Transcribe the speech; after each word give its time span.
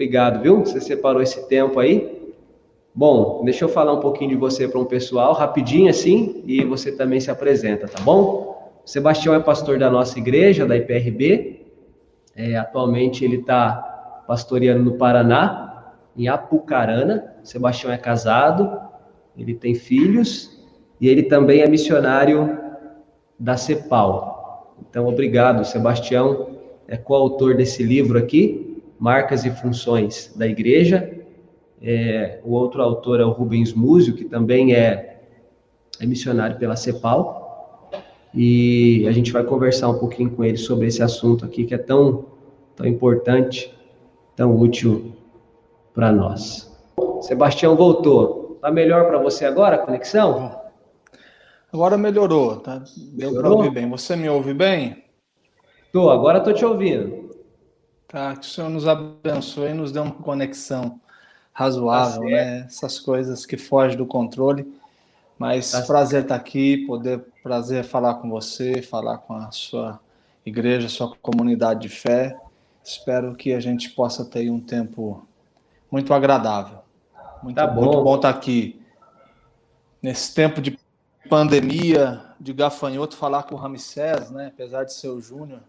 Obrigado, 0.00 0.42
viu? 0.42 0.60
Você 0.60 0.80
separou 0.80 1.20
esse 1.20 1.46
tempo 1.46 1.78
aí. 1.78 2.34
Bom, 2.92 3.44
deixa 3.44 3.64
eu 3.64 3.68
falar 3.68 3.92
um 3.92 4.00
pouquinho 4.00 4.30
de 4.30 4.36
você 4.36 4.66
para 4.66 4.80
um 4.80 4.84
pessoal, 4.84 5.32
rapidinho 5.34 5.90
assim, 5.90 6.42
e 6.46 6.64
você 6.64 6.90
também 6.90 7.20
se 7.20 7.30
apresenta, 7.30 7.86
tá 7.86 8.02
bom? 8.02 8.72
Sebastião 8.84 9.34
é 9.34 9.40
pastor 9.40 9.78
da 9.78 9.90
nossa 9.90 10.18
igreja, 10.18 10.66
da 10.66 10.76
IPRB. 10.76 11.66
É, 12.34 12.56
atualmente 12.56 13.24
ele 13.24 13.36
está 13.36 14.24
pastoreando 14.26 14.82
no 14.82 14.94
Paraná, 14.94 15.92
em 16.16 16.28
Apucarana. 16.28 17.36
Sebastião 17.44 17.92
é 17.92 17.98
casado, 17.98 18.79
ele 19.40 19.54
tem 19.54 19.74
filhos 19.74 20.60
e 21.00 21.08
ele 21.08 21.24
também 21.24 21.60
é 21.60 21.68
missionário 21.68 22.58
da 23.38 23.56
CEPAL. 23.56 24.76
Então, 24.88 25.06
obrigado, 25.06 25.64
Sebastião, 25.64 26.58
é 26.86 26.96
coautor 26.96 27.56
desse 27.56 27.82
livro 27.82 28.18
aqui, 28.18 28.82
Marcas 28.98 29.44
e 29.44 29.50
Funções 29.50 30.32
da 30.36 30.46
Igreja. 30.46 31.10
É, 31.82 32.40
o 32.44 32.52
outro 32.52 32.82
autor 32.82 33.20
é 33.20 33.24
o 33.24 33.30
Rubens 33.30 33.72
Múzio, 33.72 34.14
que 34.14 34.24
também 34.24 34.74
é, 34.74 35.20
é 35.98 36.06
missionário 36.06 36.58
pela 36.58 36.76
CEPAL. 36.76 37.90
E 38.34 39.06
a 39.08 39.12
gente 39.12 39.32
vai 39.32 39.42
conversar 39.42 39.88
um 39.88 39.98
pouquinho 39.98 40.30
com 40.30 40.44
ele 40.44 40.56
sobre 40.56 40.86
esse 40.86 41.02
assunto 41.02 41.44
aqui, 41.44 41.64
que 41.64 41.74
é 41.74 41.78
tão, 41.78 42.26
tão 42.76 42.86
importante, 42.86 43.74
tão 44.36 44.56
útil 44.56 45.12
para 45.94 46.12
nós. 46.12 46.70
Sebastião 47.22 47.76
voltou. 47.76 48.39
Tá 48.60 48.70
melhor 48.70 49.06
para 49.06 49.18
você 49.18 49.46
agora 49.46 49.76
a 49.76 49.78
conexão? 49.78 50.60
Agora 51.72 51.96
melhorou, 51.96 52.56
tá? 52.56 52.82
Deu 52.96 53.32
para 53.34 53.48
ouvir 53.48 53.70
bem. 53.70 53.88
Você 53.88 54.16
me 54.16 54.28
ouve 54.28 54.52
bem? 54.52 55.04
Tô, 55.92 56.10
agora 56.10 56.40
tô 56.40 56.52
te 56.52 56.64
ouvindo. 56.64 57.30
Tá, 58.06 58.34
que 58.34 58.44
o 58.44 58.48
Senhor 58.48 58.68
nos 58.68 58.86
abençoe 58.88 59.70
e 59.70 59.74
nos 59.74 59.92
dê 59.92 60.00
uma 60.00 60.10
conexão 60.10 61.00
razoável, 61.52 62.22
tá 62.22 62.28
né? 62.28 62.60
Essas 62.66 62.98
coisas 62.98 63.46
que 63.46 63.56
fogem 63.56 63.96
do 63.96 64.04
controle. 64.04 64.66
Mas 65.38 65.70
tá 65.70 65.80
prazer 65.82 66.22
estar 66.22 66.34
aqui, 66.34 66.86
poder 66.86 67.24
prazer 67.42 67.84
falar 67.84 68.14
com 68.16 68.28
você, 68.28 68.82
falar 68.82 69.18
com 69.18 69.32
a 69.34 69.50
sua 69.50 69.98
igreja, 70.44 70.88
sua 70.88 71.16
comunidade 71.22 71.80
de 71.80 71.88
fé. 71.88 72.36
Espero 72.84 73.34
que 73.34 73.54
a 73.54 73.60
gente 73.60 73.90
possa 73.90 74.24
ter 74.24 74.50
um 74.50 74.60
tempo 74.60 75.26
muito 75.90 76.12
agradável. 76.12 76.79
Muito, 77.42 77.56
tá 77.56 77.66
bom. 77.66 77.82
muito 77.82 78.02
bom 78.02 78.16
estar 78.16 78.30
aqui 78.30 78.80
nesse 80.02 80.34
tempo 80.34 80.60
de 80.60 80.78
pandemia, 81.28 82.20
de 82.38 82.52
gafanhoto, 82.52 83.16
falar 83.16 83.44
com 83.44 83.54
o 83.54 83.58
Ramsés, 83.58 84.30
né? 84.30 84.50
Apesar 84.54 84.84
de 84.84 84.92
ser 84.92 85.08
o 85.08 85.20
Júnior, 85.20 85.60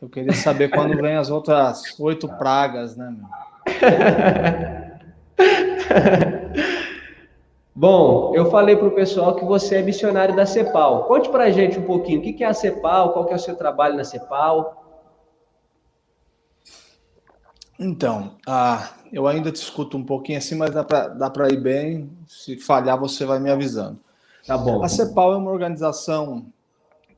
eu 0.00 0.08
queria 0.08 0.32
saber 0.32 0.68
quando 0.74 1.00
vem 1.00 1.16
as 1.16 1.30
outras 1.30 1.98
oito 1.98 2.28
pragas, 2.28 2.96
né? 2.96 3.14
Bom, 7.74 8.34
eu 8.34 8.50
falei 8.50 8.76
para 8.76 8.88
o 8.88 8.94
pessoal 8.94 9.36
que 9.36 9.44
você 9.44 9.76
é 9.76 9.82
missionário 9.82 10.36
da 10.36 10.44
CEPAL. 10.44 11.04
Conte 11.04 11.30
para 11.30 11.44
a 11.44 11.50
gente 11.50 11.78
um 11.78 11.84
pouquinho, 11.84 12.18
o 12.18 12.22
que 12.22 12.44
é 12.44 12.46
a 12.46 12.52
CEPAL, 12.52 13.12
qual 13.12 13.24
que 13.24 13.32
é 13.32 13.36
o 13.36 13.38
seu 13.38 13.56
trabalho 13.56 13.96
na 13.96 14.04
CEPAL? 14.04 14.79
Então, 17.80 18.36
ah, 18.46 18.90
eu 19.10 19.26
ainda 19.26 19.50
te 19.50 19.56
escuto 19.56 19.96
um 19.96 20.04
pouquinho 20.04 20.36
assim, 20.36 20.54
mas 20.54 20.70
dá 20.70 20.84
para 20.84 21.48
ir 21.48 21.60
bem. 21.60 22.10
Se 22.28 22.58
falhar, 22.58 23.00
você 23.00 23.24
vai 23.24 23.40
me 23.40 23.50
avisando. 23.50 23.98
Tá 24.46 24.58
bom. 24.58 24.84
A 24.84 24.88
CEPAL 24.88 25.32
é 25.32 25.36
uma 25.36 25.50
organização 25.50 26.44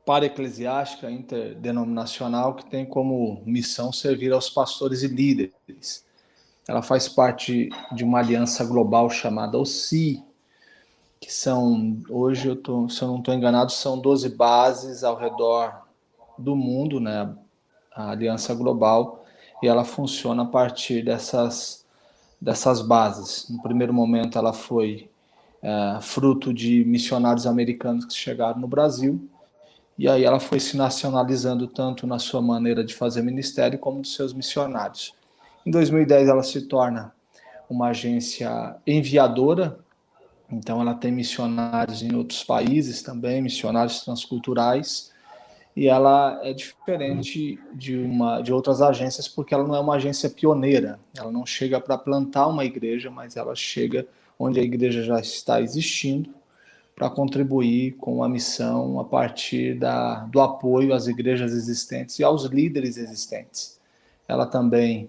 para-eclesiástica 0.07 1.11
interdenominacional 1.11 2.55
que 2.55 2.65
tem 2.65 2.87
como 2.87 3.43
missão 3.45 3.93
servir 3.93 4.33
aos 4.33 4.49
pastores 4.49 5.03
e 5.03 5.09
líderes. 5.09 6.05
Ela 6.69 6.81
faz 6.81 7.09
parte 7.09 7.69
de 7.93 8.05
uma 8.05 8.21
aliança 8.21 8.65
global 8.65 9.11
chamada 9.11 9.59
OCI, 9.59 10.23
que 11.21 11.33
são, 11.33 12.01
hoje, 12.09 12.49
eu 12.49 12.57
tô, 12.57 12.89
se 12.89 13.03
eu 13.03 13.09
não 13.09 13.19
estou 13.19 13.35
enganado, 13.35 13.73
são 13.73 13.99
12 13.99 14.29
bases 14.31 15.03
ao 15.03 15.17
redor 15.17 15.87
do 16.39 16.55
mundo, 16.55 17.01
né? 17.01 17.35
a 17.95 18.11
aliança 18.11 18.55
global, 18.55 19.22
e 19.63 19.69
ela 19.69 19.85
funciona 19.85 20.43
a 20.43 20.47
partir 20.47 21.05
dessas, 21.05 21.87
dessas 22.41 22.83
bases. 22.83 23.49
No 23.49 23.63
primeiro 23.63 23.95
momento, 23.95 24.37
ela 24.37 24.53
foi 24.53 25.09
é, 25.63 25.99
fruto 26.01 26.53
de 26.53 26.85
missionários 26.85 27.47
americanos 27.47 28.05
que 28.05 28.15
chegaram 28.15 28.59
no 28.59 28.67
Brasil, 28.67 29.29
e 29.97 30.09
aí 30.09 30.25
ela 30.25 30.41
foi 30.41 30.59
se 30.59 30.77
nacionalizando 30.77 31.69
tanto 31.69 32.07
na 32.07 32.19
sua 32.19 32.43
maneira 32.43 32.83
de 32.83 32.93
fazer 32.95 33.23
ministério 33.23 33.79
como 33.79 34.01
dos 34.01 34.15
seus 34.15 34.33
missionários. 34.33 35.15
Em 35.65 35.71
2010 35.71 36.29
ela 36.29 36.43
se 36.43 36.63
torna 36.63 37.15
uma 37.71 37.89
agência 37.89 38.75
enviadora, 38.85 39.79
então 40.51 40.81
ela 40.81 40.95
tem 40.95 41.13
missionários 41.13 42.03
em 42.03 42.15
outros 42.17 42.43
países 42.43 43.01
também, 43.01 43.41
missionários 43.41 44.01
transculturais, 44.01 45.12
e 45.75 45.89
ela 45.89 46.41
é 46.43 46.53
diferente 46.53 47.59
de 47.73 47.97
uma 47.97 48.43
de 48.43 48.53
outras 48.53 48.83
agências 48.83 49.27
porque 49.27 49.55
ela 49.55 49.67
não 49.67 49.75
é 49.75 49.81
uma 49.81 49.95
agência 49.95 50.29
pioneira, 50.29 51.01
ela 51.17 51.33
não 51.33 51.47
chega 51.47 51.81
para 51.81 51.97
plantar 51.97 52.47
uma 52.47 52.65
igreja, 52.65 53.11
mas 53.11 53.37
ela 53.37 53.55
chega 53.55 54.07
onde 54.39 54.61
a 54.61 54.63
igreja 54.63 55.03
já 55.03 55.19
está 55.19 55.61
existindo 55.61 56.31
para 56.95 57.09
contribuir 57.09 57.93
com 57.93 58.23
a 58.23 58.29
missão 58.29 59.01
a 59.01 59.05
partir 59.05 59.79
da, 59.79 60.21
do 60.27 60.41
apoio 60.41 60.93
às 60.93 61.07
igrejas 61.07 61.53
existentes 61.53 62.19
e 62.19 62.25
aos 62.25 62.45
líderes 62.45 62.97
existentes. 62.97 63.81
Ela 64.29 64.47
também 64.47 65.09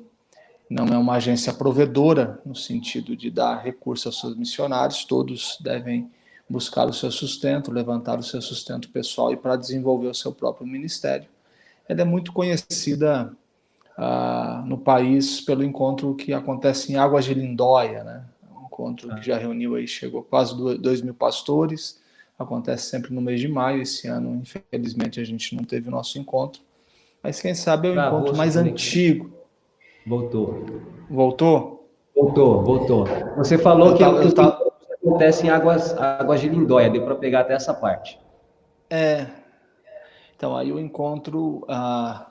não 0.70 0.86
é 0.88 0.98
uma 0.98 1.16
agência 1.16 1.54
provedora, 1.54 2.42
no 2.46 2.56
sentido 2.56 3.16
de 3.16 3.30
dar 3.30 3.58
recursos 3.58 4.08
aos 4.08 4.20
seus 4.20 4.36
missionários, 4.36 5.04
todos 5.04 5.58
devem 5.62 6.10
buscar 6.50 6.88
o 6.88 6.94
seu 6.94 7.12
sustento, 7.12 7.72
levantar 7.72 8.20
o 8.20 8.24
seu 8.24 8.42
sustento 8.42 8.90
pessoal 8.90 9.32
e 9.32 9.38
para 9.38 9.56
desenvolver 9.56 10.08
o 10.08 10.14
seu 10.14 10.32
próprio 10.32 10.68
ministério. 10.68 11.28
Ela 11.88 12.02
é 12.02 12.06
muito 12.06 12.32
conhecida 12.32 13.32
ah, 13.98 14.64
no 14.66 14.78
país 14.78 15.42
pelo 15.42 15.64
encontro 15.64 16.16
que 16.16 16.34
acontece 16.34 16.92
em 16.92 16.96
Águas 16.96 17.26
de 17.26 17.34
Lindóia, 17.34 18.04
né? 18.04 18.26
encontro 18.74 19.16
que 19.16 19.28
já 19.28 19.38
reuniu 19.38 19.76
aí, 19.76 19.88
chegou 19.88 20.24
quase 20.24 20.56
dois 20.80 21.02
mil 21.02 21.14
pastores, 21.14 22.02
acontece 22.38 22.90
sempre 22.90 23.14
no 23.14 23.22
mês 23.22 23.40
de 23.40 23.48
maio, 23.48 23.84
esse 23.84 24.08
ano, 24.08 24.42
infelizmente, 24.42 25.20
a 25.20 25.24
gente 25.24 25.56
não 25.56 25.64
teve 25.64 25.88
o 25.88 25.92
nosso 25.92 26.18
encontro, 26.18 26.62
mas 27.22 27.40
quem 27.40 27.54
sabe 27.54 27.88
é 27.88 27.92
o 27.92 27.94
Travou, 27.94 28.20
encontro 28.20 28.38
mais 28.38 28.58
antigo. 28.58 29.32
Voltou. 30.06 30.66
Voltou? 31.10 31.88
Voltou, 32.16 32.64
voltou. 32.64 33.06
Você 33.38 33.58
falou 33.58 33.90
eu 33.90 33.94
que, 33.94 34.04
tava, 34.04 34.24
eu 34.24 34.34
tava... 34.34 34.63
acontece 35.14 35.46
em 35.46 35.50
águas, 35.50 35.98
águas 35.98 36.42
de 36.42 36.50
Lindóia, 36.50 36.90
deu 36.90 37.04
para 37.04 37.16
pegar 37.16 37.42
até 37.42 37.54
essa 37.54 37.74
parte. 37.74 38.20
É. 38.90 39.28
Então, 40.36 40.56
aí 40.56 40.72
o 40.72 40.80
encontro... 40.80 41.64
Ah, 41.70 42.28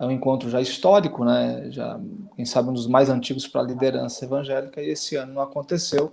é 0.00 0.06
um 0.06 0.12
encontro 0.12 0.48
já 0.48 0.60
histórico, 0.60 1.24
né? 1.24 1.66
Já, 1.70 1.98
quem 2.36 2.44
sabe, 2.44 2.68
um 2.68 2.72
dos 2.72 2.86
mais 2.86 3.10
antigos 3.10 3.48
para 3.48 3.62
a 3.62 3.64
liderança 3.64 4.24
evangélica, 4.24 4.80
e 4.80 4.90
esse 4.90 5.16
ano 5.16 5.34
não 5.34 5.42
aconteceu. 5.42 6.12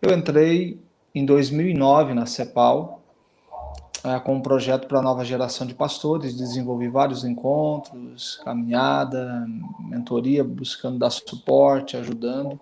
Eu 0.00 0.16
entrei 0.16 0.80
em 1.12 1.26
2009 1.26 2.14
na 2.14 2.26
CEPAL, 2.26 3.00
é, 4.04 4.20
com 4.20 4.34
um 4.34 4.40
projeto 4.40 4.86
para 4.86 5.00
a 5.00 5.02
nova 5.02 5.24
geração 5.24 5.66
de 5.66 5.74
pastores, 5.74 6.36
desenvolvi 6.36 6.88
vários 6.88 7.24
encontros, 7.24 8.40
caminhada, 8.44 9.46
mentoria, 9.80 10.44
buscando 10.44 10.98
dar 10.98 11.10
suporte, 11.10 11.96
ajudando. 11.96 12.60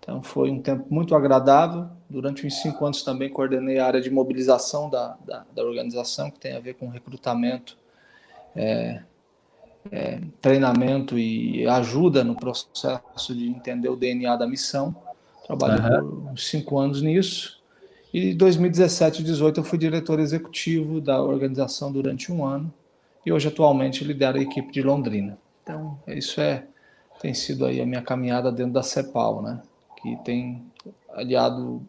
Então 0.00 0.22
foi 0.22 0.50
um 0.50 0.60
tempo 0.60 0.86
muito 0.90 1.14
agradável. 1.14 1.86
Durante 2.08 2.46
uns 2.46 2.60
cinco 2.60 2.84
anos 2.84 3.02
também 3.02 3.28
coordenei 3.28 3.78
a 3.78 3.86
área 3.86 4.00
de 4.00 4.10
mobilização 4.10 4.90
da, 4.90 5.16
da, 5.24 5.44
da 5.54 5.62
organização, 5.62 6.30
que 6.30 6.40
tem 6.40 6.56
a 6.56 6.60
ver 6.60 6.74
com 6.74 6.88
recrutamento 6.88 7.76
é, 8.56 9.02
é, 9.92 10.20
treinamento 10.40 11.18
e 11.18 11.66
ajuda 11.66 12.24
no 12.24 12.34
processo 12.34 13.34
de 13.34 13.48
entender 13.48 13.88
o 13.88 13.96
DNA 13.96 14.36
da 14.36 14.46
missão. 14.46 14.94
Trabalhei 15.46 16.00
uhum. 16.00 16.26
por 16.26 16.38
cinco 16.38 16.78
anos 16.78 17.02
nisso. 17.02 17.60
E 18.12 18.30
em 18.32 18.36
2017 18.36 19.20
e 19.20 19.24
2018 19.24 19.60
eu 19.60 19.64
fui 19.64 19.78
diretor 19.78 20.18
executivo 20.18 21.00
da 21.00 21.22
organização 21.22 21.92
durante 21.92 22.32
um 22.32 22.44
ano. 22.44 22.72
E 23.24 23.32
hoje, 23.32 23.48
atualmente, 23.48 24.02
lidero 24.02 24.38
a 24.38 24.42
equipe 24.42 24.72
de 24.72 24.82
Londrina. 24.82 25.38
Então, 25.62 25.98
isso 26.06 26.40
é 26.40 26.64
tem 27.20 27.34
sido 27.34 27.66
aí 27.66 27.80
a 27.82 27.86
minha 27.86 28.00
caminhada 28.00 28.50
dentro 28.50 28.72
da 28.72 28.82
CEPAL, 28.82 29.42
né? 29.42 29.60
Que 30.02 30.16
tem 30.24 30.62
aliado, 31.12 31.82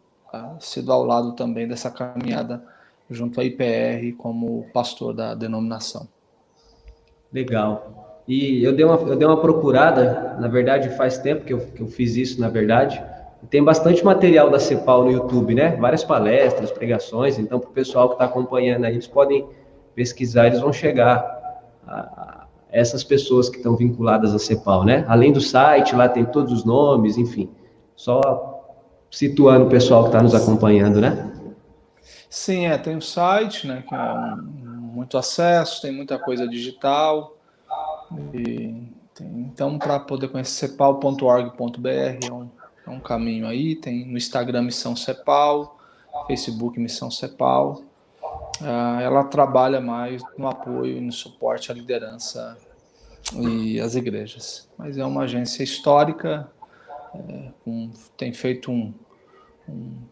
sido 0.59 0.91
ao 0.91 1.05
lado 1.05 1.33
também 1.33 1.67
dessa 1.67 1.89
caminhada 1.89 2.63
junto 3.09 3.41
à 3.41 3.43
IPR 3.43 4.13
como 4.17 4.65
pastor 4.73 5.13
da 5.13 5.35
denominação. 5.35 6.07
Legal. 7.33 8.23
E 8.27 8.63
eu 8.63 8.73
dei 8.73 8.85
uma, 8.85 8.95
eu 8.95 9.15
dei 9.15 9.27
uma 9.27 9.41
procurada, 9.41 10.37
na 10.39 10.47
verdade 10.47 10.89
faz 10.95 11.17
tempo 11.17 11.43
que 11.43 11.53
eu, 11.53 11.59
que 11.59 11.81
eu 11.81 11.87
fiz 11.87 12.15
isso, 12.15 12.39
na 12.39 12.47
verdade, 12.47 13.03
Tem 13.49 13.63
bastante 13.63 14.05
material 14.05 14.49
da 14.49 14.59
CEPAL 14.59 15.05
no 15.05 15.11
YouTube, 15.11 15.55
né? 15.55 15.75
Várias 15.77 16.03
palestras, 16.03 16.71
pregações. 16.71 17.39
Então, 17.39 17.59
para 17.59 17.69
o 17.69 17.73
pessoal 17.73 18.09
que 18.09 18.15
está 18.15 18.25
acompanhando 18.25 18.85
aí, 18.85 18.93
eles 18.93 19.07
podem 19.07 19.47
pesquisar, 19.95 20.47
eles 20.47 20.59
vão 20.59 20.71
chegar 20.71 21.19
a 21.87 22.45
essas 22.71 23.03
pessoas 23.03 23.49
que 23.49 23.57
estão 23.57 23.75
vinculadas 23.75 24.33
à 24.33 24.39
CEPAL, 24.39 24.85
né? 24.85 25.03
Além 25.07 25.33
do 25.33 25.41
site, 25.41 25.95
lá 25.95 26.07
tem 26.07 26.23
todos 26.23 26.53
os 26.53 26.63
nomes, 26.63 27.17
enfim. 27.17 27.49
Só 28.01 28.65
situando 29.11 29.65
o 29.65 29.69
pessoal 29.69 30.01
que 30.01 30.09
está 30.09 30.23
nos 30.23 30.33
acompanhando, 30.33 30.99
né? 30.99 31.31
Sim, 32.27 32.65
é, 32.65 32.75
tem 32.75 32.97
o 32.97 33.01
site, 33.01 33.67
né, 33.67 33.83
que 33.87 33.93
é 33.93 34.35
muito 34.35 35.19
acesso, 35.19 35.83
tem 35.83 35.91
muita 35.91 36.17
coisa 36.17 36.47
digital. 36.47 37.37
E 38.33 38.89
tem, 39.13 39.27
então, 39.37 39.77
para 39.77 39.99
poder 39.99 40.29
conhecer 40.29 40.69
cepal.org.br 40.69 41.87
é 41.87 42.33
um, 42.33 42.49
é 42.87 42.89
um 42.89 42.99
caminho 42.99 43.45
aí. 43.45 43.75
Tem 43.75 44.03
no 44.03 44.17
Instagram 44.17 44.63
Missão 44.63 44.95
Cepal, 44.95 45.77
Facebook 46.25 46.79
Missão 46.79 47.11
Cepal. 47.11 47.83
Uh, 48.59 48.99
ela 48.99 49.25
trabalha 49.25 49.79
mais 49.79 50.23
no 50.35 50.47
apoio 50.47 50.97
e 50.97 51.01
no 51.01 51.11
suporte 51.11 51.71
à 51.71 51.75
liderança 51.75 52.57
e 53.35 53.79
às 53.79 53.93
igrejas. 53.93 54.67
Mas 54.75 54.97
é 54.97 55.05
uma 55.05 55.21
agência 55.21 55.61
histórica, 55.61 56.49
é, 57.15 57.51
tem 58.17 58.33
feito 58.33 58.71
um, 58.71 58.93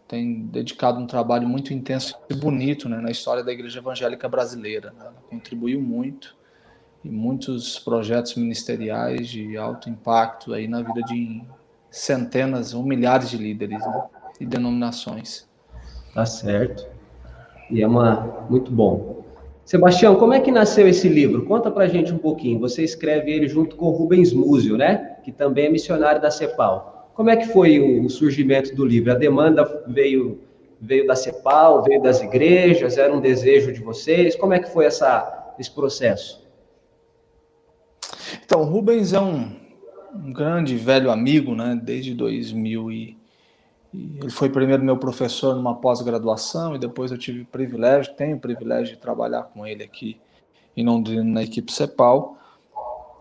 tem 0.08 0.46
dedicado 0.46 1.00
um 1.00 1.08
trabalho 1.08 1.48
muito 1.48 1.74
intenso 1.74 2.16
e 2.30 2.34
bonito 2.34 2.88
né, 2.88 2.98
na 2.98 3.12
história 3.12 3.44
da 3.44 3.52
Igreja 3.52 3.80
Evangélica 3.80 4.28
Brasileira. 4.28 4.92
Né? 4.92 5.02
Ela 5.02 5.24
contribuiu 5.30 5.82
muito 5.82 6.36
em 7.04 7.12
muitos 7.12 7.80
projetos 7.80 8.36
ministeriais 8.36 9.28
de 9.28 9.58
alto 9.58 9.90
impacto 9.90 10.54
aí 10.54 10.68
na 10.68 10.82
vida 10.82 11.02
de 11.04 11.42
centenas 11.90 12.74
ou 12.74 12.84
milhares 12.84 13.30
de 13.30 13.38
líderes 13.38 13.80
né, 13.80 14.04
e 14.40 14.46
denominações. 14.46 15.48
Tá 16.14 16.26
certo. 16.26 16.88
E 17.70 17.82
é 17.82 17.88
uma 17.88 18.46
muito 18.50 18.72
bom. 18.72 19.19
Sebastião, 19.70 20.16
como 20.16 20.34
é 20.34 20.40
que 20.40 20.52
nasceu 20.52 20.88
esse 20.88 21.08
livro? 21.08 21.46
Conta 21.46 21.70
pra 21.70 21.86
gente 21.86 22.12
um 22.12 22.18
pouquinho. 22.18 22.60
Você 22.60 22.84
escreve 22.84 23.32
ele 23.32 23.48
junto 23.48 23.76
com 23.76 23.92
Rubens 23.92 24.34
Múzio, 24.34 24.76
né? 24.76 25.18
Que 25.24 25.32
também 25.32 25.68
é 25.68 25.70
missionário 25.70 26.20
da 26.20 26.32
CEPAL. 26.32 27.12
Como 27.14 27.30
é 27.30 27.38
que 27.38 27.46
foi 27.50 27.80
o 27.80 28.10
surgimento 28.10 28.76
do 28.76 28.84
livro? 28.84 29.12
A 29.12 29.16
demanda 29.16 29.84
veio 29.86 30.40
veio 30.82 31.06
da 31.06 31.16
CEPAL, 31.16 31.84
veio 31.84 32.02
das 32.02 32.20
igrejas, 32.20 32.98
era 32.98 33.14
um 33.14 33.22
desejo 33.22 33.72
de 33.72 33.80
vocês? 33.80 34.36
Como 34.36 34.54
é 34.54 34.60
que 34.60 34.74
foi 34.74 34.86
essa, 34.86 35.54
esse 35.60 35.70
processo? 35.70 36.44
Então, 38.44 38.64
Rubens 38.64 39.14
é 39.14 39.20
um, 39.20 39.56
um 40.16 40.34
grande 40.34 40.78
velho 40.78 41.12
amigo, 41.12 41.54
né? 41.54 41.80
Desde 41.80 42.16
2000 42.16 42.92
e, 42.92 42.96
e 42.96 43.19
ele 43.94 44.30
foi 44.30 44.50
primeiro 44.50 44.84
meu 44.84 44.98
professor 44.98 45.56
numa 45.56 45.76
pós-graduação 45.76 46.76
e 46.76 46.80
depois 46.80 47.12
eu 47.12 47.18
tive 47.18 47.42
o 47.42 47.46
privilégio, 47.46 48.14
tenho 48.16 48.38
o 48.38 48.40
privilégio 48.40 48.96
de 48.96 49.02
trabalhar 49.02 49.44
com 49.44 49.66
ele 49.66 49.84
aqui 49.84 50.20
em 50.78 50.86
Londrina 50.86 51.24
na 51.24 51.44
equipe 51.44 51.72
CEPAL. 51.72 52.38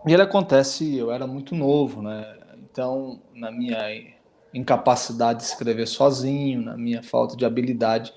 E 0.06 0.12
ele 0.12 0.22
acontece, 0.22 0.96
eu 0.96 1.10
era 1.10 1.26
muito 1.26 1.54
novo, 1.54 2.02
né? 2.02 2.36
Então, 2.70 3.20
na 3.34 3.50
minha 3.50 3.78
incapacidade 4.52 5.40
de 5.40 5.46
escrever 5.46 5.86
sozinho, 5.86 6.62
na 6.62 6.76
minha 6.76 7.02
falta 7.02 7.36
de 7.36 7.44
habilidade 7.44 8.12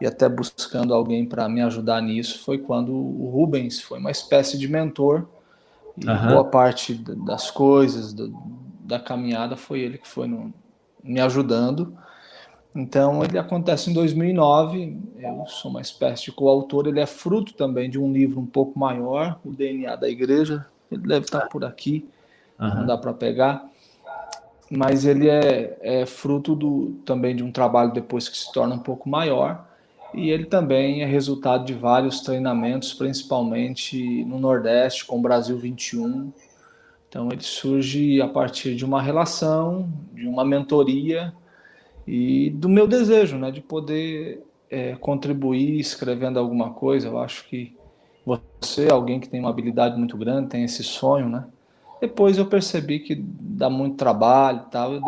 e 0.00 0.06
até 0.06 0.28
buscando 0.28 0.94
alguém 0.94 1.26
para 1.26 1.48
me 1.48 1.60
ajudar 1.62 2.00
nisso, 2.00 2.42
foi 2.42 2.58
quando 2.58 2.92
o 2.92 3.30
Rubens 3.30 3.80
foi 3.80 3.98
uma 3.98 4.10
espécie 4.10 4.58
de 4.58 4.66
mentor. 4.66 5.28
E 5.96 6.08
uhum. 6.08 6.28
boa 6.28 6.44
parte 6.44 6.94
das 6.94 7.50
coisas, 7.50 8.14
do, 8.14 8.34
da 8.80 8.98
caminhada, 8.98 9.56
foi 9.56 9.80
ele 9.80 9.98
que 9.98 10.08
foi 10.08 10.26
no, 10.26 10.52
me 11.02 11.20
ajudando. 11.20 11.96
Então, 12.74 13.22
ele 13.22 13.38
acontece 13.38 13.90
em 13.90 13.92
2009. 13.92 14.98
Eu 15.18 15.44
sou 15.46 15.70
uma 15.70 15.80
espécie 15.80 16.24
de 16.24 16.32
coautor. 16.32 16.86
Ele 16.86 17.00
é 17.00 17.06
fruto 17.06 17.54
também 17.54 17.90
de 17.90 17.98
um 17.98 18.12
livro 18.12 18.40
um 18.40 18.46
pouco 18.46 18.78
maior, 18.78 19.38
O 19.44 19.52
DNA 19.52 19.96
da 19.96 20.08
Igreja. 20.08 20.66
Ele 20.90 21.02
deve 21.02 21.24
estar 21.24 21.48
por 21.48 21.64
aqui, 21.64 22.06
uhum. 22.60 22.74
não 22.74 22.86
dá 22.86 22.98
para 22.98 23.14
pegar 23.14 23.72
mas 24.74 25.04
ele 25.04 25.28
é, 25.28 25.76
é 25.82 26.06
fruto 26.06 26.54
do, 26.54 26.92
também 27.04 27.36
de 27.36 27.44
um 27.44 27.52
trabalho 27.52 27.92
depois 27.92 28.26
que 28.26 28.38
se 28.38 28.50
torna 28.50 28.74
um 28.74 28.78
pouco 28.78 29.06
maior, 29.06 29.66
e 30.14 30.30
ele 30.30 30.46
também 30.46 31.02
é 31.02 31.06
resultado 31.06 31.66
de 31.66 31.74
vários 31.74 32.20
treinamentos, 32.20 32.94
principalmente 32.94 34.24
no 34.24 34.38
Nordeste, 34.38 35.04
com 35.04 35.18
o 35.18 35.22
Brasil 35.22 35.58
21. 35.58 36.32
Então, 37.12 37.28
ele 37.30 37.42
surge 37.42 38.22
a 38.22 38.26
partir 38.26 38.74
de 38.74 38.86
uma 38.86 39.02
relação, 39.02 39.86
de 40.14 40.26
uma 40.26 40.46
mentoria 40.46 41.30
e 42.06 42.48
do 42.48 42.70
meu 42.70 42.88
desejo 42.88 43.36
né, 43.36 43.50
de 43.50 43.60
poder 43.60 44.42
é, 44.70 44.94
contribuir 44.94 45.78
escrevendo 45.78 46.38
alguma 46.38 46.70
coisa. 46.70 47.08
Eu 47.08 47.18
acho 47.18 47.46
que 47.50 47.76
você, 48.24 48.88
alguém 48.90 49.20
que 49.20 49.28
tem 49.28 49.40
uma 49.40 49.50
habilidade 49.50 49.98
muito 49.98 50.16
grande, 50.16 50.48
tem 50.48 50.64
esse 50.64 50.82
sonho, 50.82 51.28
né? 51.28 51.44
Depois 52.00 52.38
eu 52.38 52.46
percebi 52.46 53.00
que 53.00 53.14
dá 53.14 53.68
muito 53.68 53.96
trabalho 53.96 54.64
e 54.66 54.70
tal, 54.70 54.94
eu 54.94 55.02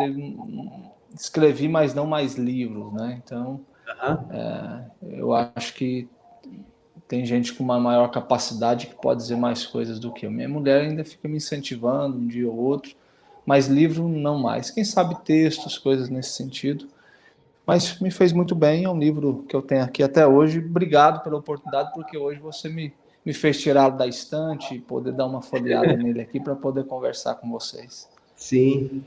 escrevi, 1.11 1.67
mas 1.67 1.95
não 1.95 2.05
mais 2.05 2.35
livros, 2.35 2.93
né? 2.93 3.19
Então, 3.25 3.61
uhum. 3.87 4.31
é, 4.31 4.85
eu 5.01 5.33
acho 5.33 5.73
que 5.73 6.07
tem 7.07 7.25
gente 7.25 7.53
com 7.53 7.63
uma 7.63 7.79
maior 7.79 8.09
capacidade 8.09 8.87
que 8.87 8.95
pode 8.95 9.21
dizer 9.21 9.35
mais 9.35 9.65
coisas 9.65 9.99
do 9.99 10.11
que 10.11 10.25
eu. 10.25 10.31
Minha 10.31 10.49
mulher 10.49 10.81
ainda 10.81 11.03
fica 11.05 11.27
me 11.27 11.37
incentivando 11.37 12.17
um 12.17 12.27
dia 12.27 12.49
ou 12.49 12.57
outro, 12.57 12.95
mas 13.45 13.67
livro 13.67 14.07
não 14.07 14.39
mais. 14.39 14.71
Quem 14.71 14.83
sabe 14.83 15.15
textos, 15.23 15.77
coisas 15.77 16.09
nesse 16.09 16.31
sentido. 16.31 16.87
Mas 17.65 17.99
me 17.99 18.11
fez 18.11 18.31
muito 18.31 18.53
bem, 18.53 18.83
é 18.83 18.89
um 18.89 18.97
livro 18.97 19.43
que 19.47 19.55
eu 19.55 19.61
tenho 19.61 19.83
aqui 19.83 20.03
até 20.03 20.25
hoje. 20.25 20.59
Obrigado 20.59 21.23
pela 21.23 21.37
oportunidade, 21.37 21.91
porque 21.93 22.17
hoje 22.17 22.39
você 22.39 22.69
me 22.69 22.93
me 23.25 23.33
fez 23.33 23.59
tirar 23.59 23.89
da 23.89 24.05
estante 24.05 24.75
e 24.75 24.79
poder 24.79 25.11
dar 25.11 25.25
uma 25.25 25.41
folheada 25.41 25.93
nele 25.97 26.21
aqui 26.21 26.39
para 26.39 26.55
poder 26.55 26.85
conversar 26.85 27.35
com 27.35 27.49
vocês. 27.49 28.07
Sim. 28.35 29.03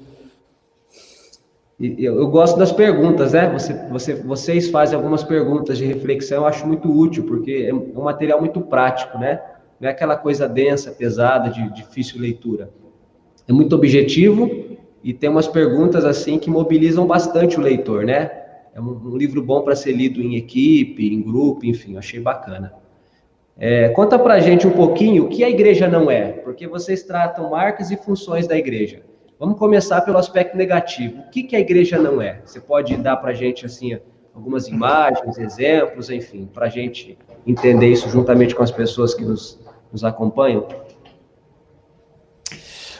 Eu, 1.80 2.16
eu, 2.16 2.26
gosto 2.26 2.58
das 2.58 2.72
perguntas, 2.72 3.34
né? 3.34 3.48
Você, 3.52 3.72
você, 3.88 4.14
vocês 4.14 4.68
fazem 4.68 4.96
algumas 4.96 5.22
perguntas 5.22 5.78
de 5.78 5.84
reflexão, 5.84 6.38
eu 6.38 6.46
acho 6.46 6.66
muito 6.66 6.90
útil, 6.90 7.24
porque 7.24 7.68
é 7.68 7.72
um 7.72 8.02
material 8.02 8.40
muito 8.40 8.60
prático, 8.60 9.16
né? 9.16 9.40
Não 9.78 9.88
é 9.88 9.92
aquela 9.92 10.16
coisa 10.16 10.48
densa, 10.48 10.90
pesada, 10.90 11.50
de 11.50 11.72
difícil 11.72 12.20
leitura. 12.20 12.70
É 13.46 13.52
muito 13.52 13.76
objetivo 13.76 14.50
e 15.04 15.12
tem 15.12 15.30
umas 15.30 15.46
perguntas 15.46 16.04
assim 16.04 16.36
que 16.36 16.50
mobilizam 16.50 17.06
bastante 17.06 17.60
o 17.60 17.62
leitor, 17.62 18.04
né? 18.04 18.28
É 18.74 18.80
um, 18.80 19.12
um 19.12 19.16
livro 19.16 19.40
bom 19.40 19.62
para 19.62 19.76
ser 19.76 19.92
lido 19.92 20.20
em 20.20 20.34
equipe, 20.34 21.06
em 21.14 21.22
grupo, 21.22 21.64
enfim, 21.64 21.96
achei 21.96 22.18
bacana. 22.18 22.74
É, 23.56 23.88
conta 23.90 24.18
para 24.18 24.40
gente 24.40 24.66
um 24.66 24.72
pouquinho 24.72 25.24
o 25.24 25.28
que 25.28 25.44
a 25.44 25.50
igreja 25.50 25.86
não 25.86 26.10
é, 26.10 26.32
porque 26.32 26.66
vocês 26.66 27.04
tratam 27.04 27.50
marcas 27.50 27.92
e 27.92 27.96
funções 27.96 28.48
da 28.48 28.56
igreja. 28.56 29.02
Vamos 29.38 29.58
começar 29.58 30.00
pelo 30.00 30.18
aspecto 30.18 30.56
negativo. 30.56 31.20
O 31.20 31.30
que, 31.30 31.44
que 31.44 31.54
a 31.54 31.60
igreja 31.60 31.96
não 31.96 32.20
é? 32.20 32.40
Você 32.44 32.60
pode 32.60 32.96
dar 32.96 33.16
para 33.18 33.30
a 33.30 33.34
gente 33.34 33.64
assim 33.64 33.98
algumas 34.34 34.66
imagens, 34.66 35.38
exemplos, 35.38 36.10
enfim, 36.10 36.46
para 36.46 36.66
a 36.66 36.68
gente 36.68 37.16
entender 37.46 37.88
isso 37.88 38.08
juntamente 38.08 38.54
com 38.54 38.62
as 38.62 38.70
pessoas 38.70 39.14
que 39.14 39.24
nos, 39.24 39.60
nos 39.92 40.02
acompanham? 40.02 40.66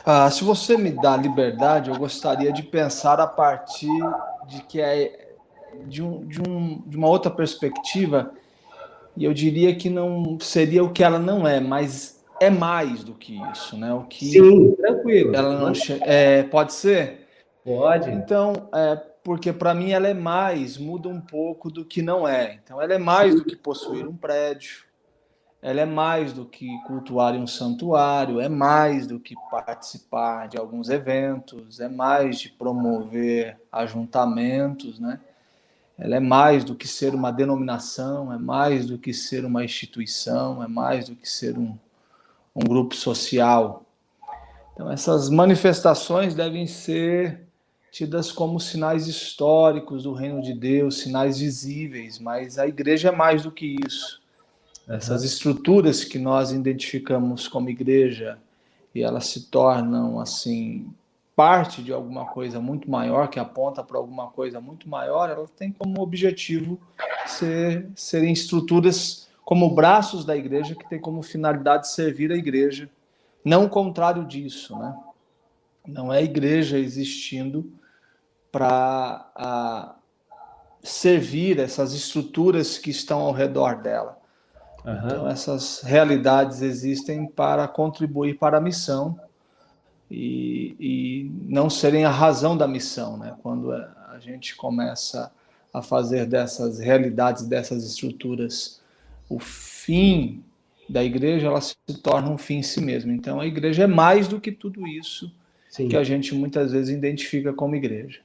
Ah, 0.06 0.30
se 0.30 0.44
você 0.44 0.76
me 0.76 0.90
dá 0.90 1.16
liberdade, 1.16 1.90
eu 1.90 1.96
gostaria 1.96 2.52
de 2.52 2.62
pensar 2.62 3.20
a 3.20 3.26
partir 3.26 4.00
de 4.46 4.62
que 4.62 4.80
é 4.80 5.34
de, 5.86 6.02
um, 6.02 6.24
de, 6.24 6.40
um, 6.40 6.82
de 6.86 6.96
uma 6.96 7.08
outra 7.08 7.30
perspectiva 7.30 8.30
e 9.16 9.24
eu 9.24 9.34
diria 9.34 9.74
que 9.74 9.90
não 9.90 10.38
seria 10.40 10.84
o 10.84 10.92
que 10.92 11.02
ela 11.02 11.18
não 11.18 11.46
é, 11.46 11.60
mas 11.60 12.17
é 12.40 12.50
mais 12.50 13.04
do 13.04 13.14
que 13.14 13.40
isso, 13.52 13.76
né? 13.76 13.92
O 13.92 14.04
que 14.04 14.26
Sim, 14.26 14.74
tranquilo. 14.76 15.34
Ela 15.34 15.58
não 15.58 15.72
é, 16.02 16.42
pode 16.44 16.72
ser. 16.72 17.26
Pode. 17.64 18.10
Então, 18.10 18.68
é, 18.74 18.96
porque 19.22 19.52
para 19.52 19.74
mim 19.74 19.90
ela 19.90 20.08
é 20.08 20.14
mais, 20.14 20.78
muda 20.78 21.08
um 21.08 21.20
pouco 21.20 21.70
do 21.70 21.84
que 21.84 22.02
não 22.02 22.26
é. 22.26 22.58
Então, 22.62 22.80
ela 22.80 22.94
é 22.94 22.98
mais 22.98 23.34
do 23.34 23.44
que 23.44 23.56
possuir 23.56 24.06
um 24.06 24.16
prédio. 24.16 24.86
Ela 25.60 25.80
é 25.80 25.86
mais 25.86 26.32
do 26.32 26.44
que 26.44 26.68
cultuar 26.86 27.34
em 27.34 27.42
um 27.42 27.46
santuário, 27.46 28.40
é 28.40 28.48
mais 28.48 29.08
do 29.08 29.18
que 29.18 29.34
participar 29.50 30.46
de 30.46 30.56
alguns 30.56 30.88
eventos, 30.88 31.80
é 31.80 31.88
mais 31.88 32.38
de 32.38 32.48
promover 32.48 33.58
ajuntamentos, 33.72 35.00
né? 35.00 35.18
ela 35.98 36.14
é 36.14 36.20
mais 36.20 36.62
do 36.62 36.76
que 36.76 36.86
ser 36.86 37.12
uma 37.12 37.32
denominação, 37.32 38.32
é 38.32 38.38
mais 38.38 38.86
do 38.86 38.96
que 38.96 39.12
ser 39.12 39.44
uma 39.44 39.64
instituição, 39.64 40.62
é 40.62 40.68
mais 40.68 41.08
do 41.08 41.16
que 41.16 41.28
ser 41.28 41.58
um, 41.58 41.76
um 42.58 42.68
grupo 42.68 42.96
social. 42.96 43.84
Então, 44.74 44.90
essas 44.90 45.30
manifestações 45.30 46.34
devem 46.34 46.66
ser 46.66 47.46
tidas 47.90 48.32
como 48.32 48.60
sinais 48.60 49.06
históricos 49.06 50.02
do 50.02 50.12
reino 50.12 50.42
de 50.42 50.52
Deus, 50.52 50.98
sinais 50.98 51.38
visíveis, 51.38 52.18
mas 52.18 52.58
a 52.58 52.66
igreja 52.66 53.08
é 53.08 53.12
mais 53.12 53.42
do 53.42 53.50
que 53.50 53.76
isso. 53.86 54.20
Essas 54.88 55.22
estruturas 55.22 56.04
que 56.04 56.18
nós 56.18 56.50
identificamos 56.50 57.46
como 57.46 57.70
igreja 57.70 58.38
e 58.94 59.02
elas 59.02 59.26
se 59.26 59.48
tornam 59.50 60.18
assim 60.18 60.92
parte 61.36 61.82
de 61.82 61.92
alguma 61.92 62.26
coisa 62.26 62.58
muito 62.58 62.90
maior, 62.90 63.28
que 63.28 63.38
aponta 63.38 63.80
para 63.84 63.96
alguma 63.96 64.26
coisa 64.26 64.60
muito 64.60 64.88
maior, 64.88 65.30
ela 65.30 65.46
tem 65.56 65.70
como 65.70 66.02
objetivo 66.02 66.80
ser, 67.26 67.88
serem 67.94 68.32
estruturas 68.32 69.27
como 69.48 69.74
braços 69.74 70.26
da 70.26 70.36
igreja, 70.36 70.74
que 70.74 70.86
tem 70.90 71.00
como 71.00 71.22
finalidade 71.22 71.88
servir 71.88 72.30
a 72.30 72.36
igreja, 72.36 72.86
não 73.42 73.64
o 73.64 73.68
contrário 73.70 74.26
disso, 74.26 74.78
né? 74.78 74.94
Não 75.86 76.12
é 76.12 76.18
a 76.18 76.22
igreja 76.22 76.78
existindo 76.78 77.72
para 78.52 79.96
servir 80.82 81.58
essas 81.58 81.94
estruturas 81.94 82.76
que 82.76 82.90
estão 82.90 83.20
ao 83.20 83.32
redor 83.32 83.80
dela. 83.80 84.18
Uhum. 84.84 84.98
Então, 85.06 85.26
essas 85.26 85.80
realidades 85.80 86.60
existem 86.60 87.26
para 87.26 87.66
contribuir 87.66 88.36
para 88.36 88.58
a 88.58 88.60
missão 88.60 89.18
e, 90.10 90.76
e 90.78 91.32
não 91.50 91.70
serem 91.70 92.04
a 92.04 92.10
razão 92.10 92.54
da 92.54 92.68
missão, 92.68 93.16
né? 93.16 93.34
Quando 93.42 93.72
a 93.72 94.18
gente 94.20 94.54
começa 94.54 95.32
a 95.72 95.80
fazer 95.80 96.26
dessas 96.26 96.78
realidades, 96.78 97.46
dessas 97.46 97.82
estruturas, 97.82 98.77
o 99.28 99.38
fim 99.38 100.42
da 100.88 101.04
igreja, 101.04 101.48
ela 101.48 101.60
se 101.60 101.76
torna 102.02 102.30
um 102.30 102.38
fim 102.38 102.56
em 102.56 102.62
si 102.62 102.80
mesma. 102.80 103.12
Então, 103.12 103.40
a 103.40 103.46
igreja 103.46 103.84
é 103.84 103.86
mais 103.86 104.26
do 104.26 104.40
que 104.40 104.50
tudo 104.50 104.86
isso 104.86 105.30
Sim. 105.68 105.88
que 105.88 105.96
a 105.96 106.02
gente 106.02 106.34
muitas 106.34 106.72
vezes 106.72 106.88
identifica 106.88 107.52
como 107.52 107.76
igreja. 107.76 108.20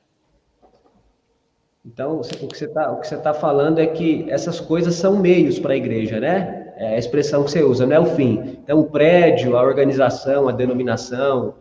Então, 1.86 2.22
o 2.22 2.48
que 2.48 2.58
você 2.58 2.66
está 2.66 2.96
tá 3.22 3.34
falando 3.34 3.80
é 3.80 3.88
que 3.88 4.26
essas 4.30 4.62
coisas 4.62 4.96
são 4.96 5.20
meios 5.20 5.60
para 5.60 5.74
a 5.74 5.78
igreja, 5.78 6.18
né? 6.18 6.72
É 6.78 6.96
a 6.96 6.98
expressão 6.98 7.44
que 7.44 7.52
você 7.52 7.62
usa, 7.62 7.86
não 7.86 7.96
é 7.96 8.00
o 8.00 8.16
fim. 8.16 8.58
Então, 8.64 8.80
o 8.80 8.86
prédio, 8.86 9.58
a 9.58 9.62
organização, 9.62 10.48
a 10.48 10.54
denominação, 10.54 11.56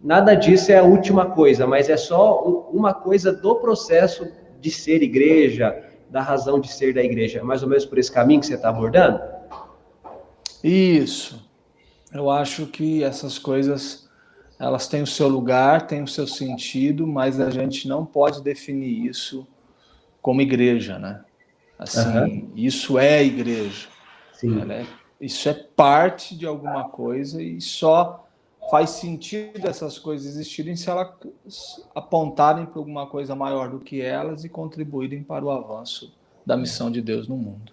nada 0.00 0.36
disso 0.36 0.70
é 0.70 0.78
a 0.78 0.84
última 0.84 1.26
coisa, 1.26 1.66
mas 1.66 1.88
é 1.88 1.96
só 1.96 2.40
uma 2.72 2.94
coisa 2.94 3.32
do 3.32 3.56
processo 3.56 4.28
de 4.60 4.70
ser 4.70 5.02
igreja, 5.02 5.76
da 6.10 6.22
razão 6.22 6.60
de 6.60 6.72
ser 6.72 6.94
da 6.94 7.02
igreja. 7.02 7.40
É 7.40 7.42
mais 7.42 7.62
ou 7.62 7.68
menos 7.68 7.84
por 7.84 7.98
esse 7.98 8.10
caminho 8.10 8.40
que 8.40 8.46
você 8.46 8.54
está 8.54 8.68
abordando? 8.68 9.20
Isso. 10.62 11.48
Eu 12.12 12.30
acho 12.30 12.66
que 12.66 13.04
essas 13.04 13.38
coisas 13.38 14.08
elas 14.58 14.88
têm 14.88 15.02
o 15.02 15.06
seu 15.06 15.28
lugar, 15.28 15.86
têm 15.86 16.02
o 16.02 16.08
seu 16.08 16.26
sentido, 16.26 17.06
mas 17.06 17.40
a 17.40 17.48
gente 17.48 17.86
não 17.86 18.04
pode 18.04 18.42
definir 18.42 19.06
isso 19.06 19.46
como 20.20 20.40
igreja, 20.40 20.98
né? 20.98 21.22
Assim, 21.78 22.08
uhum. 22.08 22.52
isso 22.56 22.98
é 22.98 23.22
igreja. 23.22 23.86
Sim. 24.32 24.60
É, 24.70 24.84
isso 25.20 25.48
é 25.48 25.54
parte 25.54 26.36
de 26.36 26.44
alguma 26.44 26.88
coisa 26.88 27.40
e 27.40 27.60
só 27.60 28.27
faz 28.70 28.90
sentido 28.90 29.66
essas 29.66 29.98
coisas 29.98 30.26
existirem 30.26 30.76
se 30.76 30.88
elas 30.88 31.10
apontarem 31.94 32.66
para 32.66 32.78
alguma 32.78 33.06
coisa 33.06 33.34
maior 33.34 33.70
do 33.70 33.80
que 33.80 34.00
elas 34.00 34.44
e 34.44 34.48
contribuírem 34.48 35.22
para 35.22 35.44
o 35.44 35.50
avanço 35.50 36.14
da 36.44 36.56
missão 36.56 36.90
de 36.90 37.00
Deus 37.00 37.28
no 37.28 37.36
mundo. 37.36 37.72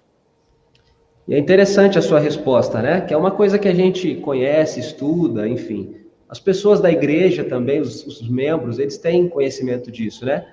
E 1.28 1.34
é 1.34 1.40
interessante 1.40 1.98
a 1.98 2.02
sua 2.02 2.20
resposta, 2.20 2.82
né? 2.82 3.02
Que 3.02 3.14
é 3.14 3.18
uma 3.18 3.32
coisa 3.32 3.58
que 3.58 3.68
a 3.68 3.74
gente 3.74 4.16
conhece, 4.16 4.80
estuda, 4.80 5.48
enfim. 5.48 5.96
As 6.30 6.40
pessoas 6.40 6.80
da 6.80 6.92
igreja 6.92 7.44
também, 7.44 7.82
os, 7.82 8.06
os 8.06 8.30
membros, 8.30 8.78
eles 8.78 8.98
têm 8.98 9.28
conhecimento 9.28 9.92
disso, 9.92 10.26
né? 10.26 10.46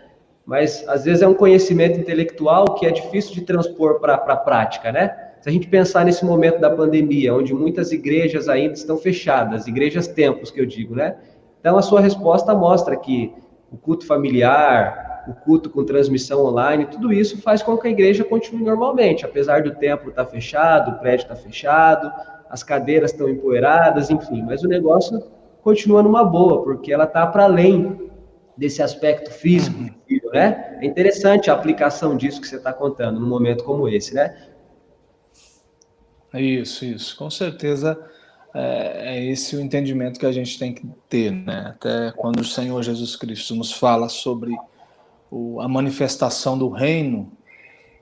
Mas 0.46 0.86
às 0.88 1.04
vezes 1.04 1.22
é 1.22 1.28
um 1.28 1.34
conhecimento 1.34 1.98
intelectual 2.00 2.74
que 2.74 2.86
é 2.86 2.90
difícil 2.90 3.34
de 3.34 3.42
transpor 3.42 4.00
para 4.00 4.14
a 4.14 4.36
prática, 4.36 4.90
né? 4.90 5.31
Se 5.42 5.48
a 5.48 5.52
gente 5.52 5.66
pensar 5.66 6.04
nesse 6.04 6.24
momento 6.24 6.60
da 6.60 6.70
pandemia, 6.70 7.34
onde 7.34 7.52
muitas 7.52 7.90
igrejas 7.90 8.48
ainda 8.48 8.74
estão 8.74 8.96
fechadas, 8.96 9.66
igrejas 9.66 10.06
templos 10.06 10.52
que 10.52 10.60
eu 10.60 10.64
digo, 10.64 10.94
né? 10.94 11.16
Então 11.58 11.76
a 11.76 11.82
sua 11.82 12.00
resposta 12.00 12.54
mostra 12.54 12.96
que 12.96 13.34
o 13.68 13.76
culto 13.76 14.06
familiar, 14.06 15.24
o 15.26 15.34
culto 15.34 15.68
com 15.68 15.84
transmissão 15.84 16.44
online, 16.44 16.86
tudo 16.86 17.12
isso 17.12 17.42
faz 17.42 17.60
com 17.60 17.76
que 17.76 17.88
a 17.88 17.90
igreja 17.90 18.22
continue 18.22 18.62
normalmente, 18.62 19.24
apesar 19.24 19.64
do 19.64 19.74
templo 19.74 20.10
estar 20.10 20.26
tá 20.26 20.30
fechado, 20.30 20.92
o 20.92 20.98
prédio 21.00 21.24
estar 21.24 21.34
tá 21.34 21.40
fechado, 21.40 22.12
as 22.48 22.62
cadeiras 22.62 23.10
estão 23.10 23.28
empoeiradas, 23.28 24.10
enfim, 24.10 24.42
mas 24.42 24.62
o 24.62 24.68
negócio 24.68 25.20
continua 25.60 26.04
numa 26.04 26.22
boa, 26.22 26.62
porque 26.62 26.92
ela 26.92 27.04
está 27.04 27.26
para 27.26 27.44
além 27.44 28.12
desse 28.56 28.80
aspecto 28.80 29.32
físico, 29.32 29.76
né? 30.32 30.78
É 30.80 30.86
interessante 30.86 31.50
a 31.50 31.54
aplicação 31.54 32.16
disso 32.16 32.40
que 32.40 32.46
você 32.46 32.56
está 32.56 32.72
contando 32.72 33.18
num 33.18 33.28
momento 33.28 33.64
como 33.64 33.88
esse, 33.88 34.14
né? 34.14 34.51
Isso, 36.34 36.84
isso. 36.84 37.16
Com 37.16 37.30
certeza 37.30 37.98
é, 38.54 39.16
é, 39.16 39.26
esse 39.26 39.56
o 39.56 39.60
entendimento 39.60 40.20
que 40.20 40.26
a 40.26 40.32
gente 40.32 40.58
tem 40.58 40.74
que 40.74 40.86
ter, 41.08 41.30
né? 41.30 41.74
Até 41.74 42.12
quando 42.12 42.40
o 42.40 42.44
Senhor 42.44 42.82
Jesus 42.82 43.16
Cristo 43.16 43.54
nos 43.54 43.72
fala 43.72 44.08
sobre 44.08 44.54
o, 45.30 45.60
a 45.60 45.68
manifestação 45.68 46.58
do 46.58 46.68
reino, 46.68 47.32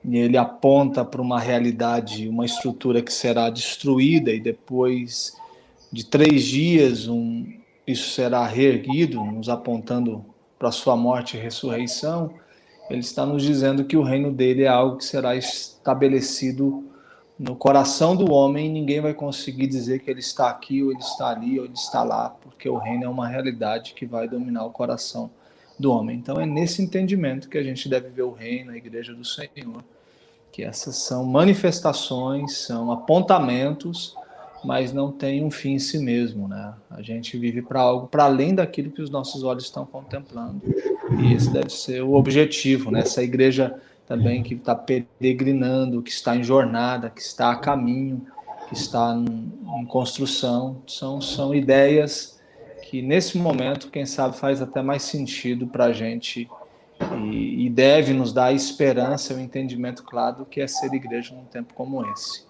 e 0.03 0.17
ele 0.17 0.37
aponta 0.37 1.05
para 1.05 1.21
uma 1.21 1.39
realidade, 1.39 2.27
uma 2.27 2.45
estrutura 2.45 3.01
que 3.01 3.13
será 3.13 3.49
destruída 3.49 4.31
e 4.31 4.39
depois 4.39 5.37
de 5.91 6.03
três 6.03 6.43
dias 6.43 7.07
um, 7.07 7.45
isso 7.85 8.09
será 8.09 8.45
reerguido, 8.45 9.23
nos 9.23 9.47
apontando 9.47 10.25
para 10.57 10.69
a 10.69 10.71
sua 10.71 10.95
morte 10.95 11.37
e 11.37 11.39
ressurreição. 11.39 12.33
Ele 12.89 12.99
está 12.99 13.25
nos 13.25 13.43
dizendo 13.43 13.85
que 13.85 13.95
o 13.95 14.03
reino 14.03 14.31
dele 14.31 14.63
é 14.63 14.67
algo 14.67 14.97
que 14.97 15.05
será 15.05 15.35
estabelecido 15.35 16.90
no 17.41 17.55
coração 17.55 18.15
do 18.15 18.31
homem, 18.31 18.69
ninguém 18.69 19.01
vai 19.01 19.15
conseguir 19.15 19.65
dizer 19.65 20.01
que 20.01 20.11
ele 20.11 20.19
está 20.19 20.47
aqui, 20.47 20.83
ou 20.83 20.91
ele 20.91 20.99
está 20.99 21.29
ali, 21.29 21.57
ou 21.57 21.65
ele 21.65 21.73
está 21.73 22.03
lá, 22.03 22.29
porque 22.29 22.69
o 22.69 22.77
reino 22.77 23.05
é 23.05 23.09
uma 23.09 23.27
realidade 23.27 23.95
que 23.95 24.05
vai 24.05 24.27
dominar 24.27 24.63
o 24.63 24.69
coração 24.69 25.27
do 25.79 25.91
homem. 25.91 26.15
Então 26.15 26.39
é 26.39 26.45
nesse 26.45 26.83
entendimento 26.83 27.49
que 27.49 27.57
a 27.57 27.63
gente 27.63 27.89
deve 27.89 28.09
ver 28.09 28.21
o 28.21 28.31
reino, 28.31 28.71
a 28.71 28.77
igreja 28.77 29.15
do 29.15 29.25
Senhor, 29.25 29.83
que 30.51 30.61
essas 30.61 30.97
são 30.97 31.25
manifestações, 31.25 32.57
são 32.57 32.91
apontamentos, 32.91 34.15
mas 34.63 34.93
não 34.93 35.11
tem 35.11 35.43
um 35.43 35.49
fim 35.49 35.71
em 35.71 35.79
si 35.79 35.97
mesmo, 35.97 36.47
né? 36.47 36.75
A 36.91 37.01
gente 37.01 37.39
vive 37.39 37.63
para 37.63 37.81
algo 37.81 38.05
para 38.05 38.25
além 38.25 38.53
daquilo 38.53 38.91
que 38.91 39.01
os 39.01 39.09
nossos 39.09 39.43
olhos 39.43 39.63
estão 39.63 39.83
contemplando. 39.83 40.61
E 41.19 41.33
esse 41.33 41.49
deve 41.49 41.71
ser 41.71 42.03
o 42.03 42.13
objetivo, 42.13 42.91
né? 42.91 42.99
Essa 42.99 43.23
igreja 43.23 43.81
também 44.11 44.43
que 44.43 44.55
está 44.55 44.75
peregrinando, 44.75 46.01
que 46.01 46.11
está 46.11 46.35
em 46.35 46.43
jornada, 46.43 47.09
que 47.09 47.21
está 47.21 47.49
a 47.49 47.55
caminho, 47.55 48.27
que 48.67 48.73
está 48.73 49.15
em 49.15 49.85
construção. 49.85 50.81
São, 50.85 51.21
são 51.21 51.55
ideias 51.55 52.37
que, 52.81 53.01
nesse 53.01 53.37
momento, 53.37 53.89
quem 53.89 54.05
sabe, 54.05 54.35
faz 54.35 54.61
até 54.61 54.81
mais 54.81 55.03
sentido 55.03 55.65
para 55.65 55.85
a 55.85 55.93
gente 55.93 56.49
e, 57.23 57.65
e, 57.65 57.69
deve 57.69 58.11
nos 58.11 58.33
dar 58.33 58.47
a 58.47 58.51
esperança, 58.51 59.33
o 59.33 59.39
entendimento 59.39 60.03
claro 60.03 60.39
do 60.39 60.45
que 60.45 60.59
é 60.59 60.67
ser 60.67 60.93
igreja 60.93 61.33
num 61.33 61.45
tempo 61.45 61.73
como 61.73 62.05
esse. 62.11 62.45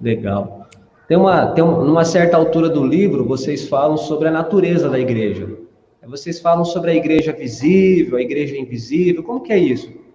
Legal. 0.00 0.66
Tem 1.06 1.18
uma, 1.18 1.48
tem 1.48 1.62
uma, 1.62 1.84
numa 1.84 2.04
certa 2.06 2.38
altura 2.38 2.70
do 2.70 2.86
livro, 2.86 3.26
vocês 3.26 3.68
falam 3.68 3.98
sobre 3.98 4.28
a 4.28 4.30
natureza 4.30 4.88
da 4.88 4.98
igreja. 4.98 5.58
Vocês 6.06 6.40
falam 6.40 6.64
sobre 6.64 6.92
a 6.92 6.94
igreja 6.94 7.34
visível, 7.34 8.16
a 8.16 8.22
igreja 8.22 8.56
invisível. 8.56 9.22
Como 9.22 9.42
que 9.42 9.52
é 9.52 9.58
isso? 9.58 10.07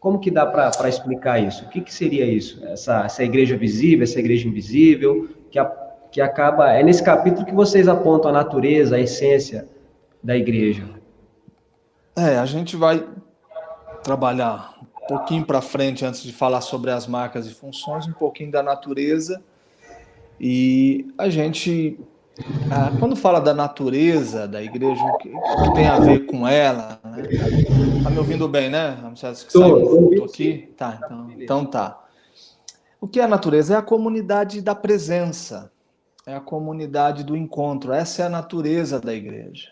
Como 0.00 0.18
que 0.18 0.30
dá 0.30 0.46
para 0.46 0.88
explicar 0.88 1.38
isso? 1.38 1.66
O 1.66 1.68
que, 1.68 1.82
que 1.82 1.92
seria 1.92 2.24
isso? 2.24 2.64
Essa, 2.64 3.04
essa 3.04 3.22
igreja 3.22 3.54
visível, 3.54 4.02
essa 4.02 4.18
igreja 4.18 4.48
invisível, 4.48 5.28
que, 5.50 5.58
a, 5.58 5.66
que 6.10 6.22
acaba. 6.22 6.72
É 6.72 6.82
nesse 6.82 7.02
capítulo 7.02 7.44
que 7.44 7.54
vocês 7.54 7.86
apontam 7.86 8.30
a 8.30 8.32
natureza, 8.32 8.96
a 8.96 8.98
essência 8.98 9.68
da 10.24 10.34
igreja. 10.34 10.88
É, 12.16 12.38
a 12.38 12.46
gente 12.46 12.76
vai 12.76 13.06
trabalhar 14.02 14.74
um 15.02 15.06
pouquinho 15.06 15.44
para 15.44 15.60
frente 15.60 16.02
antes 16.02 16.22
de 16.22 16.32
falar 16.32 16.62
sobre 16.62 16.90
as 16.90 17.06
marcas 17.06 17.46
e 17.46 17.54
funções, 17.54 18.08
um 18.08 18.12
pouquinho 18.12 18.50
da 18.50 18.62
natureza. 18.62 19.42
E 20.40 21.12
a 21.18 21.28
gente 21.28 22.00
ah, 22.70 22.92
quando 22.98 23.16
fala 23.16 23.40
da 23.40 23.52
natureza 23.52 24.46
da 24.46 24.62
igreja, 24.62 25.02
o 25.02 25.18
que, 25.18 25.28
que 25.28 25.74
tem 25.74 25.86
a 25.86 25.98
ver 25.98 26.26
com 26.26 26.46
ela? 26.46 27.00
Né? 27.04 27.22
Tá 28.02 28.10
me 28.10 28.18
ouvindo 28.18 28.48
bem, 28.48 28.70
né? 28.70 28.96
Estou 29.32 30.24
aqui? 30.24 30.72
Tá, 30.76 30.98
então, 31.04 31.30
então 31.38 31.66
tá. 31.66 32.02
O 33.00 33.08
que 33.08 33.20
é 33.20 33.24
a 33.24 33.28
natureza? 33.28 33.74
É 33.74 33.76
a 33.76 33.82
comunidade 33.82 34.60
da 34.60 34.74
presença, 34.74 35.72
é 36.26 36.34
a 36.34 36.40
comunidade 36.40 37.24
do 37.24 37.36
encontro. 37.36 37.92
Essa 37.92 38.22
é 38.22 38.26
a 38.26 38.30
natureza 38.30 39.00
da 39.00 39.14
igreja. 39.14 39.68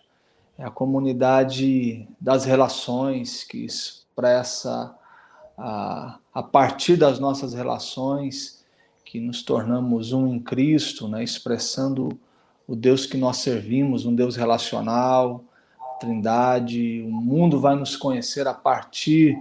É 0.58 0.64
a 0.64 0.70
comunidade 0.70 2.08
das 2.20 2.44
relações 2.44 3.44
que 3.44 3.64
expressa 3.64 4.94
a, 5.56 6.18
a 6.34 6.42
partir 6.42 6.96
das 6.96 7.18
nossas 7.18 7.54
relações 7.54 8.64
que 9.04 9.20
nos 9.20 9.42
tornamos 9.42 10.12
um 10.12 10.26
em 10.26 10.40
Cristo, 10.40 11.08
né? 11.08 11.22
expressando 11.22 12.18
o 12.68 12.76
Deus 12.76 13.06
que 13.06 13.16
nós 13.16 13.38
servimos, 13.38 14.04
um 14.04 14.14
Deus 14.14 14.36
relacional, 14.36 15.42
Trindade, 15.98 17.02
o 17.02 17.10
mundo 17.10 17.58
vai 17.58 17.74
nos 17.74 17.96
conhecer 17.96 18.46
a 18.46 18.54
partir 18.54 19.36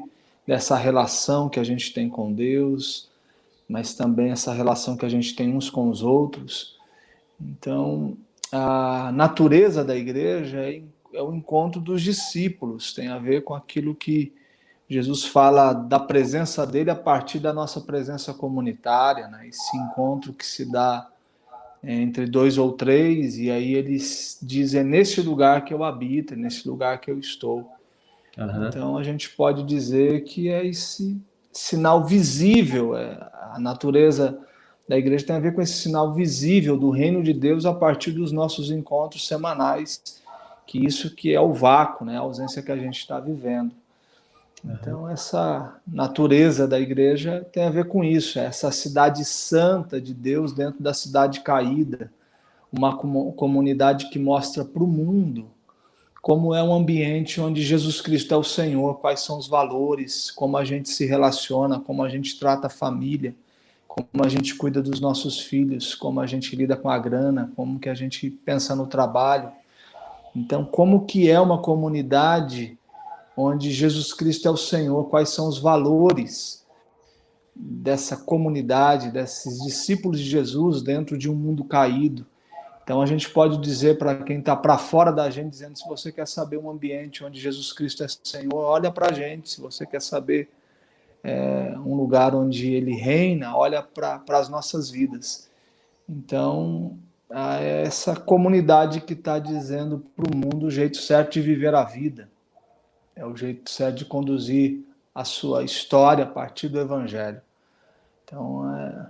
dessa 0.47 0.75
relação 0.75 1.49
que 1.49 1.59
a 1.59 1.63
gente 1.63 1.93
tem 1.93 2.09
com 2.09 2.33
Deus, 2.33 3.09
mas 3.69 3.93
também 3.93 4.31
essa 4.31 4.53
relação 4.53 4.95
que 4.95 5.05
a 5.05 5.09
gente 5.09 5.35
tem 5.35 5.53
uns 5.53 5.69
com 5.69 5.89
os 5.89 6.01
outros. 6.01 6.77
Então, 7.39 8.17
a 8.51 9.11
natureza 9.11 9.83
da 9.83 9.95
igreja 9.95 10.59
é, 10.61 10.81
é 11.13 11.21
o 11.21 11.33
encontro 11.33 11.81
dos 11.81 12.01
discípulos, 12.01 12.93
tem 12.93 13.09
a 13.09 13.19
ver 13.19 13.43
com 13.43 13.53
aquilo 13.53 13.93
que 13.93 14.33
Jesus 14.89 15.25
fala 15.25 15.73
da 15.73 15.99
presença 15.99 16.65
dele 16.65 16.89
a 16.89 16.95
partir 16.95 17.39
da 17.39 17.51
nossa 17.51 17.81
presença 17.81 18.33
comunitária, 18.33 19.27
né? 19.27 19.47
esse 19.47 19.75
encontro 19.77 20.31
que 20.31 20.45
se 20.45 20.65
dá 20.71 21.07
entre 21.83 22.25
dois 22.25 22.57
ou 22.57 22.71
três, 22.71 23.37
e 23.37 23.49
aí 23.51 23.73
eles 23.73 24.39
dizem: 24.41 24.81
é 24.81 24.83
nesse 24.83 25.21
lugar 25.21 25.63
que 25.63 25.73
eu 25.73 25.83
habito, 25.83 26.33
é 26.33 26.37
nesse 26.37 26.67
lugar 26.67 26.99
que 26.99 27.09
eu 27.09 27.19
estou. 27.19 27.69
Uhum. 28.37 28.67
Então 28.67 28.97
a 28.97 29.03
gente 29.03 29.29
pode 29.29 29.63
dizer 29.63 30.23
que 30.23 30.49
é 30.49 30.65
esse 30.65 31.19
sinal 31.51 32.05
visível, 32.05 32.95
é, 32.95 33.17
a 33.53 33.57
natureza 33.59 34.39
da 34.87 34.97
igreja 34.97 35.25
tem 35.25 35.35
a 35.35 35.39
ver 35.39 35.53
com 35.53 35.61
esse 35.61 35.73
sinal 35.73 36.13
visível 36.13 36.77
do 36.77 36.89
reino 36.89 37.21
de 37.21 37.33
Deus 37.33 37.65
a 37.65 37.73
partir 37.73 38.11
dos 38.11 38.31
nossos 38.31 38.71
encontros 38.71 39.27
semanais, 39.27 40.21
que 40.65 40.85
isso 40.85 41.13
que 41.13 41.33
é 41.33 41.41
o 41.41 41.51
vácuo, 41.51 42.05
né, 42.05 42.17
a 42.17 42.21
ausência 42.21 42.61
que 42.61 42.71
a 42.71 42.77
gente 42.77 42.99
está 42.99 43.19
vivendo. 43.19 43.71
Então, 44.63 45.07
essa 45.09 45.79
natureza 45.87 46.67
da 46.67 46.79
igreja 46.79 47.47
tem 47.51 47.63
a 47.63 47.69
ver 47.69 47.87
com 47.87 48.03
isso, 48.03 48.39
é 48.39 48.45
essa 48.45 48.71
cidade 48.71 49.23
santa 49.23 50.01
de 50.01 50.13
Deus 50.13 50.51
dentro 50.51 50.81
da 50.81 50.93
cidade 50.93 51.41
caída, 51.41 52.11
uma 52.71 52.97
comunidade 52.97 54.09
que 54.09 54.19
mostra 54.19 54.65
para 54.65 54.83
o 54.83 54.87
mundo 54.87 55.49
como 56.27 56.53
é 56.53 56.61
um 56.61 56.73
ambiente 56.73 57.39
onde 57.39 57.61
Jesus 57.61 58.01
Cristo 58.01 58.33
é 58.33 58.37
o 58.37 58.43
Senhor, 58.43 58.95
quais 58.95 59.21
são 59.21 59.37
os 59.37 59.47
valores, 59.47 60.29
como 60.29 60.57
a 60.57 60.65
gente 60.65 60.89
se 60.89 61.05
relaciona, 61.05 61.79
como 61.79 62.03
a 62.03 62.09
gente 62.09 62.37
trata 62.37 62.67
a 62.67 62.69
família, 62.69 63.33
como 63.87 64.25
a 64.25 64.27
gente 64.27 64.53
cuida 64.55 64.81
dos 64.81 64.99
nossos 64.99 65.39
filhos, 65.39 65.95
como 65.95 66.19
a 66.19 66.27
gente 66.27 66.53
lida 66.53 66.75
com 66.75 66.89
a 66.89 66.99
grana, 66.99 67.49
como 67.55 67.79
que 67.79 67.87
a 67.87 67.93
gente 67.93 68.29
pensa 68.29 68.75
no 68.75 68.87
trabalho. 68.87 69.49
Então, 70.35 70.65
como 70.65 71.05
que 71.05 71.31
é 71.31 71.39
uma 71.39 71.61
comunidade 71.61 72.76
onde 73.37 73.71
Jesus 73.71 74.11
Cristo 74.11 74.47
é 74.47 74.51
o 74.51 74.57
Senhor, 74.57 75.07
quais 75.09 75.29
são 75.29 75.47
os 75.47 75.59
valores 75.59 76.65
dessa 77.55 78.17
comunidade, 78.17 79.11
desses 79.11 79.61
discípulos 79.63 80.19
de 80.19 80.25
Jesus 80.25 80.81
dentro 80.81 81.15
de 81.15 81.29
um 81.29 81.35
mundo 81.35 81.63
caído. 81.63 82.25
Então 82.83 82.99
a 82.99 83.05
gente 83.05 83.29
pode 83.29 83.59
dizer 83.59 83.99
para 83.99 84.15
quem 84.23 84.39
está 84.39 84.55
para 84.55 84.77
fora 84.77 85.11
da 85.11 85.29
gente, 85.29 85.51
dizendo: 85.51 85.77
se 85.77 85.87
você 85.87 86.11
quer 86.11 86.27
saber 86.27 86.57
um 86.57 86.69
ambiente 86.69 87.23
onde 87.23 87.39
Jesus 87.39 87.71
Cristo 87.71 88.03
é 88.03 88.07
Senhor, 88.07 88.55
olha 88.55 88.91
para 88.91 89.11
a 89.11 89.13
gente. 89.13 89.51
Se 89.51 89.61
você 89.61 89.85
quer 89.85 90.01
saber 90.01 90.49
é, 91.23 91.75
um 91.85 91.95
lugar 91.95 92.33
onde 92.33 92.73
Ele 92.73 92.95
reina, 92.95 93.55
olha 93.55 93.83
para 93.83 94.23
as 94.29 94.49
nossas 94.49 94.89
vidas. 94.89 95.47
Então 96.09 96.97
é 97.29 97.83
essa 97.83 98.15
comunidade 98.15 99.01
que 99.01 99.13
está 99.13 99.37
dizendo 99.37 100.03
para 100.15 100.25
o 100.25 100.35
mundo 100.35 100.67
o 100.67 100.71
jeito 100.71 100.97
certo 100.97 101.33
de 101.33 101.41
viver 101.41 101.75
a 101.75 101.83
vida 101.83 102.29
é 103.17 103.25
o 103.25 103.35
jeito 103.35 103.69
certo 103.69 103.97
de 103.97 104.05
conduzir 104.05 104.81
a 105.13 105.25
sua 105.25 105.63
história 105.63 106.23
a 106.23 106.27
partir 106.27 106.69
do 106.69 106.79
Evangelho. 106.79 107.41
Então, 108.23 108.75
é, 108.75 109.07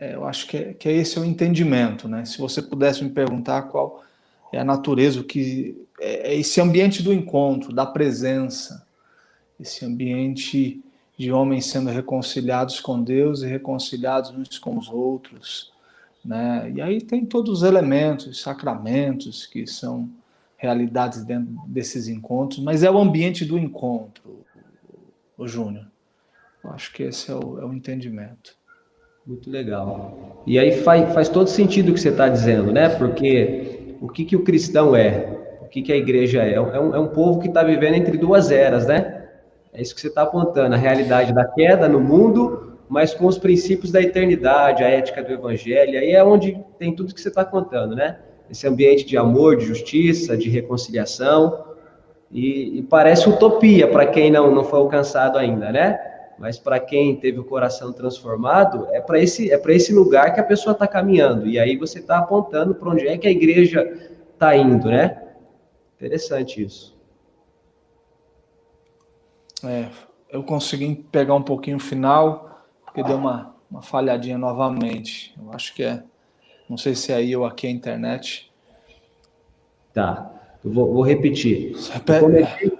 é, 0.00 0.14
eu 0.14 0.24
acho 0.24 0.46
que, 0.48 0.56
é, 0.56 0.74
que 0.74 0.88
esse 0.88 1.16
é 1.16 1.20
o 1.20 1.24
entendimento. 1.24 2.08
Né? 2.08 2.24
Se 2.24 2.38
você 2.38 2.60
pudesse 2.60 3.04
me 3.04 3.10
perguntar 3.10 3.62
qual 3.62 4.02
é 4.52 4.58
a 4.58 4.64
natureza, 4.64 5.20
o 5.20 5.24
que 5.24 5.86
é, 6.00 6.32
é 6.32 6.34
esse 6.34 6.60
ambiente 6.60 7.02
do 7.02 7.12
encontro, 7.12 7.72
da 7.72 7.86
presença, 7.86 8.84
esse 9.60 9.84
ambiente 9.84 10.82
de 11.16 11.30
homens 11.30 11.66
sendo 11.66 11.90
reconciliados 11.90 12.80
com 12.80 13.00
Deus 13.00 13.42
e 13.42 13.46
reconciliados 13.46 14.30
uns 14.30 14.58
com 14.58 14.76
os 14.76 14.88
outros. 14.88 15.72
Né? 16.24 16.72
E 16.74 16.82
aí 16.82 17.00
tem 17.00 17.24
todos 17.24 17.58
os 17.58 17.62
elementos, 17.62 18.40
sacramentos 18.40 19.46
que 19.46 19.66
são 19.66 20.10
realidades 20.64 21.24
dentro 21.24 21.52
desses 21.66 22.08
encontros, 22.08 22.60
mas 22.60 22.82
é 22.82 22.90
o 22.90 22.98
ambiente 22.98 23.44
do 23.44 23.58
encontro, 23.58 24.44
o 25.36 25.46
Júnior. 25.46 25.86
Acho 26.64 26.92
que 26.92 27.02
esse 27.02 27.30
é 27.30 27.34
o, 27.34 27.60
é 27.60 27.64
o 27.64 27.72
entendimento. 27.72 28.56
Muito 29.26 29.50
legal. 29.50 30.42
E 30.46 30.58
aí 30.58 30.82
faz, 30.82 31.12
faz 31.12 31.28
todo 31.28 31.48
sentido 31.48 31.90
o 31.90 31.94
que 31.94 32.00
você 32.00 32.08
está 32.08 32.28
dizendo, 32.28 32.72
né? 32.72 32.88
Porque 32.88 33.96
o 34.00 34.08
que, 34.08 34.24
que 34.24 34.36
o 34.36 34.44
cristão 34.44 34.96
é? 34.96 35.60
O 35.62 35.66
que, 35.66 35.82
que 35.82 35.92
a 35.92 35.96
igreja 35.96 36.42
é? 36.42 36.54
É 36.54 36.60
um, 36.60 36.94
é 36.94 36.98
um 36.98 37.08
povo 37.08 37.40
que 37.40 37.48
está 37.48 37.62
vivendo 37.62 37.94
entre 37.94 38.16
duas 38.16 38.50
eras, 38.50 38.86
né? 38.86 39.28
É 39.72 39.82
isso 39.82 39.94
que 39.94 40.00
você 40.00 40.08
está 40.08 40.22
apontando, 40.22 40.74
a 40.74 40.78
realidade 40.78 41.32
da 41.34 41.44
queda 41.44 41.88
no 41.88 42.00
mundo, 42.00 42.78
mas 42.88 43.12
com 43.12 43.26
os 43.26 43.38
princípios 43.38 43.90
da 43.90 44.00
eternidade, 44.00 44.84
a 44.84 44.88
ética 44.88 45.22
do 45.22 45.32
evangelho. 45.32 45.98
Aí 45.98 46.12
é 46.12 46.22
onde 46.24 46.58
tem 46.78 46.94
tudo 46.94 47.14
que 47.14 47.20
você 47.20 47.28
está 47.28 47.44
contando, 47.44 47.94
né? 47.94 48.18
Esse 48.50 48.66
ambiente 48.66 49.04
de 49.04 49.16
amor, 49.16 49.56
de 49.56 49.64
justiça, 49.64 50.36
de 50.36 50.48
reconciliação. 50.48 51.64
E, 52.30 52.78
e 52.78 52.82
parece 52.82 53.28
utopia 53.28 53.88
para 53.88 54.06
quem 54.06 54.30
não, 54.30 54.50
não 54.52 54.64
foi 54.64 54.78
alcançado 54.78 55.38
ainda, 55.38 55.70
né? 55.70 55.98
Mas 56.38 56.58
para 56.58 56.80
quem 56.80 57.14
teve 57.16 57.38
o 57.38 57.44
coração 57.44 57.92
transformado, 57.92 58.88
é 58.90 59.00
para 59.00 59.20
esse, 59.20 59.52
é 59.52 59.60
esse 59.68 59.92
lugar 59.92 60.34
que 60.34 60.40
a 60.40 60.44
pessoa 60.44 60.72
está 60.72 60.86
caminhando. 60.86 61.46
E 61.46 61.58
aí 61.58 61.76
você 61.76 62.00
está 62.00 62.18
apontando 62.18 62.74
para 62.74 62.90
onde 62.90 63.06
é 63.06 63.16
que 63.16 63.28
a 63.28 63.30
igreja 63.30 64.10
está 64.32 64.56
indo, 64.56 64.88
né? 64.88 65.22
Interessante 65.96 66.62
isso. 66.62 66.94
É, 69.64 69.86
eu 70.28 70.42
consegui 70.42 70.94
pegar 71.10 71.34
um 71.34 71.42
pouquinho 71.42 71.76
o 71.76 71.80
final, 71.80 72.64
porque 72.84 73.02
deu 73.02 73.16
uma, 73.16 73.54
uma 73.70 73.80
falhadinha 73.80 74.36
novamente. 74.36 75.34
Eu 75.40 75.52
acho 75.52 75.72
que 75.74 75.84
é 75.84 76.02
não 76.68 76.76
sei 76.76 76.94
se 76.94 77.12
é 77.12 77.16
aí 77.16 77.36
ou 77.36 77.44
aqui 77.44 77.66
a 77.66 77.70
internet. 77.70 78.50
Tá. 79.92 80.30
Eu 80.64 80.72
vou, 80.72 80.92
vou 80.92 81.02
repetir. 81.02 81.74
Repete, 81.92 82.72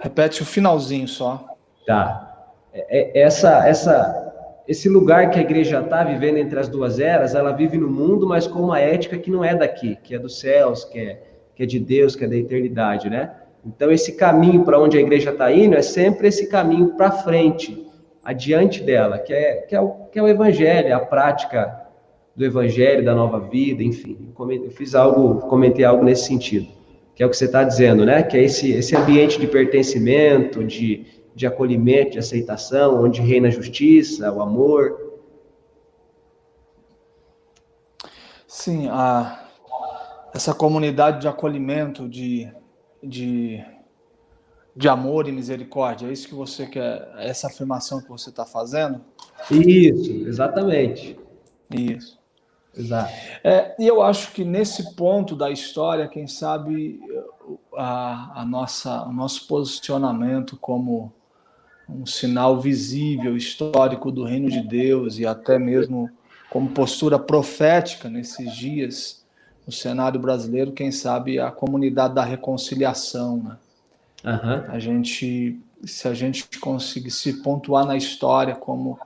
repete, 0.00 0.42
o 0.42 0.46
finalzinho 0.46 1.06
só. 1.06 1.46
Tá. 1.86 2.46
É, 2.72 3.20
é, 3.20 3.22
essa, 3.22 3.66
essa, 3.66 4.32
esse 4.66 4.88
lugar 4.88 5.30
que 5.30 5.38
a 5.38 5.42
igreja 5.42 5.80
está 5.80 6.04
vivendo 6.04 6.36
entre 6.36 6.58
as 6.58 6.68
duas 6.68 6.98
eras, 6.98 7.34
ela 7.34 7.52
vive 7.52 7.78
no 7.78 7.88
mundo, 7.88 8.26
mas 8.26 8.46
com 8.46 8.60
uma 8.60 8.80
ética 8.80 9.16
que 9.16 9.30
não 9.30 9.44
é 9.44 9.54
daqui, 9.54 9.96
que 10.02 10.14
é 10.14 10.18
dos 10.18 10.40
céus, 10.40 10.84
que 10.84 10.98
é, 10.98 11.22
que 11.54 11.62
é 11.62 11.66
de 11.66 11.78
Deus, 11.78 12.14
que 12.14 12.24
é 12.24 12.28
da 12.28 12.36
eternidade, 12.36 13.08
né? 13.08 13.32
Então, 13.64 13.90
esse 13.90 14.12
caminho 14.12 14.64
para 14.64 14.78
onde 14.78 14.96
a 14.96 15.00
igreja 15.00 15.30
está 15.30 15.50
indo 15.52 15.76
é 15.76 15.82
sempre 15.82 16.28
esse 16.28 16.48
caminho 16.48 16.94
para 16.96 17.10
frente, 17.10 17.86
adiante 18.24 18.82
dela, 18.82 19.18
que 19.18 19.32
é, 19.32 19.62
que, 19.62 19.74
é 19.74 19.80
o, 19.80 19.90
que 20.12 20.18
é 20.18 20.22
o 20.22 20.28
evangelho, 20.28 20.94
a 20.94 21.00
prática 21.00 21.87
do 22.38 22.44
Evangelho, 22.44 23.04
da 23.04 23.16
nova 23.16 23.40
vida, 23.40 23.82
enfim. 23.82 24.32
Eu 24.38 24.70
fiz 24.70 24.94
algo, 24.94 25.40
comentei 25.48 25.84
algo 25.84 26.04
nesse 26.04 26.26
sentido, 26.26 26.68
que 27.12 27.20
é 27.20 27.26
o 27.26 27.30
que 27.30 27.36
você 27.36 27.46
está 27.46 27.64
dizendo, 27.64 28.06
né? 28.06 28.22
Que 28.22 28.36
é 28.36 28.44
esse, 28.44 28.70
esse 28.70 28.94
ambiente 28.94 29.40
de 29.40 29.48
pertencimento, 29.48 30.62
de, 30.62 31.04
de 31.34 31.48
acolhimento, 31.48 32.12
de 32.12 32.20
aceitação, 32.20 33.02
onde 33.02 33.20
reina 33.20 33.48
a 33.48 33.50
justiça, 33.50 34.32
o 34.32 34.40
amor. 34.40 35.18
Sim, 38.46 38.86
a, 38.88 39.48
essa 40.32 40.54
comunidade 40.54 41.20
de 41.20 41.26
acolhimento, 41.26 42.08
de, 42.08 42.48
de, 43.02 43.60
de 44.76 44.88
amor 44.88 45.26
e 45.26 45.32
misericórdia, 45.32 46.06
é 46.06 46.12
isso 46.12 46.28
que 46.28 46.36
você 46.36 46.66
quer, 46.66 47.10
essa 47.18 47.48
afirmação 47.48 48.00
que 48.00 48.08
você 48.08 48.30
está 48.30 48.46
fazendo? 48.46 49.00
Isso, 49.50 50.12
exatamente. 50.24 51.18
Isso. 51.68 52.17
Exato. 52.76 53.12
É, 53.42 53.74
e 53.78 53.86
eu 53.86 54.02
acho 54.02 54.32
que 54.32 54.44
nesse 54.44 54.94
ponto 54.94 55.34
da 55.34 55.50
história, 55.50 56.06
quem 56.06 56.26
sabe 56.26 57.00
a, 57.76 58.42
a 58.42 58.44
nossa, 58.44 59.04
o 59.04 59.12
nosso 59.12 59.46
posicionamento 59.46 60.56
como 60.56 61.12
um 61.88 62.04
sinal 62.04 62.60
visível, 62.60 63.36
histórico 63.36 64.12
do 64.12 64.24
reino 64.24 64.50
de 64.50 64.60
Deus 64.60 65.18
e 65.18 65.26
até 65.26 65.58
mesmo 65.58 66.10
como 66.50 66.70
postura 66.70 67.18
profética 67.18 68.08
nesses 68.08 68.54
dias 68.54 69.24
no 69.66 69.72
cenário 69.72 70.18
brasileiro, 70.18 70.72
quem 70.72 70.90
sabe 70.90 71.38
a 71.38 71.50
comunidade 71.50 72.14
da 72.14 72.24
reconciliação. 72.24 73.36
Né? 73.42 73.56
Uhum. 74.24 74.72
A 74.72 74.78
gente, 74.78 75.60
se 75.84 76.08
a 76.08 76.14
gente 76.14 76.58
conseguir 76.58 77.10
se 77.10 77.42
pontuar 77.42 77.84
na 77.84 77.96
história 77.96 78.54
como 78.54 78.98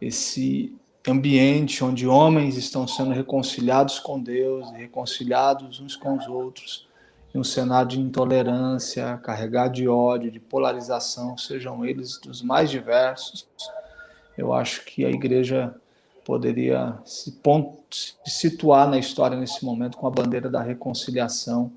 esse 0.00 0.76
ambiente 1.08 1.82
onde 1.82 2.06
homens 2.06 2.56
estão 2.56 2.86
sendo 2.86 3.10
reconciliados 3.10 3.98
com 3.98 4.20
Deus 4.20 4.70
reconciliados 4.72 5.80
uns 5.80 5.96
com 5.96 6.16
os 6.16 6.26
outros, 6.26 6.86
em 7.34 7.38
um 7.38 7.44
cenário 7.44 7.88
de 7.88 8.00
intolerância, 8.00 9.18
carregado 9.22 9.74
de 9.74 9.88
ódio, 9.88 10.30
de 10.30 10.38
polarização, 10.38 11.36
sejam 11.36 11.84
eles 11.84 12.18
dos 12.18 12.42
mais 12.42 12.70
diversos, 12.70 13.48
eu 14.36 14.52
acho 14.52 14.84
que 14.84 15.04
a 15.04 15.10
igreja 15.10 15.74
poderia 16.24 16.98
se, 17.04 17.36
se 17.90 18.14
situar 18.26 18.88
na 18.88 18.98
história 18.98 19.36
nesse 19.36 19.64
momento 19.64 19.96
com 19.96 20.06
a 20.06 20.10
bandeira 20.10 20.48
da 20.48 20.62
reconciliação, 20.62 21.72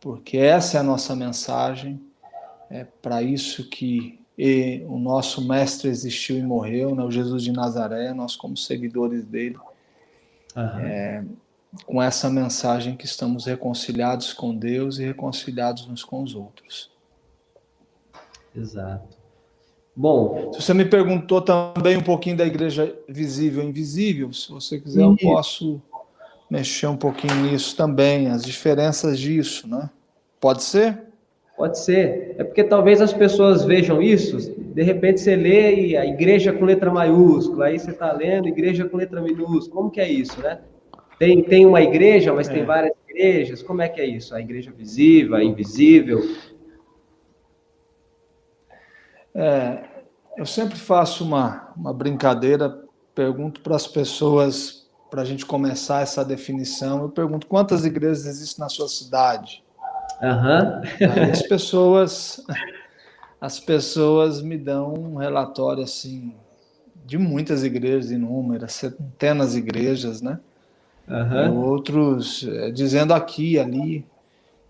porque 0.00 0.38
essa 0.38 0.76
é 0.76 0.80
a 0.80 0.84
nossa 0.84 1.14
mensagem, 1.14 2.00
é 2.70 2.84
para 2.84 3.22
isso 3.22 3.68
que 3.68 4.19
e 4.42 4.82
o 4.88 4.98
nosso 4.98 5.46
mestre 5.46 5.90
existiu 5.90 6.38
e 6.38 6.42
morreu, 6.42 6.94
né? 6.94 7.04
o 7.04 7.10
Jesus 7.10 7.42
de 7.42 7.52
Nazaré, 7.52 8.14
nós 8.14 8.34
como 8.34 8.56
seguidores 8.56 9.22
dele. 9.22 9.58
Uhum. 10.56 10.78
É, 10.78 11.24
com 11.84 12.02
essa 12.02 12.30
mensagem 12.30 12.96
que 12.96 13.04
estamos 13.04 13.44
reconciliados 13.44 14.32
com 14.32 14.56
Deus 14.56 14.98
e 14.98 15.04
reconciliados 15.04 15.86
uns 15.86 16.02
com 16.02 16.22
os 16.22 16.34
outros. 16.34 16.90
Exato. 18.56 19.14
Bom, 19.94 20.50
você 20.54 20.72
me 20.72 20.86
perguntou 20.86 21.42
também 21.42 21.98
um 21.98 22.02
pouquinho 22.02 22.38
da 22.38 22.46
igreja 22.46 22.96
visível 23.06 23.62
e 23.62 23.66
invisível, 23.66 24.32
se 24.32 24.50
você 24.50 24.80
quiser 24.80 25.02
eu 25.02 25.16
posso 25.16 25.82
mexer 26.50 26.86
um 26.86 26.96
pouquinho 26.96 27.34
nisso 27.42 27.76
também, 27.76 28.28
as 28.28 28.42
diferenças 28.42 29.20
disso, 29.20 29.68
né? 29.68 29.90
Pode 30.40 30.62
ser? 30.62 31.09
Pode 31.60 31.78
ser. 31.78 32.36
É 32.38 32.42
porque 32.42 32.64
talvez 32.64 33.02
as 33.02 33.12
pessoas 33.12 33.66
vejam 33.66 34.00
isso, 34.00 34.50
de 34.50 34.82
repente 34.82 35.20
você 35.20 35.36
lê 35.36 35.88
e 35.88 35.94
a 35.94 36.06
igreja 36.06 36.54
com 36.54 36.64
letra 36.64 36.90
maiúscula, 36.90 37.66
aí 37.66 37.78
você 37.78 37.90
está 37.90 38.10
lendo 38.14 38.48
igreja 38.48 38.88
com 38.88 38.96
letra 38.96 39.20
minúscula. 39.20 39.70
Como 39.70 39.90
que 39.90 40.00
é 40.00 40.10
isso, 40.10 40.40
né? 40.40 40.62
Tem, 41.18 41.42
tem 41.42 41.66
uma 41.66 41.82
igreja, 41.82 42.32
mas 42.32 42.48
é. 42.48 42.54
tem 42.54 42.64
várias 42.64 42.94
igrejas. 43.06 43.62
Como 43.62 43.82
é 43.82 43.90
que 43.90 44.00
é 44.00 44.06
isso? 44.06 44.34
A 44.34 44.40
igreja 44.40 44.72
visível, 44.74 45.36
a 45.36 45.44
invisível? 45.44 46.22
É, 49.34 49.84
eu 50.38 50.46
sempre 50.46 50.78
faço 50.78 51.22
uma, 51.22 51.74
uma 51.76 51.92
brincadeira, 51.92 52.84
pergunto 53.14 53.60
para 53.60 53.76
as 53.76 53.86
pessoas, 53.86 54.88
para 55.10 55.20
a 55.20 55.26
gente 55.26 55.44
começar 55.44 56.00
essa 56.00 56.24
definição, 56.24 57.02
eu 57.02 57.10
pergunto 57.10 57.46
quantas 57.46 57.84
igrejas 57.84 58.24
existem 58.24 58.64
na 58.64 58.70
sua 58.70 58.88
cidade? 58.88 59.62
Uhum. 60.22 61.30
as 61.32 61.42
pessoas, 61.42 62.44
as 63.40 63.58
pessoas 63.58 64.42
me 64.42 64.58
dão 64.58 64.94
um 64.94 65.16
relatório 65.16 65.82
assim 65.82 66.34
de 67.06 67.18
muitas 67.18 67.64
igrejas, 67.64 68.10
inúmeras, 68.10 68.72
centenas 68.72 69.52
de 69.52 69.58
igrejas, 69.58 70.22
né? 70.22 70.38
Uhum. 71.08 71.64
Outros 71.64 72.46
é, 72.46 72.70
dizendo 72.70 73.12
aqui, 73.12 73.58
ali, 73.58 74.06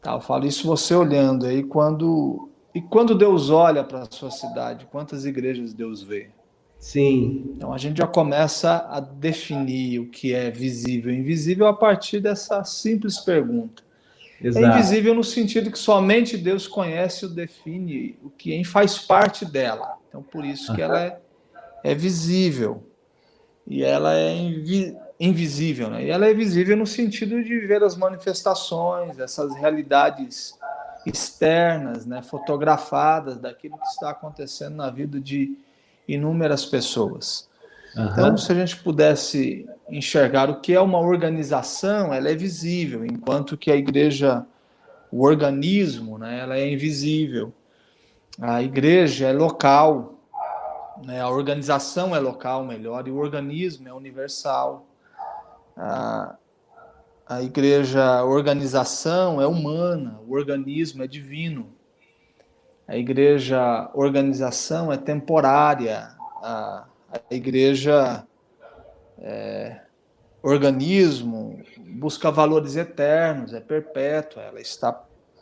tal. 0.00 0.16
Eu 0.18 0.22
falo 0.22 0.46
isso 0.46 0.66
você 0.66 0.94
olhando 0.94 1.44
aí 1.44 1.62
quando 1.62 2.48
e 2.74 2.80
quando 2.80 3.14
Deus 3.14 3.50
olha 3.50 3.82
para 3.82 4.02
a 4.02 4.10
sua 4.10 4.30
cidade, 4.30 4.86
quantas 4.90 5.26
igrejas 5.26 5.74
Deus 5.74 6.02
vê? 6.02 6.30
Sim. 6.78 7.52
Então 7.56 7.74
a 7.74 7.78
gente 7.78 7.98
já 7.98 8.06
começa 8.06 8.86
a 8.88 9.00
definir 9.00 9.98
o 9.98 10.06
que 10.06 10.32
é 10.32 10.50
visível 10.50 11.12
e 11.12 11.18
invisível 11.18 11.66
a 11.66 11.74
partir 11.74 12.20
dessa 12.20 12.64
simples 12.64 13.18
pergunta. 13.18 13.82
É 14.42 14.48
Exato. 14.48 14.66
É 14.66 14.68
invisível 14.68 15.14
no 15.14 15.22
sentido 15.24 15.70
que 15.70 15.78
somente 15.78 16.36
Deus 16.36 16.66
conhece 16.66 17.26
ou 17.26 17.30
define 17.30 18.18
o 18.22 18.30
que 18.30 18.64
faz 18.64 18.98
parte 18.98 19.44
dela. 19.44 19.96
Então, 20.08 20.22
por 20.22 20.44
isso 20.44 20.74
que 20.74 20.82
ela 20.82 21.00
é, 21.00 21.20
é 21.84 21.94
visível. 21.94 22.82
E 23.66 23.84
ela 23.84 24.14
é 24.14 24.34
invi 24.34 24.96
invisível. 25.20 25.90
Né? 25.90 26.06
E 26.06 26.10
ela 26.10 26.26
é 26.26 26.32
visível 26.32 26.76
no 26.76 26.86
sentido 26.86 27.44
de 27.44 27.60
ver 27.60 27.82
as 27.82 27.94
manifestações, 27.94 29.18
essas 29.18 29.54
realidades 29.54 30.58
externas, 31.04 32.06
né, 32.06 32.22
fotografadas 32.22 33.38
daquilo 33.38 33.78
que 33.78 33.86
está 33.86 34.10
acontecendo 34.10 34.76
na 34.76 34.90
vida 34.90 35.20
de 35.20 35.56
inúmeras 36.08 36.64
pessoas. 36.64 37.49
Uhum. 37.96 38.06
Então, 38.06 38.36
se 38.36 38.52
a 38.52 38.54
gente 38.54 38.76
pudesse 38.76 39.66
enxergar 39.88 40.48
o 40.48 40.60
que 40.60 40.72
é 40.72 40.80
uma 40.80 40.98
organização, 40.98 42.14
ela 42.14 42.30
é 42.30 42.34
visível, 42.34 43.04
enquanto 43.04 43.56
que 43.56 43.70
a 43.70 43.76
igreja, 43.76 44.46
o 45.10 45.22
organismo, 45.22 46.18
né, 46.18 46.40
ela 46.40 46.56
é 46.56 46.70
invisível. 46.70 47.52
A 48.40 48.62
igreja 48.62 49.26
é 49.26 49.32
local, 49.32 50.20
né, 51.04 51.20
a 51.20 51.28
organização 51.28 52.14
é 52.14 52.20
local, 52.20 52.64
melhor, 52.64 53.06
e 53.08 53.10
o 53.10 53.16
organismo 53.16 53.88
é 53.88 53.92
universal. 53.92 54.86
A, 55.76 56.36
a 57.26 57.42
igreja, 57.42 58.18
a 58.18 58.24
organização 58.24 59.40
é 59.40 59.46
humana, 59.46 60.20
o 60.26 60.32
organismo 60.32 61.02
é 61.02 61.06
divino. 61.08 61.72
A 62.86 62.96
igreja, 62.96 63.90
organização 63.94 64.92
é 64.92 64.96
temporária, 64.96 66.08
a, 66.42 66.84
a 67.12 67.34
igreja 67.34 68.24
é, 69.18 69.80
organismo, 70.42 71.60
busca 71.78 72.30
valores 72.30 72.76
eternos, 72.76 73.52
é 73.52 73.60
perpétua, 73.60 74.42
ela 74.42 74.60
está 74.60 74.92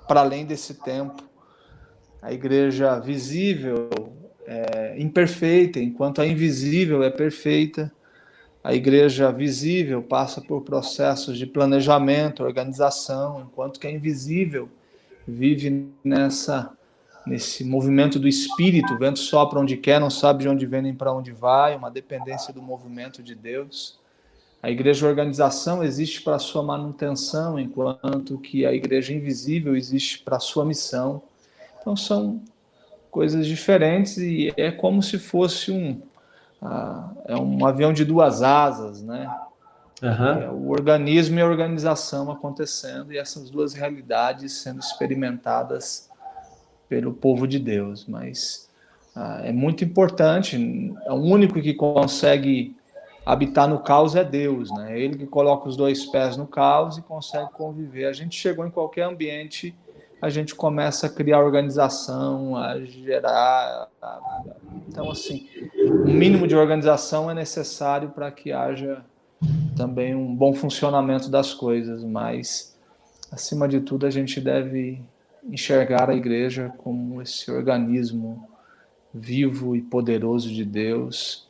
para 0.07 0.21
além 0.21 0.47
desse 0.47 0.75
tempo. 0.75 1.23
A 2.23 2.33
igreja 2.33 2.99
visível 2.99 3.91
é 4.47 4.99
imperfeita, 4.99 5.79
enquanto 5.79 6.21
a 6.21 6.27
invisível 6.27 7.03
é 7.03 7.11
perfeita. 7.11 7.93
A 8.65 8.75
igreja 8.75 9.31
visível 9.31 10.03
passa 10.03 10.41
por 10.41 10.63
processos 10.63 11.39
de 11.39 11.47
planejamento, 11.47 12.43
organização, 12.43 13.43
enquanto 13.43 13.79
que 13.79 13.87
a 13.87 13.91
invisível 13.91 14.69
vive 15.27 15.89
nessa 16.03 16.78
nesse 17.29 17.65
movimento 17.65 18.19
do 18.19 18.27
espírito, 18.27 18.95
o 18.95 18.99
vento 18.99 19.19
sopra 19.19 19.59
onde 19.59 19.77
quer, 19.77 20.01
não 20.01 20.11
sabe 20.11 20.43
de 20.43 20.49
onde 20.49 20.67
vem 20.67 20.83
nem 20.83 20.95
para 20.95 21.13
onde 21.13 21.31
vai, 21.33 21.77
uma 21.77 21.91
dependência 21.91 22.53
do 22.53 22.63
movimento 22.63 23.23
de 23.23 23.35
Deus. 23.35 23.99
A 24.63 24.71
igreja 24.71 25.07
organização 25.07 25.85
existe 25.85 26.23
para 26.23 26.39
sua 26.39 26.63
manutenção, 26.63 27.59
enquanto 27.59 28.39
que 28.39 28.67
a 28.67 28.73
igreja 28.73 29.13
invisível 29.13 29.77
existe 29.77 30.19
para 30.21 30.41
sua 30.41 30.65
missão. 30.65 31.23
Então 31.81 31.95
são 31.95 32.43
coisas 33.11 33.47
diferentes 33.47 34.17
e 34.19 34.53
é 34.57 34.71
como 34.71 35.03
se 35.03 35.19
fosse 35.19 35.71
um 35.71 36.01
uh, 36.63 37.17
é 37.27 37.37
um 37.37 37.65
avião 37.65 37.93
de 37.93 38.05
duas 38.05 38.43
asas, 38.43 39.03
né? 39.03 39.31
Uhum. 40.03 40.43
É 40.43 40.51
o 40.51 40.69
organismo 40.71 41.39
e 41.39 41.43
a 41.43 41.47
organização 41.47 42.31
acontecendo 42.31 43.13
e 43.13 43.19
essas 43.19 43.51
duas 43.51 43.75
realidades 43.75 44.53
sendo 44.53 44.79
experimentadas 44.79 46.08
pelo 46.89 47.13
povo 47.13 47.47
de 47.47 47.59
Deus. 47.59 48.07
Mas 48.07 48.69
uh, 49.17 49.45
é 49.45 49.53
muito 49.53 49.85
importante. 49.85 50.57
É 51.05 51.13
o 51.13 51.17
único 51.17 51.61
que 51.61 51.75
consegue 51.75 52.77
habitar 53.29 53.69
no 53.69 53.81
caos 53.81 54.17
é 54.17 54.25
Deus, 54.25 54.71
né? 54.71 54.99
Ele 54.99 55.19
que 55.19 55.27
coloca 55.27 55.69
os 55.69 55.77
dois 55.77 56.07
pés 56.07 56.37
no 56.37 56.47
caos 56.47 56.97
e 56.97 57.03
consegue 57.03 57.51
conviver. 57.53 58.07
A 58.07 58.13
gente 58.13 58.35
chegou 58.35 58.67
em 58.67 58.71
qualquer 58.71 59.03
ambiente, 59.03 59.77
a 60.21 60.31
gente 60.31 60.55
começa 60.55 61.07
a 61.07 61.11
criar 61.11 61.41
organização, 61.41 62.57
a 62.57 62.81
gerar. 62.81 63.89
Então, 64.89 65.11
assim, 65.11 65.47
um 65.77 66.13
mínimo 66.13 66.49
de 66.49 66.57
organização 66.57 67.31
é 67.31 67.35
necessário 67.35 68.09
para 68.09 68.31
que 68.31 68.51
haja 68.51 69.05
também 69.77 70.15
um 70.15 70.35
bom 70.35 70.55
funcionamento 70.55 71.31
das 71.31 71.53
coisas, 71.53 72.03
mas, 72.03 72.77
acima 73.31 73.69
de 73.69 73.81
tudo, 73.81 74.07
a 74.07 74.11
gente 74.11 74.41
deve 74.41 75.03
enxergar 75.49 76.11
a 76.11 76.15
igreja 76.15 76.73
como 76.79 77.21
esse 77.23 77.51
organismo 77.51 78.49
vivo 79.13 79.75
e 79.75 79.83
poderoso 79.83 80.53
de 80.53 80.65
Deus 80.65 81.49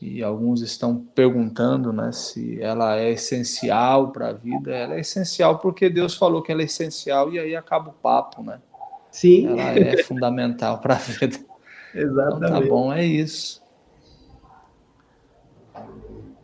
e 0.00 0.22
alguns 0.22 0.60
estão 0.60 0.96
perguntando 1.14 1.92
né, 1.92 2.12
se 2.12 2.60
ela 2.60 2.98
é 2.98 3.12
essencial 3.12 4.12
para 4.12 4.28
a 4.28 4.32
vida. 4.32 4.74
Ela 4.74 4.96
é 4.96 5.00
essencial 5.00 5.58
porque 5.58 5.88
Deus 5.88 6.14
falou 6.14 6.42
que 6.42 6.52
ela 6.52 6.62
é 6.62 6.66
essencial 6.66 7.32
e 7.32 7.38
aí 7.38 7.56
acaba 7.56 7.90
o 7.90 7.94
papo, 7.94 8.42
né? 8.42 8.60
Sim. 9.10 9.46
Ela 9.46 9.72
é 9.72 9.96
fundamental 10.04 10.78
para 10.78 10.94
a 10.94 10.98
vida. 10.98 11.38
Exatamente. 11.94 12.44
Então, 12.44 12.60
tá 12.60 12.68
bom, 12.68 12.92
é 12.92 13.04
isso. 13.04 13.62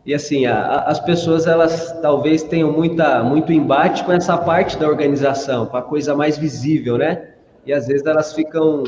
E 0.05 0.13
assim, 0.13 0.45
a, 0.45 0.79
as 0.81 0.99
pessoas 0.99 1.47
elas 1.47 1.91
talvez 2.01 2.43
tenham 2.43 2.71
muita, 2.71 3.23
muito 3.23 3.53
embate 3.53 4.03
com 4.03 4.11
essa 4.11 4.37
parte 4.37 4.77
da 4.77 4.87
organização, 4.87 5.65
com 5.65 5.77
a 5.77 5.81
coisa 5.81 6.15
mais 6.15 6.37
visível, 6.37 6.97
né? 6.97 7.29
E 7.65 7.71
às 7.71 7.87
vezes 7.87 8.05
elas 8.05 8.33
ficam 8.33 8.83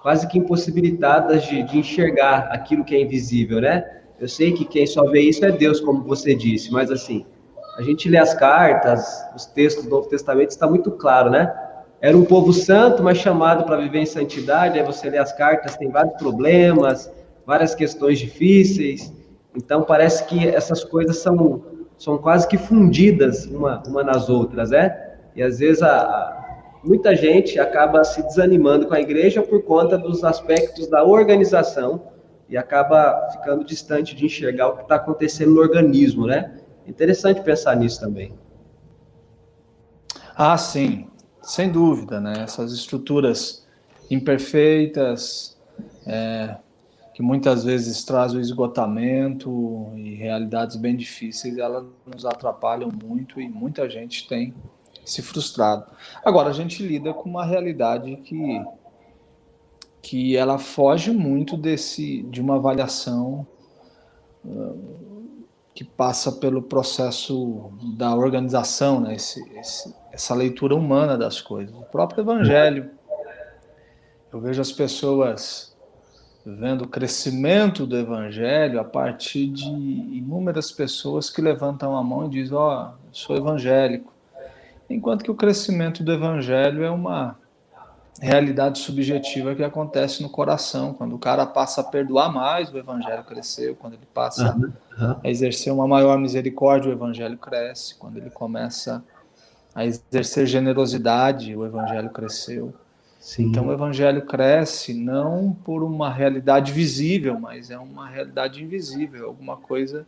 quase 0.00 0.26
que 0.28 0.38
impossibilitadas 0.38 1.42
de, 1.44 1.62
de 1.64 1.78
enxergar 1.78 2.48
aquilo 2.52 2.84
que 2.84 2.94
é 2.94 3.00
invisível, 3.00 3.60
né? 3.60 3.84
Eu 4.20 4.28
sei 4.28 4.52
que 4.52 4.64
quem 4.64 4.86
só 4.86 5.04
vê 5.04 5.22
isso 5.22 5.44
é 5.44 5.50
Deus, 5.50 5.80
como 5.80 6.04
você 6.04 6.34
disse, 6.34 6.70
mas 6.70 6.90
assim, 6.90 7.24
a 7.76 7.82
gente 7.82 8.08
lê 8.08 8.18
as 8.18 8.34
cartas, 8.34 9.24
os 9.34 9.46
textos 9.46 9.84
do 9.84 9.90
Novo 9.90 10.08
Testamento, 10.08 10.50
está 10.50 10.66
muito 10.66 10.90
claro, 10.92 11.30
né? 11.30 11.52
Era 12.00 12.16
um 12.16 12.24
povo 12.24 12.52
santo, 12.52 13.02
mas 13.02 13.18
chamado 13.18 13.64
para 13.64 13.76
viver 13.76 13.98
em 13.98 14.06
santidade. 14.06 14.78
Aí 14.78 14.84
você 14.84 15.10
lê 15.10 15.18
as 15.18 15.32
cartas, 15.32 15.76
tem 15.76 15.90
vários 15.90 16.14
problemas, 16.14 17.10
várias 17.46 17.74
questões 17.74 18.18
difíceis. 18.18 19.12
Então 19.54 19.82
parece 19.82 20.24
que 20.26 20.46
essas 20.46 20.84
coisas 20.84 21.18
são, 21.18 21.62
são 21.98 22.18
quase 22.18 22.46
que 22.46 22.56
fundidas 22.56 23.46
uma, 23.46 23.82
uma 23.86 24.02
nas 24.02 24.28
outras, 24.28 24.70
né? 24.70 25.16
E 25.34 25.42
às 25.42 25.58
vezes 25.58 25.82
a, 25.82 26.40
muita 26.84 27.14
gente 27.14 27.58
acaba 27.58 28.04
se 28.04 28.22
desanimando 28.22 28.86
com 28.86 28.94
a 28.94 29.00
igreja 29.00 29.42
por 29.42 29.62
conta 29.62 29.98
dos 29.98 30.24
aspectos 30.24 30.88
da 30.88 31.04
organização 31.04 32.10
e 32.48 32.56
acaba 32.56 33.28
ficando 33.32 33.64
distante 33.64 34.14
de 34.14 34.26
enxergar 34.26 34.68
o 34.68 34.76
que 34.76 34.82
está 34.82 34.96
acontecendo 34.96 35.54
no 35.54 35.60
organismo, 35.60 36.26
né? 36.26 36.60
Interessante 36.86 37.40
pensar 37.42 37.76
nisso 37.76 38.00
também. 38.00 38.32
Ah, 40.36 40.56
sim, 40.56 41.06
sem 41.42 41.70
dúvida, 41.70 42.20
né? 42.20 42.34
Essas 42.42 42.72
estruturas 42.72 43.66
imperfeitas, 44.10 45.56
é, 46.06 46.56
que 47.20 47.22
muitas 47.22 47.64
vezes 47.64 48.02
traz 48.02 48.32
o 48.32 48.40
esgotamento 48.40 49.92
e 49.94 50.14
realidades 50.14 50.76
bem 50.76 50.96
difíceis, 50.96 51.58
elas 51.58 51.84
nos 52.06 52.24
atrapalham 52.24 52.90
muito 52.90 53.38
e 53.38 53.46
muita 53.46 53.90
gente 53.90 54.26
tem 54.26 54.54
se 55.04 55.20
frustrado. 55.20 55.84
Agora 56.24 56.48
a 56.48 56.52
gente 56.54 56.82
lida 56.82 57.12
com 57.12 57.28
uma 57.28 57.44
realidade 57.44 58.16
que 58.16 58.64
que 60.00 60.34
ela 60.34 60.56
foge 60.56 61.10
muito 61.10 61.58
desse 61.58 62.22
de 62.22 62.40
uma 62.40 62.56
avaliação 62.56 63.46
uh, 64.42 65.44
que 65.74 65.84
passa 65.84 66.32
pelo 66.32 66.62
processo 66.62 67.70
da 67.98 68.14
organização, 68.14 68.98
né? 68.98 69.14
Esse, 69.16 69.46
esse, 69.58 69.94
essa 70.10 70.34
leitura 70.34 70.74
humana 70.74 71.18
das 71.18 71.38
coisas. 71.38 71.74
O 71.76 71.82
próprio 71.82 72.22
Evangelho, 72.22 72.90
eu 74.32 74.40
vejo 74.40 74.62
as 74.62 74.72
pessoas 74.72 75.69
vendo 76.44 76.82
o 76.82 76.88
crescimento 76.88 77.86
do 77.86 77.96
Evangelho 77.96 78.80
a 78.80 78.84
partir 78.84 79.46
de 79.46 79.68
inúmeras 79.68 80.72
pessoas 80.72 81.30
que 81.30 81.40
levantam 81.40 81.96
a 81.96 82.02
mão 82.02 82.26
e 82.26 82.30
dizem: 82.30 82.56
Ó, 82.56 82.88
oh, 82.88 82.92
sou 83.12 83.36
evangélico. 83.36 84.12
Enquanto 84.88 85.22
que 85.22 85.30
o 85.30 85.34
crescimento 85.34 86.02
do 86.02 86.12
Evangelho 86.12 86.82
é 86.82 86.90
uma 86.90 87.36
realidade 88.20 88.78
subjetiva 88.78 89.54
que 89.54 89.64
acontece 89.64 90.22
no 90.22 90.28
coração. 90.28 90.92
Quando 90.92 91.14
o 91.14 91.18
cara 91.18 91.46
passa 91.46 91.80
a 91.80 91.84
perdoar 91.84 92.32
mais, 92.32 92.72
o 92.72 92.78
evangelho 92.78 93.24
cresceu. 93.24 93.74
Quando 93.74 93.94
ele 93.94 94.06
passa 94.12 94.54
uhum, 94.54 94.72
uhum. 94.98 95.16
a 95.24 95.28
exercer 95.28 95.72
uma 95.72 95.88
maior 95.88 96.18
misericórdia, 96.18 96.90
o 96.90 96.92
evangelho 96.92 97.38
cresce. 97.38 97.94
Quando 97.94 98.18
ele 98.18 98.30
começa 98.30 99.02
a 99.74 99.86
exercer 99.86 100.46
generosidade, 100.46 101.56
o 101.56 101.64
evangelho 101.64 102.10
cresceu. 102.10 102.74
Sim. 103.20 103.44
Então 103.44 103.68
o 103.68 103.72
evangelho 103.72 104.24
cresce 104.24 104.94
não 104.94 105.52
por 105.64 105.84
uma 105.84 106.10
realidade 106.10 106.72
visível, 106.72 107.38
mas 107.38 107.70
é 107.70 107.78
uma 107.78 108.08
realidade 108.08 108.64
invisível, 108.64 109.26
alguma 109.26 109.56
coisa 109.56 110.06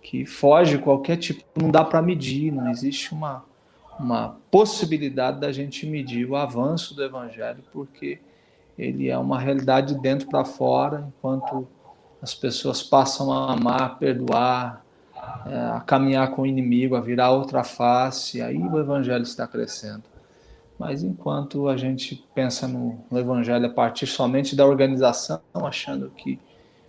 que 0.00 0.26
foge 0.26 0.78
qualquer 0.78 1.16
tipo, 1.16 1.42
não 1.60 1.70
dá 1.70 1.84
para 1.84 2.02
medir, 2.02 2.52
não 2.52 2.70
existe 2.70 3.12
uma 3.12 3.44
uma 3.98 4.36
possibilidade 4.50 5.40
da 5.40 5.52
gente 5.52 5.86
medir 5.86 6.28
o 6.28 6.36
avanço 6.36 6.94
do 6.94 7.02
evangelho, 7.04 7.62
porque 7.72 8.18
ele 8.76 9.08
é 9.08 9.18
uma 9.18 9.38
realidade 9.38 9.94
de 9.94 10.00
dentro 10.00 10.28
para 10.28 10.44
fora, 10.44 11.06
enquanto 11.08 11.66
as 12.20 12.34
pessoas 12.34 12.82
passam 12.82 13.32
a 13.32 13.52
amar, 13.52 13.82
a 13.82 13.88
perdoar, 13.90 14.84
é, 15.46 15.56
a 15.76 15.80
caminhar 15.80 16.30
com 16.30 16.42
o 16.42 16.46
inimigo, 16.46 16.96
a 16.96 17.00
virar 17.00 17.30
outra 17.30 17.62
face, 17.62 18.40
aí 18.40 18.58
o 18.58 18.78
evangelho 18.78 19.22
está 19.22 19.46
crescendo. 19.46 20.02
Mas 20.78 21.02
enquanto 21.02 21.68
a 21.68 21.76
gente 21.76 22.24
pensa 22.34 22.66
no, 22.66 22.98
no 23.10 23.18
evangelho 23.18 23.66
a 23.66 23.70
partir 23.70 24.06
somente 24.06 24.56
da 24.56 24.66
organização, 24.66 25.40
achando 25.54 26.10
que 26.10 26.38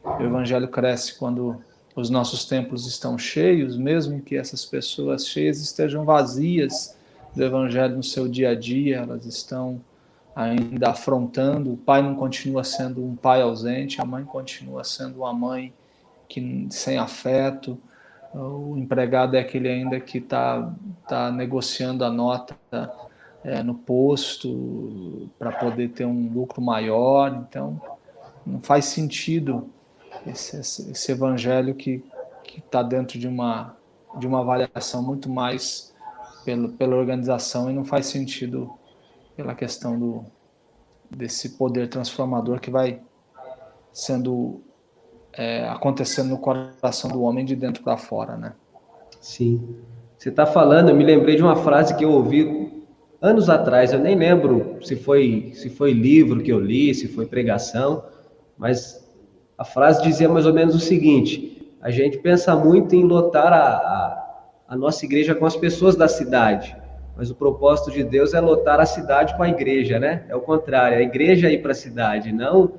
o 0.03 0.23
evangelho 0.23 0.67
cresce 0.67 1.17
quando 1.17 1.61
os 1.95 2.09
nossos 2.09 2.45
templos 2.45 2.87
estão 2.87 3.17
cheios, 3.17 3.77
mesmo 3.77 4.21
que 4.21 4.35
essas 4.35 4.65
pessoas 4.65 5.27
cheias 5.27 5.61
estejam 5.61 6.03
vazias 6.03 6.97
do 7.35 7.43
Evangelho 7.43 7.95
no 7.95 8.03
seu 8.03 8.27
dia 8.27 8.49
a 8.49 8.55
dia, 8.55 8.97
elas 8.97 9.25
estão 9.25 9.81
ainda 10.35 10.89
afrontando. 10.89 11.73
O 11.73 11.77
pai 11.77 12.01
não 12.01 12.15
continua 12.15 12.63
sendo 12.63 13.03
um 13.03 13.15
pai 13.15 13.41
ausente, 13.41 14.01
a 14.01 14.05
mãe 14.05 14.23
continua 14.23 14.83
sendo 14.83 15.17
uma 15.17 15.33
mãe 15.33 15.73
que 16.27 16.67
sem 16.69 16.97
afeto. 16.97 17.77
O 18.33 18.75
empregado 18.77 19.35
é 19.35 19.39
aquele 19.39 19.69
ainda 19.69 19.99
que 19.99 20.17
está 20.17 20.73
tá 21.07 21.31
negociando 21.31 22.03
a 22.03 22.09
nota 22.09 22.55
é, 23.43 23.61
no 23.61 23.75
posto 23.75 25.29
para 25.37 25.51
poder 25.51 25.89
ter 25.89 26.05
um 26.05 26.31
lucro 26.33 26.61
maior. 26.61 27.45
Então, 27.47 27.81
não 28.45 28.61
faz 28.61 28.85
sentido 28.85 29.69
esse, 30.25 30.57
esse, 30.57 30.91
esse 30.91 31.11
evangelho 31.11 31.75
que 31.75 32.03
está 32.57 32.81
dentro 32.81 33.19
de 33.19 33.27
uma, 33.27 33.75
de 34.17 34.27
uma 34.27 34.39
avaliação 34.39 35.01
muito 35.03 35.29
mais 35.29 35.93
pelo, 36.45 36.69
pela 36.69 36.95
organização 36.95 37.69
e 37.69 37.73
não 37.73 37.83
faz 37.83 38.05
sentido 38.05 38.71
pela 39.35 39.55
questão 39.55 39.97
do, 39.97 40.25
desse 41.09 41.49
poder 41.57 41.89
transformador 41.89 42.59
que 42.59 42.69
vai 42.69 43.01
sendo 43.91 44.61
é, 45.33 45.67
acontecendo 45.67 46.29
no 46.29 46.37
coração 46.37 47.09
do 47.09 47.21
homem 47.23 47.45
de 47.45 47.55
dentro 47.55 47.83
para 47.83 47.97
fora, 47.97 48.37
né? 48.37 48.53
Sim. 49.19 49.75
Você 50.17 50.29
está 50.29 50.45
falando, 50.45 50.89
eu 50.89 50.95
me 50.95 51.03
lembrei 51.03 51.35
de 51.35 51.43
uma 51.43 51.55
frase 51.55 51.95
que 51.95 52.05
eu 52.05 52.11
ouvi 52.11 52.82
anos 53.23 53.49
atrás, 53.49 53.91
eu 53.91 53.99
nem 53.99 54.15
lembro 54.15 54.77
se 54.83 54.95
foi 54.95 55.51
se 55.55 55.71
foi 55.71 55.93
livro 55.93 56.43
que 56.43 56.51
eu 56.51 56.59
li, 56.59 56.93
se 56.93 57.07
foi 57.07 57.25
pregação, 57.25 58.03
mas 58.55 59.03
a 59.57 59.65
frase 59.65 60.03
dizia 60.03 60.29
mais 60.29 60.45
ou 60.45 60.53
menos 60.53 60.75
o 60.75 60.79
seguinte: 60.79 61.75
a 61.81 61.89
gente 61.89 62.19
pensa 62.19 62.55
muito 62.55 62.93
em 62.95 63.03
lotar 63.03 63.51
a, 63.51 63.75
a 63.75 64.23
a 64.73 64.75
nossa 64.75 65.05
igreja 65.05 65.35
com 65.35 65.45
as 65.45 65.55
pessoas 65.55 65.95
da 65.95 66.07
cidade. 66.07 66.75
Mas 67.15 67.29
o 67.29 67.35
propósito 67.35 67.91
de 67.91 68.03
Deus 68.03 68.33
é 68.33 68.39
lotar 68.39 68.79
a 68.79 68.87
cidade 68.87 69.35
com 69.37 69.43
a 69.43 69.49
igreja, 69.49 69.99
né? 69.99 70.23
É 70.27 70.35
o 70.35 70.41
contrário, 70.41 70.97
a 70.97 71.01
igreja 71.01 71.51
ir 71.51 71.61
para 71.61 71.73
a 71.73 71.75
cidade, 71.75 72.31
não 72.31 72.71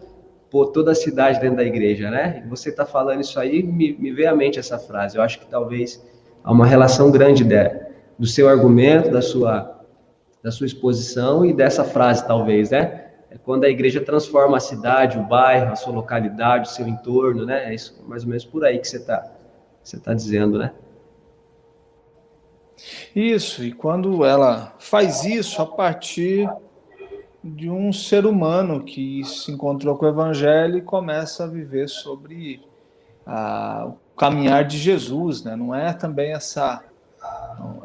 pôr 0.51 0.73
toda 0.73 0.91
a 0.91 0.95
cidade 0.95 1.41
dentro 1.41 1.59
da 1.59 1.65
igreja, 1.65 2.11
né? 2.11 2.45
Você 2.49 2.71
está 2.71 2.85
falando 2.85 3.21
isso 3.21 3.39
aí, 3.39 3.63
me, 3.63 3.93
me 3.93 4.11
veio 4.11 4.29
à 4.29 4.35
mente 4.35 4.59
essa 4.59 4.77
frase. 4.77 5.17
Eu 5.17 5.23
acho 5.23 5.39
que 5.39 5.47
talvez 5.47 6.05
há 6.43 6.51
uma 6.51 6.67
relação 6.67 7.13
grande 7.13 7.45
dela, 7.45 7.81
do 8.19 8.27
seu 8.27 8.49
argumento, 8.49 9.11
da 9.11 9.23
sua, 9.23 9.74
da 10.45 10.51
sua 10.51 10.67
exposição 10.67 11.43
e 11.47 11.55
dessa 11.55 11.83
frase, 11.83 12.27
talvez, 12.27 12.69
né? 12.69 13.07
É 13.31 13.39
quando 13.39 13.65
a 13.65 13.69
igreja 13.71 14.03
transforma 14.03 14.59
a 14.59 14.61
cidade, 14.61 15.19
o 15.19 15.23
bairro, 15.23 15.73
a 15.73 15.75
sua 15.75 15.95
localidade, 15.95 16.69
o 16.69 16.73
seu 16.73 16.87
entorno, 16.87 17.47
né? 17.47 17.71
É 17.71 17.75
isso, 17.75 18.05
mais 18.07 18.25
ou 18.25 18.29
menos 18.29 18.45
por 18.45 18.63
aí 18.63 18.79
que 18.79 18.87
você 18.87 18.99
está 18.99 19.33
você 19.83 19.99
tá 19.99 20.13
dizendo, 20.13 20.59
né? 20.59 20.73
Isso, 23.17 23.65
e 23.65 23.73
quando 23.73 24.25
ela 24.25 24.75
faz 24.79 25.25
isso 25.25 25.63
a 25.63 25.67
partir 25.67 26.49
de 27.43 27.71
um 27.71 27.93
ser 27.93 28.27
humano 28.27 28.83
que 28.83 29.25
se 29.25 29.51
encontrou 29.51 29.97
com 29.97 30.05
o 30.05 30.09
Evangelho 30.09 30.79
e 30.79 30.83
começa 30.83 31.45
a 31.45 31.47
viver 31.47 31.89
sobre 31.89 32.63
a, 33.27 33.87
o 33.87 34.15
caminhar 34.17 34.65
de 34.65 34.77
Jesus, 34.77 35.43
né? 35.43 35.57
Não 35.57 35.75
é 35.75 35.93
também 35.95 36.33
essa 36.33 36.83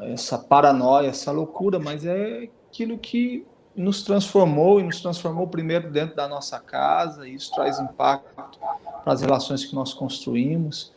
essa 0.01 0.37
paranoia, 0.37 1.07
essa 1.07 1.31
loucura, 1.31 1.79
mas 1.79 2.05
é 2.05 2.49
aquilo 2.69 2.97
que 2.97 3.45
nos 3.75 4.03
transformou 4.03 4.79
e 4.79 4.83
nos 4.83 5.01
transformou 5.01 5.47
primeiro 5.47 5.89
dentro 5.89 6.15
da 6.15 6.27
nossa 6.27 6.59
casa, 6.59 7.27
e 7.27 7.35
isso 7.35 7.53
traz 7.53 7.79
impacto 7.79 8.35
para 9.03 9.13
as 9.13 9.21
relações 9.21 9.63
que 9.65 9.73
nós 9.73 9.93
construímos. 9.93 10.91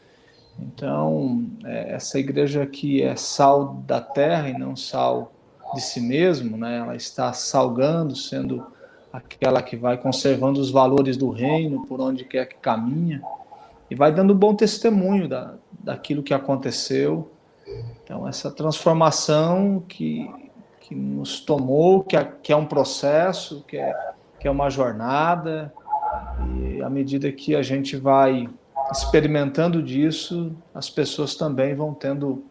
Então, 0.58 1.46
é, 1.64 1.94
essa 1.94 2.18
igreja 2.18 2.62
aqui 2.62 3.02
é 3.02 3.16
sal 3.16 3.82
da 3.86 4.00
terra 4.00 4.48
e 4.48 4.58
não 4.58 4.76
sal 4.76 5.32
de 5.74 5.80
si 5.80 6.00
mesmo, 6.00 6.56
né? 6.56 6.78
ela 6.78 6.96
está 6.96 7.32
salgando, 7.32 8.14
sendo 8.14 8.66
aquela 9.12 9.62
que 9.62 9.76
vai 9.76 9.96
conservando 9.96 10.60
os 10.60 10.70
valores 10.70 11.16
do 11.16 11.30
reino 11.30 11.86
por 11.86 12.00
onde 12.00 12.24
quer 12.24 12.46
que 12.46 12.56
caminha, 12.56 13.22
e 13.90 13.94
vai 13.94 14.12
dando 14.12 14.34
bom 14.34 14.54
testemunho 14.54 15.28
da, 15.28 15.54
daquilo 15.70 16.22
que 16.22 16.32
aconteceu. 16.32 17.30
Então, 18.04 18.26
essa 18.26 18.50
transformação 18.50 19.82
que, 19.88 20.30
que 20.80 20.94
nos 20.94 21.40
tomou, 21.40 22.02
que 22.02 22.16
é, 22.16 22.24
que 22.42 22.52
é 22.52 22.56
um 22.56 22.66
processo, 22.66 23.64
que 23.66 23.76
é, 23.76 24.12
que 24.38 24.48
é 24.48 24.50
uma 24.50 24.68
jornada, 24.68 25.72
e 26.56 26.82
à 26.82 26.90
medida 26.90 27.30
que 27.30 27.54
a 27.54 27.62
gente 27.62 27.96
vai 27.96 28.48
experimentando 28.90 29.82
disso, 29.82 30.54
as 30.74 30.90
pessoas 30.90 31.34
também 31.34 31.74
vão 31.74 31.94
tendo 31.94 32.44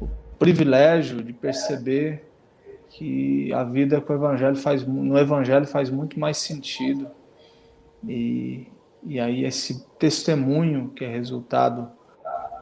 o 0.00 0.08
privilégio 0.38 1.22
de 1.22 1.32
perceber 1.32 2.24
que 2.90 3.52
a 3.52 3.62
vida 3.62 4.00
com 4.00 4.12
o 4.12 4.16
evangelho 4.16 4.56
faz 4.56 4.86
no 4.86 5.18
evangelho 5.18 5.66
faz 5.66 5.90
muito 5.90 6.18
mais 6.18 6.38
sentido. 6.38 7.08
E, 8.06 8.66
e 9.04 9.20
aí 9.20 9.44
esse 9.44 9.86
testemunho 9.98 10.88
que 10.90 11.04
é 11.04 11.08
resultado 11.08 11.90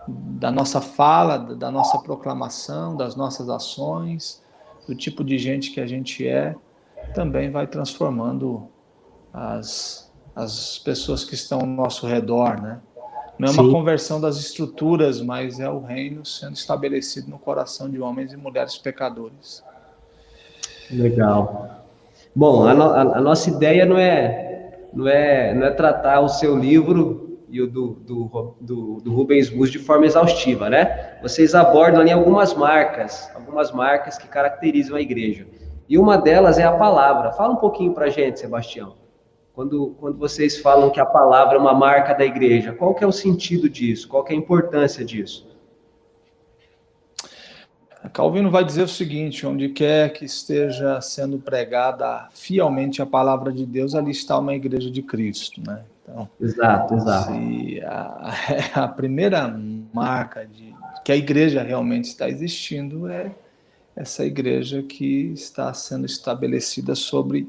da 0.08 0.50
nossa 0.50 0.80
fala, 0.80 1.38
da 1.38 1.70
nossa 1.70 1.98
proclamação, 1.98 2.96
das 2.96 3.16
nossas 3.16 3.48
ações, 3.48 4.42
do 4.86 4.94
tipo 4.94 5.24
de 5.24 5.38
gente 5.38 5.72
que 5.72 5.80
a 5.80 5.86
gente 5.86 6.26
é, 6.26 6.54
também 7.14 7.50
vai 7.50 7.66
transformando 7.66 8.68
as, 9.32 10.12
as 10.34 10.78
pessoas 10.78 11.24
que 11.24 11.34
estão 11.34 11.60
ao 11.60 11.66
nosso 11.66 12.06
redor, 12.06 12.60
né? 12.60 12.80
Não 13.38 13.48
é 13.48 13.50
uma 13.50 13.64
Sim. 13.64 13.72
conversão 13.72 14.20
das 14.20 14.38
estruturas, 14.38 15.20
mas 15.20 15.60
é 15.60 15.68
o 15.68 15.80
reino 15.80 16.24
sendo 16.24 16.54
estabelecido 16.54 17.28
no 17.28 17.38
coração 17.38 17.90
de 17.90 18.00
homens 18.00 18.32
e 18.32 18.36
mulheres 18.36 18.78
pecadores. 18.78 19.62
Legal. 20.90 21.84
Bom, 22.34 22.66
a, 22.66 22.72
no, 22.72 22.82
a, 22.84 23.00
a 23.00 23.20
nossa 23.20 23.50
ideia 23.50 23.84
não 23.84 23.98
é, 23.98 24.88
não, 24.92 25.06
é, 25.06 25.54
não 25.54 25.66
é 25.66 25.70
tratar 25.70 26.20
o 26.20 26.28
seu 26.28 26.56
livro 26.56 27.25
e 27.48 27.60
o 27.60 27.66
do, 27.66 27.94
do, 27.94 28.56
do, 28.60 28.96
do 28.96 29.14
Rubens 29.14 29.48
Bus 29.48 29.70
de 29.70 29.78
forma 29.78 30.06
exaustiva, 30.06 30.68
né? 30.68 31.18
Vocês 31.22 31.54
abordam 31.54 32.00
ali 32.00 32.10
algumas 32.10 32.54
marcas, 32.54 33.30
algumas 33.34 33.72
marcas 33.72 34.18
que 34.18 34.26
caracterizam 34.26 34.96
a 34.96 35.00
igreja. 35.00 35.46
E 35.88 35.98
uma 35.98 36.18
delas 36.18 36.58
é 36.58 36.64
a 36.64 36.72
palavra. 36.72 37.32
Fala 37.32 37.52
um 37.52 37.56
pouquinho 37.56 37.92
para 37.92 38.08
gente, 38.08 38.40
Sebastião. 38.40 38.94
Quando, 39.52 39.96
quando 39.98 40.18
vocês 40.18 40.58
falam 40.58 40.90
que 40.90 41.00
a 41.00 41.06
palavra 41.06 41.56
é 41.56 41.58
uma 41.58 41.72
marca 41.72 42.12
da 42.12 42.24
igreja, 42.24 42.72
qual 42.72 42.94
que 42.94 43.02
é 43.02 43.06
o 43.06 43.12
sentido 43.12 43.70
disso? 43.70 44.08
Qual 44.08 44.22
que 44.22 44.32
é 44.32 44.36
a 44.36 44.38
importância 44.38 45.04
disso? 45.04 45.48
Calvino 48.12 48.50
vai 48.50 48.64
dizer 48.64 48.82
o 48.82 48.88
seguinte: 48.88 49.46
onde 49.46 49.68
quer 49.70 50.12
que 50.12 50.24
esteja 50.24 51.00
sendo 51.00 51.38
pregada 51.38 52.28
fielmente 52.32 53.00
a 53.02 53.06
palavra 53.06 53.52
de 53.52 53.64
Deus, 53.64 53.94
ali 53.94 54.10
está 54.10 54.38
uma 54.38 54.54
igreja 54.54 54.90
de 54.90 55.02
Cristo, 55.02 55.60
né? 55.66 55.84
Então, 56.08 56.28
exato, 56.40 56.94
exato. 56.94 57.32
A, 57.84 58.34
a, 58.84 58.88
primeira 58.88 59.48
marca 59.92 60.46
de 60.46 60.72
que 61.04 61.10
a 61.10 61.16
igreja 61.16 61.62
realmente 61.62 62.04
está 62.04 62.28
existindo 62.28 63.08
é 63.08 63.34
essa 63.96 64.24
igreja 64.24 64.82
que 64.84 65.32
está 65.32 65.74
sendo 65.74 66.06
estabelecida 66.06 66.94
sobre 66.94 67.48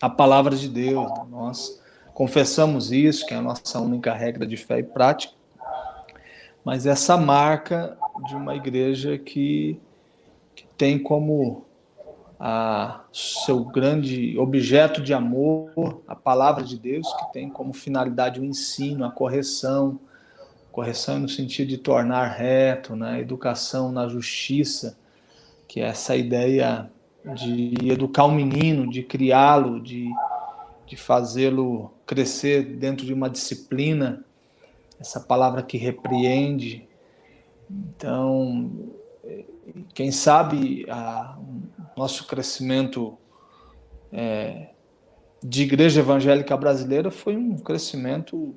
a 0.00 0.10
palavra 0.10 0.54
de 0.54 0.68
Deus. 0.68 1.10
Nós 1.30 1.80
confessamos 2.12 2.92
isso, 2.92 3.26
que 3.26 3.32
é 3.32 3.38
a 3.38 3.42
nossa 3.42 3.80
única 3.80 4.12
regra 4.12 4.46
de 4.46 4.58
fé 4.58 4.80
e 4.80 4.82
prática, 4.82 5.32
mas 6.62 6.84
essa 6.84 7.16
marca 7.16 7.96
de 8.26 8.36
uma 8.36 8.54
igreja 8.54 9.16
que, 9.16 9.80
que 10.54 10.66
tem 10.76 10.98
como 10.98 11.64
a 12.42 13.04
seu 13.12 13.62
grande 13.62 14.38
objeto 14.38 15.02
de 15.02 15.12
amor, 15.12 16.00
a 16.08 16.16
palavra 16.16 16.64
de 16.64 16.78
Deus, 16.78 17.06
que 17.12 17.32
tem 17.34 17.50
como 17.50 17.74
finalidade 17.74 18.40
o 18.40 18.44
ensino, 18.44 19.04
a 19.04 19.10
correção, 19.10 20.00
correção 20.72 21.18
no 21.18 21.28
sentido 21.28 21.68
de 21.68 21.76
tornar 21.76 22.28
reto, 22.28 22.96
né? 22.96 23.20
educação 23.20 23.92
na 23.92 24.08
justiça, 24.08 24.98
que 25.68 25.80
é 25.80 25.84
essa 25.84 26.16
ideia 26.16 26.90
de 27.34 27.74
educar 27.90 28.24
um 28.24 28.34
menino, 28.34 28.88
de 28.88 29.02
criá-lo, 29.02 29.78
de, 29.78 30.10
de 30.86 30.96
fazê-lo 30.96 31.92
crescer 32.06 32.62
dentro 32.62 33.04
de 33.04 33.12
uma 33.12 33.28
disciplina, 33.28 34.24
essa 34.98 35.20
palavra 35.20 35.62
que 35.62 35.76
repreende. 35.76 36.88
Então, 37.70 38.70
quem 39.92 40.10
sabe 40.10 40.86
a, 40.88 41.36
nosso 42.00 42.26
crescimento 42.26 43.18
é, 44.10 44.70
de 45.42 45.64
igreja 45.64 46.00
evangélica 46.00 46.56
brasileira 46.56 47.10
foi 47.10 47.36
um 47.36 47.58
crescimento 47.58 48.54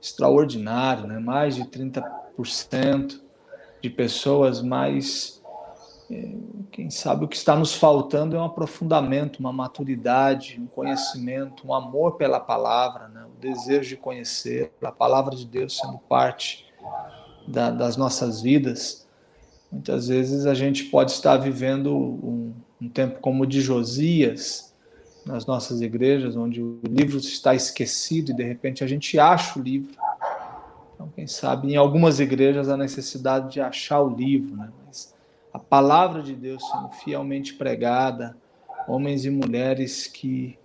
extraordinário, 0.00 1.06
né? 1.06 1.18
mais 1.18 1.56
de 1.56 1.64
30% 1.64 3.20
de 3.82 3.90
pessoas, 3.90 4.62
mas 4.62 5.42
é, 6.10 6.36
quem 6.72 6.88
sabe 6.88 7.26
o 7.26 7.28
que 7.28 7.36
está 7.36 7.54
nos 7.54 7.74
faltando 7.74 8.34
é 8.34 8.40
um 8.40 8.44
aprofundamento, 8.44 9.40
uma 9.40 9.52
maturidade, 9.52 10.58
um 10.58 10.66
conhecimento, 10.66 11.68
um 11.68 11.74
amor 11.74 12.16
pela 12.16 12.40
palavra, 12.40 13.08
né? 13.08 13.26
o 13.26 13.38
desejo 13.38 13.90
de 13.90 13.96
conhecer 13.98 14.72
a 14.82 14.90
palavra 14.90 15.36
de 15.36 15.44
Deus 15.44 15.76
sendo 15.76 15.98
parte 15.98 16.64
da, 17.46 17.70
das 17.70 17.94
nossas 17.98 18.40
vidas. 18.40 19.06
Muitas 19.70 20.08
vezes 20.08 20.46
a 20.46 20.54
gente 20.54 20.84
pode 20.84 21.10
estar 21.10 21.36
vivendo 21.36 21.94
um, 21.94 22.54
um 22.80 22.88
tempo 22.88 23.20
como 23.20 23.44
o 23.44 23.46
de 23.46 23.60
Josias, 23.60 24.74
nas 25.26 25.44
nossas 25.44 25.80
igrejas, 25.80 26.36
onde 26.36 26.62
o 26.62 26.80
livro 26.88 27.18
está 27.18 27.54
esquecido 27.54 28.30
e 28.30 28.34
de 28.34 28.44
repente 28.44 28.84
a 28.84 28.86
gente 28.86 29.18
acha 29.18 29.58
o 29.58 29.62
livro. 29.62 29.90
Então, 30.94 31.08
quem 31.14 31.26
sabe 31.26 31.72
em 31.72 31.76
algumas 31.76 32.20
igrejas 32.20 32.68
a 32.68 32.76
necessidade 32.76 33.52
de 33.52 33.60
achar 33.60 34.00
o 34.00 34.08
livro, 34.08 34.56
né? 34.56 34.70
Mas 34.86 35.14
a 35.52 35.58
palavra 35.58 36.22
de 36.22 36.34
Deus 36.34 36.62
sendo 36.70 36.90
fielmente 36.90 37.54
pregada, 37.54 38.36
homens 38.86 39.24
e 39.24 39.30
mulheres 39.30 40.06
que, 40.06 40.56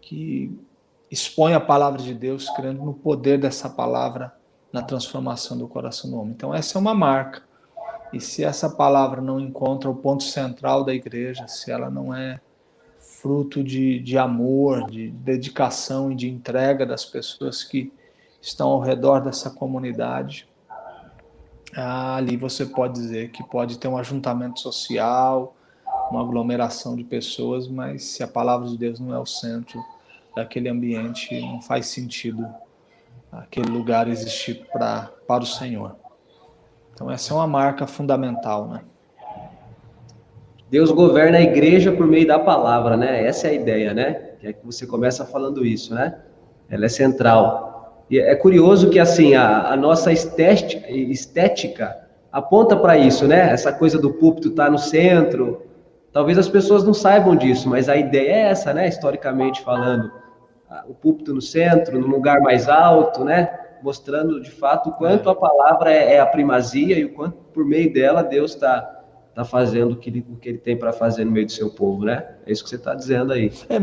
que 0.00 0.50
expõem 1.10 1.54
a 1.54 1.60
palavra 1.60 2.02
de 2.02 2.14
Deus, 2.14 2.48
crendo 2.50 2.82
no 2.82 2.94
poder 2.94 3.38
dessa 3.38 3.68
palavra 3.68 4.34
na 4.72 4.82
transformação 4.82 5.56
do 5.56 5.68
coração 5.68 6.10
do 6.10 6.18
homem. 6.18 6.32
Então, 6.36 6.54
essa 6.54 6.78
é 6.78 6.80
uma 6.80 6.94
marca. 6.94 7.42
E 8.12 8.20
se 8.20 8.42
essa 8.42 8.70
palavra 8.70 9.20
não 9.20 9.38
encontra 9.38 9.90
o 9.90 9.94
ponto 9.94 10.24
central 10.24 10.84
da 10.84 10.94
igreja, 10.94 11.46
se 11.46 11.70
ela 11.70 11.90
não 11.90 12.14
é 12.14 12.40
fruto 12.98 13.62
de, 13.62 13.98
de 14.00 14.16
amor, 14.16 14.90
de 14.90 15.10
dedicação 15.10 16.10
e 16.10 16.14
de 16.14 16.28
entrega 16.28 16.86
das 16.86 17.04
pessoas 17.04 17.62
que 17.64 17.92
estão 18.40 18.68
ao 18.68 18.80
redor 18.80 19.20
dessa 19.20 19.50
comunidade, 19.50 20.48
ali 21.74 22.36
você 22.36 22.64
pode 22.64 22.94
dizer 22.94 23.30
que 23.30 23.42
pode 23.42 23.78
ter 23.78 23.88
um 23.88 23.98
ajuntamento 23.98 24.60
social, 24.60 25.54
uma 26.10 26.22
aglomeração 26.22 26.96
de 26.96 27.04
pessoas, 27.04 27.68
mas 27.68 28.04
se 28.04 28.22
a 28.22 28.28
palavra 28.28 28.68
de 28.68 28.78
Deus 28.78 28.98
não 28.98 29.14
é 29.14 29.18
o 29.18 29.26
centro 29.26 29.78
daquele 30.34 30.68
ambiente, 30.68 31.38
não 31.40 31.60
faz 31.60 31.86
sentido 31.88 32.46
aquele 33.30 33.68
lugar 33.68 34.08
existir 34.08 34.66
pra, 34.72 35.10
para 35.26 35.42
o 35.42 35.46
Senhor. 35.46 35.96
Então, 36.98 37.08
essa 37.08 37.32
é 37.32 37.36
uma 37.36 37.46
marca 37.46 37.86
fundamental, 37.86 38.66
né? 38.66 38.80
Deus 40.68 40.90
governa 40.90 41.38
a 41.38 41.40
igreja 41.40 41.92
por 41.92 42.08
meio 42.08 42.26
da 42.26 42.40
palavra, 42.40 42.96
né? 42.96 43.24
Essa 43.24 43.46
é 43.46 43.50
a 43.50 43.54
ideia, 43.54 43.94
né? 43.94 44.14
Que 44.40 44.48
é 44.48 44.52
que 44.52 44.66
você 44.66 44.84
começa 44.84 45.24
falando 45.24 45.64
isso, 45.64 45.94
né? 45.94 46.18
Ela 46.68 46.86
é 46.86 46.88
central. 46.88 48.02
E 48.10 48.18
é 48.18 48.34
curioso 48.34 48.90
que, 48.90 48.98
assim, 48.98 49.36
a, 49.36 49.68
a 49.68 49.76
nossa 49.76 50.10
estética, 50.10 50.90
estética 50.90 51.96
aponta 52.32 52.76
para 52.76 52.98
isso, 52.98 53.28
né? 53.28 53.48
Essa 53.52 53.72
coisa 53.72 53.96
do 53.96 54.14
púlpito 54.14 54.48
estar 54.48 54.64
tá 54.64 54.70
no 54.72 54.78
centro. 54.78 55.62
Talvez 56.12 56.36
as 56.36 56.48
pessoas 56.48 56.82
não 56.82 56.92
saibam 56.92 57.36
disso, 57.36 57.68
mas 57.68 57.88
a 57.88 57.96
ideia 57.96 58.32
é 58.32 58.40
essa, 58.50 58.74
né? 58.74 58.88
Historicamente 58.88 59.62
falando. 59.62 60.10
O 60.88 60.94
púlpito 60.94 61.32
no 61.32 61.40
centro, 61.40 61.96
no 61.96 62.08
lugar 62.08 62.40
mais 62.40 62.68
alto, 62.68 63.24
né? 63.24 63.67
Mostrando 63.82 64.40
de 64.40 64.50
fato 64.50 64.90
o 64.90 64.92
quanto 64.92 65.28
a 65.28 65.34
palavra 65.34 65.92
é, 65.92 66.14
é 66.14 66.20
a 66.20 66.26
primazia 66.26 66.98
e 66.98 67.04
o 67.04 67.14
quanto 67.14 67.36
por 67.52 67.64
meio 67.64 67.92
dela 67.92 68.22
Deus 68.22 68.54
está 68.54 68.80
tá 69.34 69.44
fazendo 69.44 69.92
o 69.92 69.96
que 69.96 70.10
ele, 70.10 70.26
o 70.28 70.36
que 70.36 70.48
ele 70.48 70.58
tem 70.58 70.76
para 70.76 70.92
fazer 70.92 71.24
no 71.24 71.30
meio 71.30 71.46
do 71.46 71.52
seu 71.52 71.70
povo, 71.70 72.04
né? 72.04 72.26
É 72.44 72.52
isso 72.52 72.62
que 72.62 72.70
você 72.70 72.76
está 72.76 72.94
dizendo 72.94 73.32
aí. 73.32 73.52
É 73.68 73.78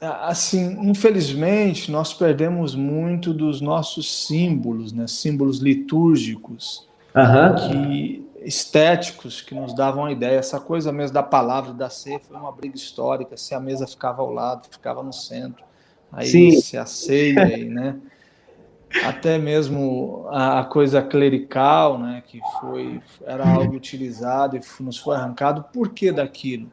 assim, 0.00 0.76
infelizmente 0.88 1.90
nós 1.90 2.12
perdemos 2.12 2.74
muito 2.74 3.32
dos 3.32 3.60
nossos 3.60 4.26
símbolos, 4.26 4.92
né? 4.92 5.06
Símbolos 5.06 5.58
litúrgicos, 5.58 6.86
uhum. 7.14 7.54
que 7.54 8.26
estéticos 8.46 9.40
que 9.40 9.54
nos 9.54 9.74
davam 9.74 10.04
a 10.04 10.12
ideia. 10.12 10.38
Essa 10.38 10.60
coisa 10.60 10.92
mesmo 10.92 11.14
da 11.14 11.22
palavra 11.22 11.72
da 11.72 11.88
ceia 11.88 12.20
foi 12.20 12.36
uma 12.36 12.52
briga 12.52 12.76
histórica. 12.76 13.36
Se 13.36 13.54
a 13.54 13.60
mesa 13.60 13.86
ficava 13.86 14.22
ao 14.22 14.32
lado, 14.32 14.68
ficava 14.70 15.02
no 15.02 15.12
centro. 15.12 15.64
Aí 16.12 16.26
Sim. 16.26 16.60
se 16.60 16.76
a 16.76 16.86
ceia, 16.86 17.64
né? 17.66 17.96
Até 19.04 19.38
mesmo 19.38 20.26
a, 20.30 20.64
coisa 20.64 21.02
clerical, 21.02 21.98
né, 21.98 22.22
que 22.26 22.40
foi 22.60 23.00
era 23.24 23.48
algo 23.48 23.74
utilizado 23.74 24.56
e 24.56 24.60
nos 24.82 24.98
foi 24.98 25.16
arrancado. 25.16 25.64
Por 25.72 25.90
que 25.90 26.12
daquilo? 26.12 26.70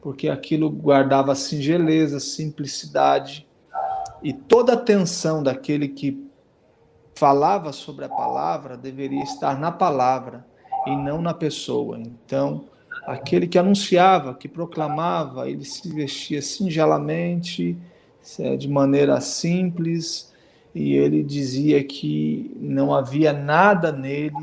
Porque 0.00 0.28
aquilo 0.28 0.70
guardava 0.70 1.34
singeleza, 1.34 2.20
simplicidade 2.20 3.46
e 4.22 4.32
toda 4.32 4.72
a 4.72 4.76
atenção 4.76 5.42
daquele 5.42 5.88
que 5.88 6.28
falava 7.14 7.72
sobre 7.72 8.04
a 8.04 8.08
palavra 8.08 8.76
deveria 8.76 9.22
estar 9.22 9.58
na 9.58 9.72
palavra 9.72 10.46
e 10.86 10.96
não 10.96 11.20
na 11.20 11.34
pessoa. 11.34 11.98
Então, 11.98 12.66
aquele 13.06 13.46
que 13.46 13.58
anunciava, 13.58 14.34
que 14.34 14.48
proclamava, 14.48 15.48
ele 15.50 15.64
se 15.64 15.92
vestia 15.92 16.40
singelamente, 16.40 17.76
de 18.58 18.68
maneira 18.68 19.20
simples, 19.20 20.27
e 20.78 20.94
ele 20.94 21.24
dizia 21.24 21.82
que 21.82 22.56
não 22.60 22.94
havia 22.94 23.32
nada 23.32 23.90
nele 23.90 24.36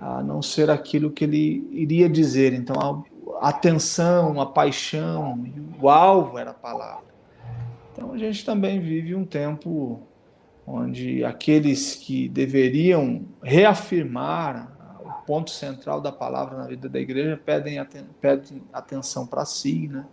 a 0.00 0.20
não 0.20 0.42
ser 0.42 0.68
aquilo 0.68 1.12
que 1.12 1.22
ele 1.22 1.68
iria 1.70 2.08
dizer. 2.08 2.52
Então, 2.52 3.04
a 3.40 3.50
atenção, 3.50 4.40
a 4.40 4.46
paixão, 4.46 5.46
o 5.80 5.88
alvo 5.88 6.38
era 6.38 6.50
a 6.50 6.54
palavra. 6.54 7.04
Então, 7.92 8.12
a 8.12 8.18
gente 8.18 8.44
também 8.44 8.80
vive 8.80 9.14
um 9.14 9.24
tempo 9.24 10.02
onde 10.66 11.24
aqueles 11.24 11.94
que 11.94 12.28
deveriam 12.28 13.22
reafirmar 13.40 14.76
o 15.04 15.24
ponto 15.24 15.52
central 15.52 16.00
da 16.00 16.10
palavra 16.10 16.58
na 16.58 16.66
vida 16.66 16.88
da 16.88 16.98
igreja 16.98 17.40
pedem, 17.46 17.78
aten 17.78 18.06
pedem 18.20 18.60
atenção 18.72 19.24
para 19.24 19.44
si, 19.44 19.86
né? 19.86 20.04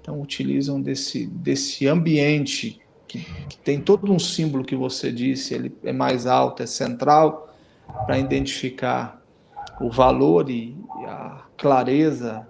Então, 0.00 0.20
utilizam 0.20 0.80
desse, 0.80 1.26
desse 1.26 1.88
ambiente 1.88 2.81
que, 3.12 3.20
que 3.46 3.58
tem 3.58 3.78
todo 3.78 4.10
um 4.10 4.18
símbolo 4.18 4.64
que 4.64 4.74
você 4.74 5.12
disse, 5.12 5.52
ele 5.52 5.76
é 5.84 5.92
mais 5.92 6.26
alto, 6.26 6.62
é 6.62 6.66
central, 6.66 7.54
para 8.06 8.18
identificar 8.18 9.22
o 9.78 9.90
valor 9.90 10.48
e, 10.48 10.74
a 11.06 11.42
clareza 11.58 12.46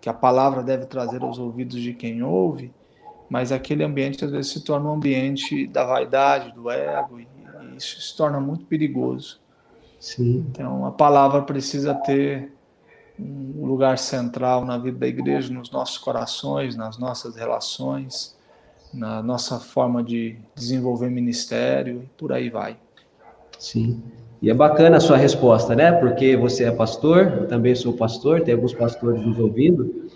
que 0.00 0.08
a 0.08 0.14
palavra 0.14 0.62
deve 0.62 0.84
trazer 0.84 1.22
aos 1.22 1.38
ouvidos 1.38 1.80
de 1.80 1.94
quem 1.94 2.22
ouve, 2.22 2.72
mas 3.28 3.50
aquele 3.50 3.82
ambiente 3.82 4.24
às 4.24 4.30
vezes 4.30 4.52
se 4.52 4.62
torna 4.62 4.90
um 4.90 4.94
ambiente 4.94 5.66
da 5.66 5.84
vaidade, 5.84 6.52
do 6.52 6.70
ego, 6.70 7.18
e, 7.18 7.22
e 7.24 7.76
isso 7.76 8.00
se 8.00 8.16
torna 8.16 8.38
muito 8.38 8.66
perigoso. 8.66 9.40
Sim. 9.98 10.46
Então 10.50 10.84
a 10.84 10.92
palavra 10.92 11.42
precisa 11.42 11.94
ter 11.94 12.52
um 13.18 13.66
lugar 13.66 13.98
central 13.98 14.64
na 14.64 14.78
vida 14.78 14.98
da 14.98 15.08
igreja, 15.08 15.52
nos 15.52 15.70
nossos 15.70 15.98
corações, 15.98 16.76
nas 16.76 16.98
nossas 16.98 17.34
relações 17.34 18.35
na 18.96 19.22
nossa 19.22 19.60
forma 19.60 20.02
de 20.02 20.36
desenvolver 20.54 21.10
ministério 21.10 22.02
e 22.02 22.06
por 22.16 22.32
aí 22.32 22.50
vai. 22.50 22.76
Sim. 23.58 24.02
E 24.40 24.50
é 24.50 24.54
bacana 24.54 24.98
a 24.98 25.00
sua 25.00 25.16
resposta, 25.16 25.74
né? 25.74 25.92
Porque 25.92 26.36
você 26.36 26.64
é 26.64 26.70
pastor, 26.70 27.32
eu 27.40 27.48
também 27.48 27.74
sou 27.74 27.92
pastor, 27.92 28.42
tem 28.42 28.54
alguns 28.54 28.74
pastores 28.74 29.24
nos 29.24 29.38
ouvindo, 29.38 30.08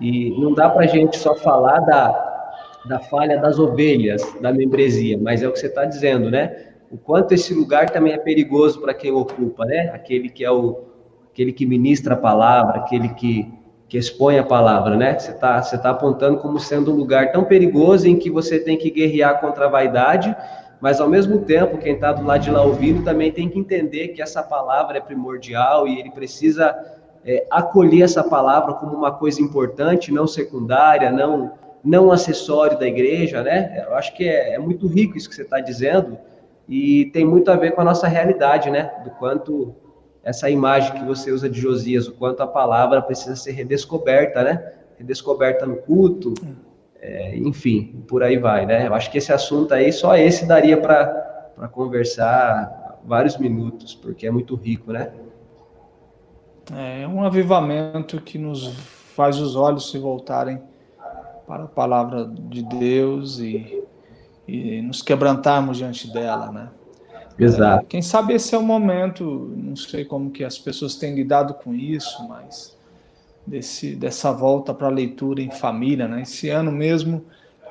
e 0.00 0.30
não 0.38 0.52
dá 0.52 0.70
para 0.70 0.84
a 0.84 0.88
gente 0.88 1.16
só 1.18 1.34
falar 1.34 1.80
da, 1.80 2.78
da 2.86 3.00
falha 3.00 3.40
das 3.40 3.58
ovelhas, 3.58 4.22
da 4.40 4.52
membresia, 4.52 5.18
mas 5.18 5.42
é 5.42 5.48
o 5.48 5.52
que 5.52 5.58
você 5.58 5.66
está 5.66 5.84
dizendo, 5.84 6.30
né? 6.30 6.74
O 6.90 6.96
quanto 6.96 7.32
esse 7.32 7.52
lugar 7.52 7.90
também 7.90 8.12
é 8.12 8.18
perigoso 8.18 8.80
para 8.80 8.94
quem 8.94 9.10
ocupa, 9.10 9.64
né? 9.64 9.90
Aquele 9.92 10.28
que 10.28 10.44
é 10.44 10.50
o 10.50 10.84
aquele 11.34 11.52
que 11.52 11.66
ministra 11.66 12.14
a 12.14 12.16
palavra, 12.16 12.78
aquele 12.78 13.08
que, 13.08 13.52
que 13.94 13.98
expõe 13.98 14.40
a 14.40 14.42
palavra, 14.42 14.96
né? 14.96 15.16
Você 15.16 15.30
está 15.30 15.62
você 15.62 15.78
tá 15.78 15.90
apontando 15.90 16.38
como 16.38 16.58
sendo 16.58 16.92
um 16.92 16.96
lugar 16.96 17.30
tão 17.30 17.44
perigoso 17.44 18.08
em 18.08 18.16
que 18.16 18.28
você 18.28 18.58
tem 18.58 18.76
que 18.76 18.90
guerrear 18.90 19.40
contra 19.40 19.66
a 19.66 19.68
vaidade, 19.68 20.34
mas 20.80 21.00
ao 21.00 21.08
mesmo 21.08 21.42
tempo, 21.42 21.78
quem 21.78 21.94
está 21.94 22.12
do 22.12 22.26
lado 22.26 22.40
de 22.40 22.50
lá 22.50 22.60
ouvindo 22.60 23.04
também 23.04 23.30
tem 23.30 23.48
que 23.48 23.56
entender 23.56 24.08
que 24.08 24.20
essa 24.20 24.42
palavra 24.42 24.98
é 24.98 25.00
primordial 25.00 25.86
e 25.86 26.00
ele 26.00 26.10
precisa 26.10 26.76
é, 27.24 27.46
acolher 27.48 28.02
essa 28.02 28.24
palavra 28.24 28.74
como 28.74 28.96
uma 28.96 29.12
coisa 29.12 29.40
importante, 29.40 30.10
não 30.10 30.26
secundária, 30.26 31.12
não 31.12 31.52
não 31.84 32.10
acessório 32.10 32.76
da 32.76 32.88
igreja, 32.88 33.44
né? 33.44 33.84
Eu 33.86 33.94
acho 33.94 34.12
que 34.16 34.28
é, 34.28 34.54
é 34.54 34.58
muito 34.58 34.88
rico 34.88 35.16
isso 35.16 35.28
que 35.28 35.36
você 35.36 35.42
está 35.42 35.60
dizendo 35.60 36.18
e 36.68 37.04
tem 37.12 37.24
muito 37.24 37.48
a 37.48 37.54
ver 37.54 37.76
com 37.76 37.80
a 37.80 37.84
nossa 37.84 38.08
realidade, 38.08 38.72
né? 38.72 38.90
Do 39.04 39.10
quanto 39.10 39.72
essa 40.24 40.48
imagem 40.48 40.92
que 40.92 41.04
você 41.04 41.30
usa 41.30 41.48
de 41.48 41.60
Josias, 41.60 42.08
o 42.08 42.12
quanto 42.12 42.42
a 42.42 42.46
palavra 42.46 43.02
precisa 43.02 43.36
ser 43.36 43.52
redescoberta, 43.52 44.42
né? 44.42 44.72
Redescoberta 44.98 45.66
no 45.66 45.76
culto, 45.76 46.32
é, 46.98 47.36
enfim, 47.36 48.02
por 48.08 48.22
aí 48.22 48.38
vai, 48.38 48.64
né? 48.64 48.86
Eu 48.86 48.94
acho 48.94 49.10
que 49.10 49.18
esse 49.18 49.32
assunto 49.32 49.74
aí, 49.74 49.92
só 49.92 50.16
esse 50.16 50.46
daria 50.46 50.80
para 50.80 51.68
conversar 51.70 52.98
vários 53.04 53.36
minutos, 53.36 53.94
porque 53.94 54.26
é 54.26 54.30
muito 54.30 54.54
rico, 54.54 54.90
né? 54.92 55.12
É 56.72 57.06
um 57.06 57.22
avivamento 57.22 58.18
que 58.22 58.38
nos 58.38 58.74
faz 59.14 59.38
os 59.38 59.54
olhos 59.54 59.90
se 59.90 59.98
voltarem 59.98 60.62
para 61.46 61.64
a 61.64 61.68
palavra 61.68 62.26
de 62.26 62.62
Deus 62.62 63.38
e, 63.38 63.84
e 64.48 64.80
nos 64.80 65.02
quebrantarmos 65.02 65.76
diante 65.76 66.10
dela, 66.10 66.50
né? 66.50 66.70
Exato. 67.38 67.84
É, 67.84 67.88
quem 67.88 68.02
sabe 68.02 68.34
esse 68.34 68.54
é 68.54 68.58
o 68.58 68.62
momento, 68.62 69.52
não 69.56 69.74
sei 69.76 70.04
como 70.04 70.30
que 70.30 70.44
as 70.44 70.58
pessoas 70.58 70.94
têm 70.94 71.14
lidado 71.14 71.54
com 71.54 71.74
isso, 71.74 72.26
mas 72.28 72.76
desse, 73.46 73.94
dessa 73.94 74.32
volta 74.32 74.72
para 74.72 74.86
a 74.86 74.90
leitura 74.90 75.42
em 75.42 75.50
família, 75.50 76.06
né? 76.06 76.22
Esse 76.22 76.48
ano 76.48 76.70
mesmo, 76.70 77.24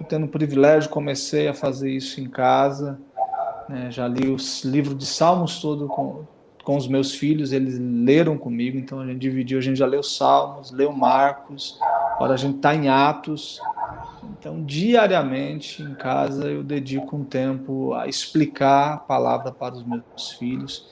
tendo 0.07 0.25
o 0.25 0.29
privilégio, 0.29 0.89
comecei 0.89 1.47
a 1.47 1.53
fazer 1.53 1.89
isso 1.89 2.19
em 2.19 2.29
casa, 2.29 2.99
né? 3.69 3.89
já 3.89 4.07
li 4.07 4.29
os 4.29 4.63
livros 4.63 4.97
de 4.97 5.05
Salmos 5.05 5.61
todo 5.61 5.87
com, 5.87 6.23
com 6.63 6.75
os 6.75 6.87
meus 6.87 7.13
filhos, 7.13 7.51
eles 7.53 7.79
leram 7.79 8.37
comigo, 8.37 8.77
então 8.77 8.99
a 8.99 9.05
gente 9.05 9.19
dividiu, 9.19 9.57
a 9.59 9.61
gente 9.61 9.77
já 9.77 9.85
leu 9.85 10.03
Salmos, 10.03 10.71
leu 10.71 10.91
Marcos, 10.91 11.79
agora 12.15 12.33
a 12.33 12.37
gente 12.37 12.57
está 12.57 12.75
em 12.75 12.89
Atos. 12.89 13.61
Então, 14.31 14.63
diariamente 14.63 15.81
em 15.81 15.95
casa 15.95 16.49
eu 16.49 16.63
dedico 16.63 17.15
um 17.15 17.23
tempo 17.23 17.93
a 17.93 18.07
explicar 18.07 18.93
a 18.93 18.97
palavra 18.97 19.51
para 19.51 19.73
os 19.73 19.83
meus 19.83 20.31
filhos 20.37 20.87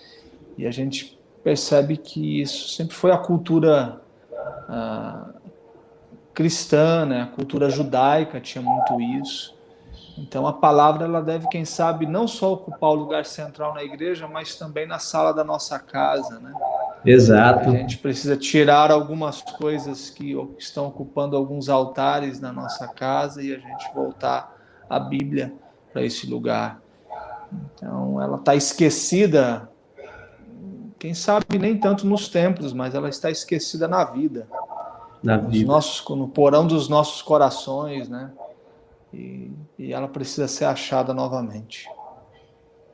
e 0.57 0.65
a 0.65 0.71
gente 0.71 1.19
percebe 1.43 1.97
que 1.97 2.41
isso 2.41 2.69
sempre 2.69 2.95
foi 2.95 3.11
a 3.11 3.17
cultura 3.17 4.01
ah, 4.69 5.29
cristã, 6.33 7.05
né? 7.05 7.23
a 7.23 7.27
cultura 7.27 7.69
judaica 7.69 8.39
tinha 8.39 8.61
muito 8.61 9.01
isso. 9.01 9.55
Então 10.17 10.45
a 10.45 10.53
palavra 10.53 11.05
ela 11.05 11.21
deve, 11.21 11.47
quem 11.47 11.65
sabe, 11.65 12.05
não 12.05 12.27
só 12.27 12.53
ocupar 12.53 12.91
o 12.91 12.95
lugar 12.95 13.25
central 13.25 13.73
na 13.73 13.83
igreja, 13.83 14.27
mas 14.27 14.55
também 14.55 14.85
na 14.85 14.99
sala 14.99 15.33
da 15.33 15.43
nossa 15.43 15.79
casa, 15.79 16.39
né? 16.39 16.53
Exato. 17.05 17.69
A 17.69 17.73
gente 17.73 17.97
precisa 17.97 18.37
tirar 18.37 18.91
algumas 18.91 19.41
coisas 19.41 20.09
que 20.09 20.35
estão 20.57 20.87
ocupando 20.87 21.35
alguns 21.35 21.69
altares 21.69 22.39
na 22.39 22.51
nossa 22.51 22.87
casa 22.87 23.41
e 23.41 23.53
a 23.53 23.57
gente 23.57 23.93
voltar 23.93 24.55
a 24.89 24.99
Bíblia 24.99 25.53
para 25.91 26.03
esse 26.03 26.27
lugar. 26.27 26.81
Então 27.73 28.21
ela 28.21 28.37
está 28.37 28.55
esquecida, 28.55 29.69
quem 30.99 31.13
sabe 31.13 31.57
nem 31.57 31.77
tanto 31.77 32.05
nos 32.05 32.29
templos, 32.29 32.71
mas 32.71 32.93
ela 32.93 33.09
está 33.09 33.29
esquecida 33.31 33.87
na 33.87 34.03
vida. 34.03 34.47
Na 35.23 35.37
vida. 35.37 35.67
Nossos, 35.67 36.07
no 36.15 36.27
porão 36.27 36.65
dos 36.65 36.87
nossos 36.87 37.21
corações, 37.21 38.07
né? 38.07 38.31
e, 39.13 39.51
e 39.77 39.93
ela 39.93 40.07
precisa 40.07 40.47
ser 40.47 40.65
achada 40.65 41.13
novamente. 41.13 41.89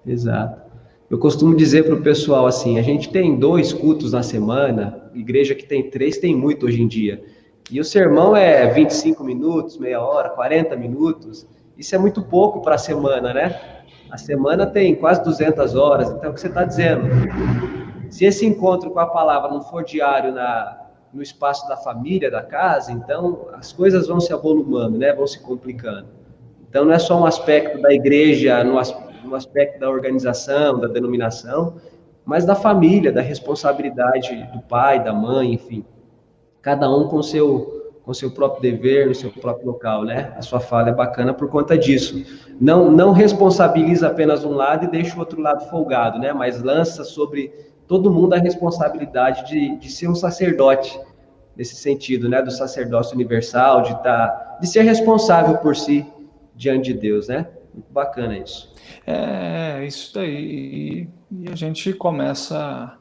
Exato. 0.05 0.66
Eu 1.09 1.17
costumo 1.17 1.55
dizer 1.55 1.85
para 1.85 1.95
o 1.95 2.01
pessoal 2.01 2.45
assim: 2.45 2.77
a 2.77 2.81
gente 2.81 3.09
tem 3.09 3.39
dois 3.39 3.71
cultos 3.71 4.11
na 4.11 4.21
semana, 4.21 5.09
igreja 5.13 5.55
que 5.55 5.65
tem 5.65 5.89
três 5.89 6.17
tem 6.17 6.35
muito 6.35 6.65
hoje 6.65 6.81
em 6.81 6.87
dia. 6.87 7.23
E 7.71 7.79
o 7.79 7.83
sermão 7.83 8.35
é 8.35 8.67
25 8.67 9.23
minutos, 9.23 9.77
meia 9.77 10.01
hora, 10.01 10.29
40 10.29 10.75
minutos. 10.75 11.47
Isso 11.77 11.95
é 11.95 11.97
muito 11.97 12.21
pouco 12.21 12.61
para 12.61 12.75
a 12.75 12.77
semana, 12.77 13.33
né? 13.33 13.83
A 14.09 14.17
semana 14.17 14.65
tem 14.65 14.95
quase 14.95 15.23
200 15.23 15.75
horas. 15.75 16.09
Então, 16.09 16.23
é 16.23 16.29
o 16.29 16.33
que 16.33 16.41
você 16.41 16.47
está 16.47 16.63
dizendo? 16.63 17.03
Se 18.09 18.25
esse 18.25 18.45
encontro 18.45 18.89
com 18.91 18.99
a 18.99 19.05
palavra 19.05 19.49
não 19.49 19.61
for 19.61 19.83
diário 19.83 20.33
na, 20.33 20.77
no 21.13 21.21
espaço 21.21 21.67
da 21.67 21.77
família, 21.77 22.31
da 22.31 22.41
casa, 22.41 22.91
então 22.91 23.47
as 23.53 23.71
coisas 23.71 24.07
vão 24.07 24.19
se 24.19 24.33
avolumando, 24.33 24.97
né? 24.97 25.13
Vão 25.13 25.27
se 25.27 25.39
complicando. 25.39 26.07
Então 26.69 26.83
não 26.83 26.93
é 26.93 26.99
só 26.99 27.19
um 27.19 27.25
aspecto 27.25 27.81
da 27.81 27.93
igreja, 27.93 28.61
no, 28.63 28.77
no 29.27 29.35
aspecto 29.35 29.79
da 29.79 29.89
organização, 29.89 30.79
da 30.79 30.87
denominação, 30.87 31.75
mas 32.25 32.45
da 32.45 32.55
família, 32.55 33.11
da 33.11 33.21
responsabilidade 33.21 34.49
do 34.53 34.61
pai, 34.61 35.03
da 35.03 35.13
mãe, 35.13 35.53
enfim. 35.53 35.85
Cada 36.61 36.89
um 36.89 37.07
com 37.07 37.21
seu 37.21 37.75
com 38.03 38.13
seu 38.13 38.31
próprio 38.31 38.61
dever, 38.61 39.07
no 39.07 39.13
seu 39.13 39.29
próprio 39.29 39.67
local, 39.67 40.05
né? 40.05 40.33
A 40.37 40.41
sua 40.41 40.61
fala 40.61 40.89
é 40.89 40.93
bacana 40.93 41.33
por 41.33 41.49
conta 41.49 41.77
disso. 41.77 42.23
Não 42.59 42.89
não 42.89 43.11
responsabiliza 43.11 44.07
apenas 44.07 44.45
um 44.45 44.53
lado 44.53 44.85
e 44.85 44.87
deixa 44.87 45.15
o 45.15 45.19
outro 45.19 45.41
lado 45.41 45.69
folgado, 45.69 46.17
né? 46.17 46.31
Mas 46.31 46.63
lança 46.63 47.03
sobre 47.03 47.51
todo 47.87 48.11
mundo 48.11 48.33
a 48.33 48.37
responsabilidade 48.37 49.47
de, 49.47 49.77
de 49.77 49.89
ser 49.89 50.07
um 50.09 50.15
sacerdote, 50.15 50.99
nesse 51.55 51.75
sentido, 51.75 52.29
né, 52.29 52.41
do 52.41 52.51
sacerdócio 52.51 53.15
universal, 53.15 53.81
de 53.81 54.03
tá, 54.03 54.57
de 54.61 54.67
ser 54.67 54.81
responsável 54.81 55.57
por 55.57 55.75
si 55.75 56.05
diante 56.55 56.93
de 56.93 56.99
Deus, 56.99 57.27
né? 57.27 57.47
Muito 57.77 57.93
bacana 57.93 58.35
isso. 58.35 58.73
É, 59.05 59.85
isso 59.85 60.11
daí. 60.15 61.07
E 61.29 61.49
a 61.51 61.55
gente 61.55 61.93
começa 61.93 62.97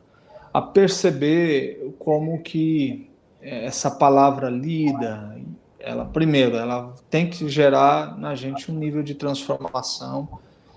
a 0.53 0.61
perceber 0.61 1.95
como 1.99 2.43
que 2.43 3.11
essa 3.41 3.91
palavra 3.91 4.51
lida, 4.51 5.35
ela 5.81 6.05
primeiro, 6.05 6.57
ela 6.57 6.95
tem 7.09 7.31
que 7.31 7.49
gerar 7.49 8.19
na 8.19 8.35
gente 8.35 8.71
um 8.71 8.75
nível 8.75 9.03
de 9.03 9.15
transformação 9.15 10.29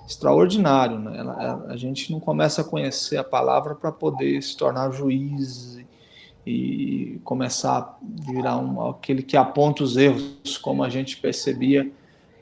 extraordinário. 0.07 0.97
Né? 0.97 1.17
Ela, 1.17 1.65
a 1.67 1.75
gente 1.75 2.09
não 2.09 2.21
começa 2.21 2.61
a 2.61 2.63
conhecer 2.63 3.17
a 3.17 3.23
palavra 3.23 3.75
para 3.75 3.91
poder 3.91 4.41
se 4.41 4.55
tornar 4.55 4.91
juiz 4.91 5.77
e 6.47 7.19
começar 7.25 7.79
a 7.79 7.97
virar 8.31 8.57
um, 8.59 8.91
aquele 8.91 9.21
que 9.21 9.35
aponta 9.35 9.83
os 9.83 9.97
erros, 9.97 10.57
como 10.57 10.85
a 10.85 10.89
gente 10.89 11.17
percebia 11.17 11.91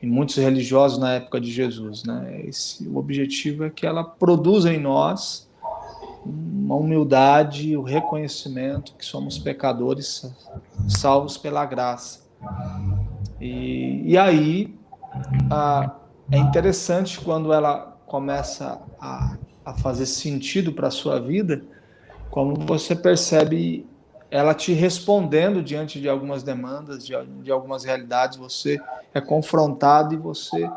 em 0.01 0.07
muitos 0.07 0.35
religiosos 0.35 0.97
na 0.97 1.13
época 1.13 1.39
de 1.39 1.51
Jesus. 1.51 2.03
Né? 2.03 2.43
Esse, 2.47 2.87
o 2.87 2.97
objetivo 2.97 3.65
é 3.65 3.69
que 3.69 3.85
ela 3.85 4.03
produza 4.03 4.73
em 4.73 4.79
nós 4.79 5.47
uma 6.25 6.75
humildade, 6.75 7.77
o 7.77 7.83
reconhecimento 7.83 8.93
que 8.97 9.05
somos 9.05 9.37
pecadores 9.37 10.29
salvos 10.87 11.37
pela 11.37 11.65
graça. 11.65 12.27
E, 13.39 14.03
e 14.05 14.17
aí, 14.17 14.75
a, 15.49 15.95
é 16.31 16.37
interessante 16.37 17.19
quando 17.19 17.53
ela 17.53 17.97
começa 18.05 18.81
a, 18.99 19.37
a 19.65 19.73
fazer 19.75 20.05
sentido 20.05 20.73
para 20.73 20.87
a 20.87 20.91
sua 20.91 21.19
vida, 21.19 21.61
como 22.29 22.55
você 22.55 22.95
percebe 22.95 23.85
ela 24.29 24.53
te 24.53 24.73
respondendo 24.73 25.63
diante 25.63 25.99
de 26.01 26.09
algumas 26.09 26.43
demandas, 26.43 27.05
de, 27.05 27.13
de 27.41 27.51
algumas 27.51 27.83
realidades, 27.83 28.37
você 28.37 28.79
é 29.13 29.21
confrontado 29.21 30.13
e 30.13 30.17
você 30.17 30.69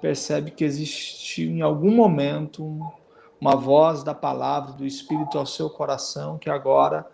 percebe 0.00 0.50
que 0.50 0.64
existe 0.64 1.42
em 1.42 1.60
algum 1.60 1.90
momento 1.90 2.80
uma 3.40 3.56
voz 3.56 4.02
da 4.02 4.14
palavra, 4.14 4.72
do 4.72 4.86
Espírito 4.86 5.38
ao 5.38 5.44
seu 5.44 5.68
coração, 5.68 6.38
que 6.38 6.48
agora 6.48 7.06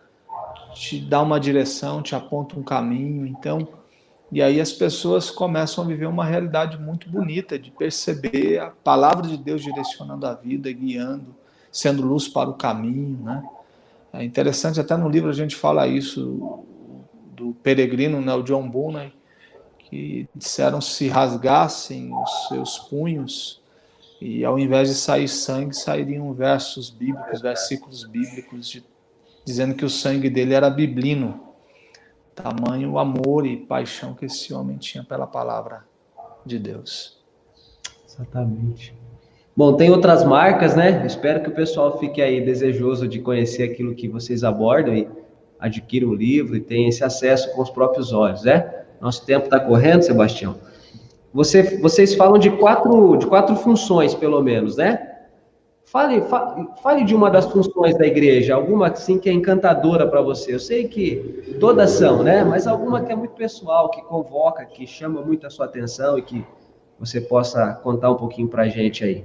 te 0.74 1.00
dá 1.00 1.20
uma 1.20 1.40
direção, 1.40 2.02
te 2.02 2.14
aponta 2.14 2.58
um 2.58 2.62
caminho. 2.62 3.26
Então, 3.26 3.66
e 4.30 4.40
aí 4.40 4.60
as 4.60 4.72
pessoas 4.72 5.28
começam 5.28 5.82
a 5.82 5.86
viver 5.86 6.06
uma 6.06 6.24
realidade 6.24 6.78
muito 6.78 7.10
bonita 7.10 7.58
de 7.58 7.72
perceber 7.72 8.60
a 8.60 8.70
palavra 8.70 9.26
de 9.26 9.36
Deus 9.36 9.62
direcionando 9.62 10.24
a 10.24 10.34
vida, 10.34 10.70
guiando, 10.72 11.34
sendo 11.72 12.02
luz 12.02 12.28
para 12.28 12.48
o 12.48 12.54
caminho, 12.54 13.18
né? 13.24 13.42
É 14.12 14.24
interessante, 14.24 14.80
até 14.80 14.96
no 14.96 15.08
livro 15.08 15.30
a 15.30 15.34
gente 15.34 15.54
fala 15.54 15.86
isso 15.86 16.64
do 17.34 17.54
peregrino, 17.62 18.20
né, 18.20 18.34
o 18.34 18.42
John 18.42 18.68
Boone, 18.68 19.12
que 19.78 20.28
disseram 20.34 20.80
se 20.80 21.08
rasgassem 21.08 22.12
os 22.14 22.48
seus 22.48 22.78
punhos 22.78 23.60
e 24.20 24.44
ao 24.44 24.58
invés 24.58 24.88
de 24.88 24.94
sair 24.94 25.28
sangue, 25.28 25.74
sairiam 25.74 26.32
versos 26.34 26.90
bíblicos, 26.90 27.40
versículos 27.40 28.04
bíblicos 28.04 28.68
de, 28.68 28.84
dizendo 29.46 29.74
que 29.74 29.84
o 29.84 29.90
sangue 29.90 30.28
dele 30.28 30.52
era 30.52 30.68
biblino. 30.68 31.48
Tamanho 32.34 32.98
amor 32.98 33.46
e 33.46 33.56
paixão 33.56 34.14
que 34.14 34.26
esse 34.26 34.52
homem 34.52 34.76
tinha 34.76 35.02
pela 35.02 35.26
palavra 35.26 35.86
de 36.44 36.58
Deus. 36.58 37.18
Exatamente. 38.06 38.94
Bom, 39.60 39.74
tem 39.74 39.90
outras 39.90 40.24
marcas, 40.24 40.74
né? 40.74 41.04
Espero 41.04 41.42
que 41.42 41.50
o 41.50 41.54
pessoal 41.54 41.98
fique 41.98 42.22
aí 42.22 42.40
desejoso 42.40 43.06
de 43.06 43.18
conhecer 43.18 43.64
aquilo 43.64 43.94
que 43.94 44.08
vocês 44.08 44.42
abordam 44.42 44.94
e 44.94 45.06
adquira 45.58 46.08
o 46.08 46.14
livro 46.14 46.56
e 46.56 46.60
tenha 46.60 46.88
esse 46.88 47.04
acesso 47.04 47.54
com 47.54 47.60
os 47.60 47.68
próprios 47.68 48.10
olhos, 48.10 48.42
né? 48.42 48.86
Nosso 49.02 49.26
tempo 49.26 49.44
está 49.44 49.60
correndo, 49.60 50.00
Sebastião. 50.00 50.56
Você, 51.34 51.78
vocês 51.78 52.14
falam 52.14 52.38
de 52.38 52.50
quatro, 52.52 53.18
de 53.18 53.26
quatro 53.26 53.54
funções, 53.54 54.14
pelo 54.14 54.40
menos, 54.40 54.78
né? 54.78 55.18
Fale, 55.84 56.22
fale, 56.22 56.66
fale 56.82 57.04
de 57.04 57.14
uma 57.14 57.30
das 57.30 57.44
funções 57.44 57.98
da 57.98 58.06
igreja, 58.06 58.54
alguma 58.54 58.88
assim 58.88 59.18
que 59.18 59.28
é 59.28 59.32
encantadora 59.34 60.06
para 60.06 60.22
você. 60.22 60.54
Eu 60.54 60.58
sei 60.58 60.88
que 60.88 61.54
todas 61.60 61.90
são, 61.90 62.22
né? 62.22 62.42
Mas 62.44 62.66
alguma 62.66 63.02
que 63.02 63.12
é 63.12 63.14
muito 63.14 63.34
pessoal, 63.34 63.90
que 63.90 64.00
convoca, 64.00 64.64
que 64.64 64.86
chama 64.86 65.20
muito 65.20 65.46
a 65.46 65.50
sua 65.50 65.66
atenção 65.66 66.16
e 66.16 66.22
que 66.22 66.42
você 66.98 67.20
possa 67.20 67.74
contar 67.82 68.10
um 68.10 68.16
pouquinho 68.16 68.48
para 68.48 68.62
a 68.62 68.68
gente 68.68 69.04
aí. 69.04 69.22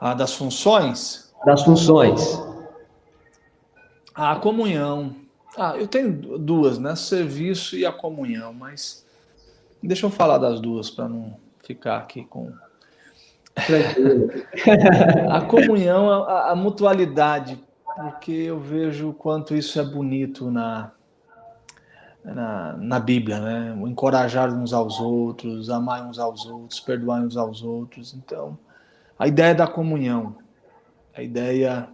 Ah, 0.00 0.14
das 0.14 0.34
funções? 0.34 1.32
Das 1.44 1.62
funções. 1.62 2.40
A 4.14 4.36
comunhão. 4.36 5.14
Ah, 5.56 5.76
eu 5.76 5.88
tenho 5.88 6.38
duas, 6.38 6.78
né? 6.78 6.94
Serviço 6.94 7.76
e 7.76 7.84
a 7.84 7.92
comunhão, 7.92 8.52
mas 8.52 9.04
deixa 9.82 10.06
eu 10.06 10.10
falar 10.10 10.38
das 10.38 10.60
duas 10.60 10.90
para 10.90 11.08
não 11.08 11.36
ficar 11.64 11.98
aqui 11.98 12.24
com. 12.24 12.52
a 15.30 15.40
comunhão, 15.40 16.10
a, 16.22 16.50
a 16.52 16.56
mutualidade, 16.56 17.58
porque 17.96 18.30
eu 18.30 18.60
vejo 18.60 19.10
o 19.10 19.14
quanto 19.14 19.52
isso 19.52 19.80
é 19.80 19.82
bonito 19.82 20.48
na, 20.48 20.92
na, 22.24 22.76
na 22.76 23.00
Bíblia, 23.00 23.40
né? 23.40 23.76
encorajar 23.84 24.52
uns 24.54 24.72
aos 24.72 25.00
outros, 25.00 25.70
amar 25.70 26.06
uns 26.06 26.20
aos 26.20 26.46
outros, 26.46 26.78
perdoar 26.78 27.20
uns 27.20 27.36
aos 27.36 27.62
outros. 27.62 28.14
Então, 28.14 28.56
a 29.18 29.26
ideia 29.26 29.54
da 29.54 29.66
comunhão, 29.66 30.36
a 31.14 31.22
ideia 31.22 31.88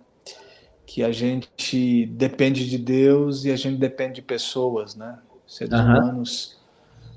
que 0.85 1.03
a 1.03 1.11
gente 1.11 2.07
depende 2.07 2.69
de 2.69 2.77
Deus 2.77 3.45
e 3.45 3.51
a 3.51 3.57
gente 3.57 3.79
depende 3.79 4.17
de 4.17 4.23
pessoas, 4.23 4.95
né? 4.95 5.19
Seres 5.47 5.73
uhum. 5.73 5.81
humanos 5.81 6.61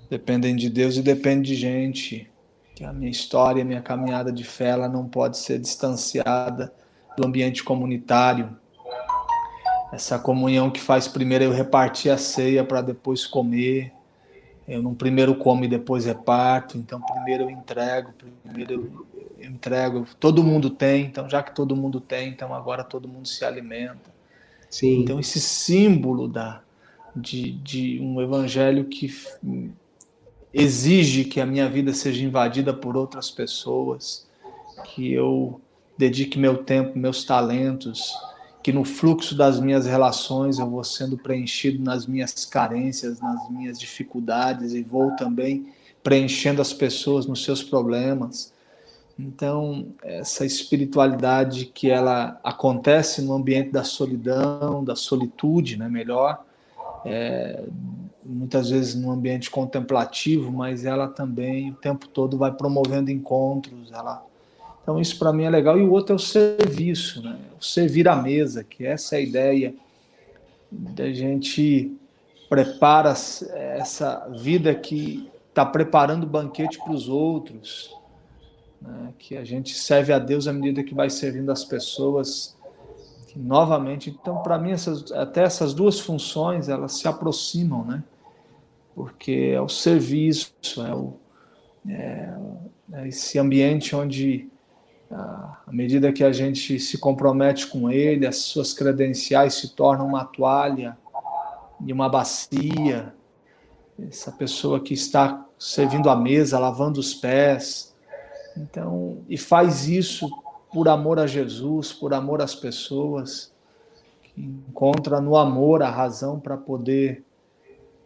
dependem 0.10 0.56
de 0.56 0.70
Deus 0.70 0.96
e 0.96 1.02
dependem 1.02 1.42
de 1.42 1.56
gente. 1.56 2.30
Que 2.74 2.86
a 2.86 2.94
minha 2.94 3.12
história, 3.12 3.62
a 3.62 3.66
minha 3.66 3.82
caminhada 3.82 4.32
de 4.32 4.44
fé, 4.44 4.70
ela 4.70 4.88
não 4.88 5.08
pode 5.08 5.38
ser 5.38 5.60
distanciada 5.60 6.74
do 7.18 7.26
ambiente 7.26 7.64
comunitário. 7.64 8.56
Essa 9.92 10.20
comunhão 10.20 10.70
que 10.70 10.80
faz 10.80 11.08
primeiro 11.08 11.44
eu 11.44 11.52
repartir 11.52 12.12
a 12.12 12.18
ceia 12.18 12.64
para 12.64 12.82
depois 12.82 13.26
comer. 13.26 13.92
Eu 14.68 14.82
não 14.82 14.94
primeiro 14.94 15.36
como 15.36 15.64
e 15.64 15.68
depois 15.68 16.06
reparto, 16.06 16.78
então 16.78 17.02
primeiro 17.02 17.44
eu 17.44 17.50
entrego, 17.50 18.14
primeiro 18.44 18.74
eu 18.74 19.07
entrego, 19.42 20.06
todo 20.20 20.44
mundo 20.44 20.70
tem, 20.70 21.06
então 21.06 21.30
já 21.30 21.42
que 21.44 21.54
todo 21.54 21.76
mundo 21.76 22.00
tem, 22.00 22.30
então 22.30 22.54
agora 22.54 22.84
todo 22.84 23.08
mundo 23.08 23.28
se 23.28 23.44
alimenta. 23.46 24.16
Sim. 24.70 25.02
Então 25.02 25.20
esse 25.20 25.40
símbolo 25.40 26.28
da, 26.28 26.62
de, 27.16 27.52
de 27.52 28.00
um 28.02 28.22
evangelho 28.22 28.86
que 28.86 29.14
exige 30.54 31.26
que 31.26 31.40
a 31.40 31.46
minha 31.46 31.70
vida 31.70 31.94
seja 31.94 32.24
invadida 32.24 32.74
por 32.74 32.98
outras 32.98 33.30
pessoas, 33.30 34.28
que 34.86 35.12
eu 35.12 35.60
dedique 35.98 36.38
meu 36.38 36.64
tempo, 36.64 36.98
meus 36.98 37.24
talentos, 37.24 38.14
que 38.62 38.72
no 38.72 38.84
fluxo 38.84 39.36
das 39.36 39.60
minhas 39.60 39.86
relações 39.86 40.60
eu 40.60 40.70
vou 40.70 40.84
sendo 40.84 41.18
preenchido 41.18 41.84
nas 41.84 42.06
minhas 42.06 42.46
carências, 42.46 43.20
nas 43.20 43.50
minhas 43.50 43.80
dificuldades 43.80 44.74
e 44.74 44.84
vou 44.84 45.16
também 45.16 45.74
preenchendo 46.04 46.62
as 46.62 46.74
pessoas 46.74 47.26
nos 47.26 47.44
seus 47.44 47.64
problemas. 47.64 48.54
Então, 49.20 49.88
essa 50.04 50.46
espiritualidade 50.46 51.66
que 51.66 51.90
ela 51.90 52.40
acontece 52.44 53.22
no 53.22 53.34
ambiente 53.34 53.72
da 53.72 53.84
solidão, 53.84 54.84
da 54.84 54.96
solitude, 54.96 55.76
né, 55.76 55.90
melhor, 55.90 56.44
é, 57.04 57.64
muitas 58.24 58.70
vezes 58.70 58.94
no 58.94 59.12
ambiente 59.12 59.50
contemplativo, 59.50 60.52
mas 60.52 60.86
ela 60.86 61.08
também 61.08 61.72
o 61.72 61.76
tempo 61.76 62.08
todo 62.08 62.38
vai 62.38 62.52
promovendo 62.52 63.10
encontros, 63.10 63.92
ela 63.92 64.24
então 64.84 65.02
isso 65.02 65.20
para 65.20 65.34
mim 65.34 65.44
é 65.44 65.50
legal 65.50 65.78
e 65.78 65.84
o 65.84 65.92
outro 65.92 66.14
é 66.14 66.16
o 66.16 66.20
serviço, 66.20 67.22
né? 67.22 67.38
O 67.60 67.64
servir 67.64 68.08
à 68.08 68.16
mesa, 68.16 68.64
que 68.64 68.86
essa 68.86 69.16
é 69.16 69.18
a 69.18 69.22
ideia 69.22 69.76
da 70.72 71.12
gente 71.12 71.92
prepara 72.48 73.10
essa 73.12 74.30
vida 74.30 74.74
que 74.74 75.30
está 75.50 75.66
preparando 75.66 76.26
banquete 76.26 76.78
para 76.78 76.94
os 76.94 77.10
outros, 77.10 77.94
né, 78.82 79.14
que 79.18 79.38
a 79.38 79.44
gente 79.44 79.76
serve 79.76 80.14
a 80.14 80.20
Deus 80.20 80.48
à 80.48 80.54
medida 80.54 80.84
que 80.84 80.94
vai 80.94 81.10
servindo 81.10 81.52
as 81.52 81.64
pessoas 81.64 82.58
novamente. 83.38 84.10
Então, 84.10 84.42
para 84.42 84.58
mim, 84.58 84.72
essas, 84.72 85.12
até 85.12 85.44
essas 85.44 85.74
duas 85.74 86.00
funções 86.00 86.70
elas 86.70 86.94
se 86.94 87.08
aproximam, 87.08 87.86
né? 87.86 88.04
Porque 88.96 89.52
é 89.54 89.62
o 89.62 89.70
serviço, 89.70 90.52
é, 90.80 90.94
o, 90.94 91.14
é, 91.88 92.34
é 92.94 93.08
esse 93.08 93.38
ambiente 93.38 93.96
onde, 93.96 94.50
à 95.12 95.72
medida 95.72 96.12
que 96.12 96.24
a 96.24 96.32
gente 96.32 96.80
se 96.80 96.98
compromete 96.98 97.68
com 97.68 97.92
ele, 97.92 98.26
as 98.26 98.38
suas 98.38 98.74
credenciais 98.74 99.54
se 99.54 99.76
tornam 99.76 100.08
uma 100.08 100.26
toalha 100.26 100.98
e 101.86 101.94
uma 101.94 102.10
bacia. 102.10 103.14
Essa 104.00 104.32
pessoa 104.32 104.80
que 104.80 104.94
está 104.94 105.46
servindo 105.60 106.10
a 106.10 106.16
mesa, 106.16 106.60
lavando 106.60 107.00
os 107.00 107.14
pés, 107.14 107.96
então, 108.58 109.20
e 109.30 109.38
faz 109.38 109.88
isso 109.88 110.30
por 110.72 110.88
amor 110.88 111.20
a 111.20 111.28
Jesus, 111.28 111.94
por 111.94 112.14
amor 112.14 112.42
às 112.42 112.54
pessoas, 112.54 113.52
que 114.24 114.42
encontra 114.42 115.22
no 115.22 115.36
amor 115.36 115.82
a 115.82 115.90
razão 115.90 116.40
para 116.40 116.58
poder 116.58 117.24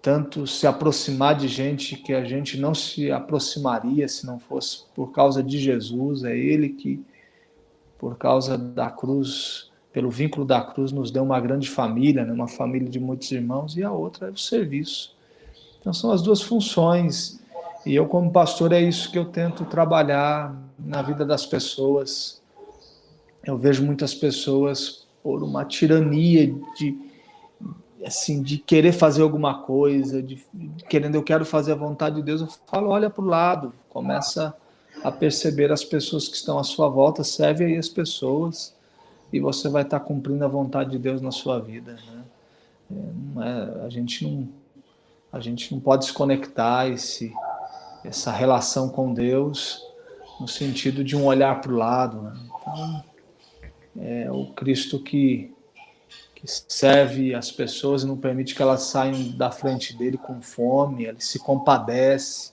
tanto 0.02 0.48
se 0.48 0.66
aproximar 0.66 1.36
de 1.36 1.48
gente 1.48 1.96
que 1.96 2.14
a 2.14 2.24
gente 2.24 2.60
não 2.60 2.74
se 2.74 3.12
aproximaria 3.12 4.08
se 4.08 4.26
não 4.26 4.40
fosse 4.40 4.86
por 4.96 5.12
causa 5.12 5.44
de 5.44 5.60
Jesus, 5.60 6.24
é 6.24 6.36
ele 6.36 6.70
que 6.70 7.04
por 8.00 8.18
causa 8.18 8.58
da 8.58 8.90
cruz, 8.90 9.70
pelo 9.94 10.10
vínculo 10.10 10.44
da 10.44 10.62
cruz 10.62 10.92
nos 10.92 11.12
deu 11.12 11.22
uma 11.22 11.40
grande 11.40 11.70
família, 11.70 12.26
né? 12.26 12.34
uma 12.34 12.48
família 12.48 12.90
de 12.90 13.00
muitos 13.00 13.32
irmãos 13.32 13.78
e 13.78 13.84
a 13.84 13.92
outra 13.92 14.30
é 14.30 14.32
o 14.32 14.38
serviço. 14.38 15.16
Então 15.80 15.94
são 15.94 16.12
as 16.12 16.22
duas 16.22 16.42
funções 16.42 17.41
e 17.86 17.96
eu, 17.96 18.08
como 18.08 18.32
pastor, 18.32 18.72
é 18.74 18.82
isso 18.82 19.12
que 19.12 19.18
eu 19.18 19.26
tento 19.26 19.66
trabalhar 19.66 20.56
na 20.78 21.02
vida 21.02 21.26
das 21.26 21.46
pessoas. 21.46 22.42
Eu 23.44 23.58
vejo 23.58 23.84
muitas 23.84 24.14
pessoas 24.14 25.08
por 25.24 25.44
uma 25.44 25.66
tirania 25.66 26.54
de 26.78 27.12
assim 28.06 28.42
de 28.42 28.58
querer 28.58 28.94
fazer 28.94 29.22
alguma 29.22 29.62
coisa, 29.62 30.24
de 30.24 30.44
querendo 30.90 31.16
eu 31.16 31.24
quero 31.24 31.46
fazer 31.46 31.74
a 31.74 31.76
vontade 31.76 32.16
de 32.16 32.24
Deus, 32.24 32.42
eu 32.42 32.48
falo, 32.66 32.90
olha 32.90 33.12
para 33.12 33.24
o 33.24 33.28
lado, 33.28 33.74
começa 33.90 34.56
a 35.04 35.12
perceber 35.12 35.72
as 35.72 35.84
pessoas 35.84 36.28
que 36.28 36.36
estão 36.36 36.58
à 36.58 36.64
sua 36.64 36.90
volta, 36.90 37.24
serve 37.24 37.64
aí 37.64 37.78
as 37.78 37.88
pessoas 37.88 38.74
e 39.32 39.40
você 39.40 39.70
vai 39.70 39.84
estar 39.84 40.00
cumprindo 40.00 40.44
a 40.44 40.48
vontade 40.48 40.92
de 40.92 40.98
Deus 40.98 41.22
na 41.22 41.32
sua 41.32 41.60
vida. 41.60 41.94
Né? 41.94 42.24
É, 43.38 43.86
a 43.86 43.90
gente 43.90 44.26
não 44.26 44.48
a 45.32 45.40
gente 45.40 45.74
não 45.74 45.80
pode 45.80 46.04
desconectar 46.04 46.88
esse 46.88 47.34
essa 48.04 48.32
relação 48.32 48.90
com 48.90 49.14
Deus 49.14 49.82
no 50.40 50.48
sentido 50.48 51.04
de 51.04 51.16
um 51.16 51.26
olhar 51.26 51.62
para 51.62 51.72
o 51.72 51.76
lado. 51.76 52.22
Né? 52.22 52.34
Então, 52.46 53.04
é 54.00 54.32
o 54.32 54.48
Cristo 54.54 55.00
que, 55.00 55.54
que 56.34 56.44
serve 56.46 57.36
as 57.36 57.52
pessoas 57.52 58.04
e 58.04 58.08
não 58.08 58.18
permite 58.18 58.56
que 58.56 58.62
elas 58.62 58.84
saiam 58.84 59.30
da 59.32 59.52
frente 59.52 59.96
dele 59.96 60.18
com 60.18 60.42
fome, 60.42 61.06
ele 61.06 61.22
se 61.22 61.38
compadece, 61.40 62.52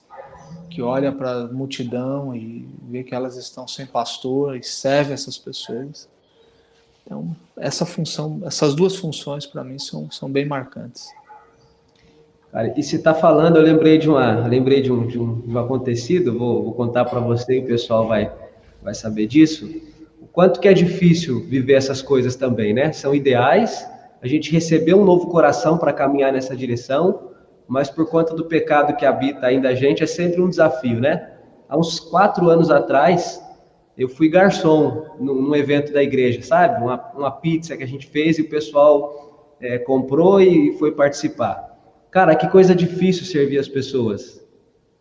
que 0.69 0.81
olha 0.81 1.11
para 1.11 1.31
a 1.31 1.47
multidão 1.47 2.35
e 2.35 2.67
vê 2.83 3.03
que 3.03 3.15
elas 3.15 3.35
estão 3.35 3.67
sem 3.67 3.85
pastor 3.85 4.55
e 4.55 4.63
serve 4.63 5.13
essas 5.13 5.37
pessoas. 5.37 6.07
Então, 7.05 7.35
essa 7.57 7.85
função, 7.85 8.41
essas 8.45 8.75
duas 8.75 8.95
funções 8.95 9.45
para 9.45 9.63
mim 9.63 9.79
são, 9.79 10.11
são 10.11 10.31
bem 10.31 10.45
marcantes. 10.45 11.09
Cara, 12.51 12.73
e 12.75 12.81
se 12.81 12.95
está 12.95 13.13
falando, 13.13 13.57
eu 13.57 13.61
lembrei 13.61 13.97
de 13.97 14.09
uma, 14.09 14.47
lembrei 14.47 14.81
de 14.81 14.91
um, 14.91 15.05
de 15.05 15.19
um, 15.19 15.41
de 15.41 15.53
um 15.53 15.59
acontecido, 15.59 16.37
vou, 16.37 16.63
vou 16.63 16.73
contar 16.73 17.05
para 17.05 17.19
você 17.19 17.57
e 17.57 17.59
o 17.59 17.65
pessoal 17.65 18.07
vai, 18.07 18.31
vai 18.81 18.95
saber 18.95 19.27
disso. 19.27 19.69
O 20.19 20.25
quanto 20.25 20.59
que 20.59 20.67
é 20.67 20.73
difícil 20.73 21.41
viver 21.41 21.73
essas 21.73 22.01
coisas 22.01 22.35
também, 22.35 22.73
né? 22.73 22.91
São 22.91 23.13
ideais, 23.13 23.87
a 24.21 24.27
gente 24.27 24.51
recebeu 24.51 24.99
um 24.99 25.05
novo 25.05 25.27
coração 25.27 25.77
para 25.77 25.93
caminhar 25.93 26.33
nessa 26.33 26.55
direção, 26.55 27.29
mas 27.67 27.87
por 27.87 28.09
conta 28.09 28.35
do 28.35 28.45
pecado 28.45 28.95
que 28.95 29.05
habita 29.05 29.45
ainda 29.45 29.69
a 29.69 29.75
gente, 29.75 30.03
é 30.03 30.07
sempre 30.07 30.41
um 30.41 30.49
desafio, 30.49 30.99
né? 30.99 31.33
Há 31.69 31.77
uns 31.77 31.99
quatro 31.99 32.49
anos 32.49 32.71
atrás, 32.71 33.39
eu 33.95 34.09
fui 34.09 34.27
garçom 34.27 35.05
num, 35.19 35.35
num 35.35 35.55
evento 35.55 35.93
da 35.93 36.01
igreja, 36.01 36.41
sabe? 36.41 36.83
Uma, 36.83 37.11
uma, 37.15 37.29
pizza 37.29 37.77
que 37.77 37.83
a 37.83 37.87
gente 37.87 38.07
fez 38.07 38.39
e 38.39 38.41
o 38.41 38.49
pessoal 38.49 39.53
é, 39.61 39.77
comprou 39.77 40.41
e 40.41 40.75
foi 40.79 40.91
participar. 40.91 41.68
Cara, 42.11 42.35
que 42.35 42.47
coisa 42.47 42.73
difícil 42.73 43.25
servir 43.25 43.59
as 43.59 43.67
pessoas. 43.67 44.43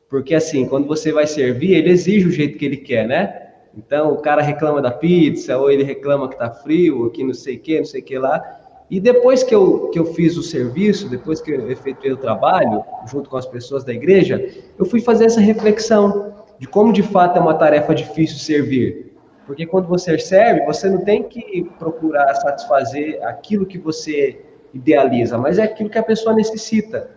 Porque 0.09 0.35
assim, 0.35 0.67
quando 0.67 0.87
você 0.87 1.13
vai 1.13 1.27
servir, 1.27 1.75
ele 1.75 1.91
exige 1.91 2.27
o 2.27 2.31
jeito 2.31 2.59
que 2.59 2.65
ele 2.65 2.77
quer, 2.77 3.07
né? 3.07 3.49
Então, 3.77 4.13
o 4.13 4.19
cara 4.19 4.43
reclama 4.43 4.83
da 4.83 4.91
pizza, 4.91 5.57
ou 5.57 5.71
ele 5.71 5.85
reclama 5.85 6.29
que 6.29 6.37
tá 6.37 6.51
frio, 6.51 7.05
ou 7.05 7.11
que 7.11 7.23
não 7.23 7.35
sei 7.35 7.57
o 7.57 7.61
que, 7.61 7.79
não 7.79 7.85
sei 7.85 8.01
o 8.01 8.05
que 8.05 8.19
lá. 8.19 8.43
E 8.91 8.99
depois 8.99 9.43
que 9.43 9.55
eu, 9.55 9.89
que 9.91 9.99
eu 9.99 10.07
fiz 10.07 10.37
o 10.37 10.43
serviço, 10.43 11.09
depois 11.09 11.41
que 11.41 11.51
eu 11.51 11.71
efetuei 11.71 12.13
o 12.13 12.17
trabalho, 12.17 12.83
junto 13.11 13.29
com 13.29 13.37
as 13.37 13.47
pessoas 13.47 13.85
da 13.85 13.93
igreja, 13.93 14.51
eu 14.79 14.87
fui 14.87 15.01
fazer 15.01 15.27
essa 15.27 15.41
reflexão 15.41 16.35
de 16.59 16.67
como 16.67 16.93
de 16.93 17.03
fato 17.03 17.39
é 17.39 17.41
uma 17.41 17.55
tarefa 17.55 17.95
difícil 17.95 18.39
servir. 18.39 19.13
Porque 19.47 19.67
quando 19.67 19.87
você 19.87 20.19
serve, 20.19 20.65
você 20.65 20.89
não 20.89 21.05
tem 21.05 21.23
que 21.23 21.65
procurar 21.79 22.35
satisfazer 22.35 23.23
aquilo 23.25 23.65
que 23.67 23.79
você 23.79 24.41
idealiza, 24.73 25.39
mas 25.39 25.59
é 25.59 25.63
aquilo 25.63 25.91
que 25.91 25.99
a 25.99 26.03
pessoa 26.03 26.35
necessita. 26.35 27.11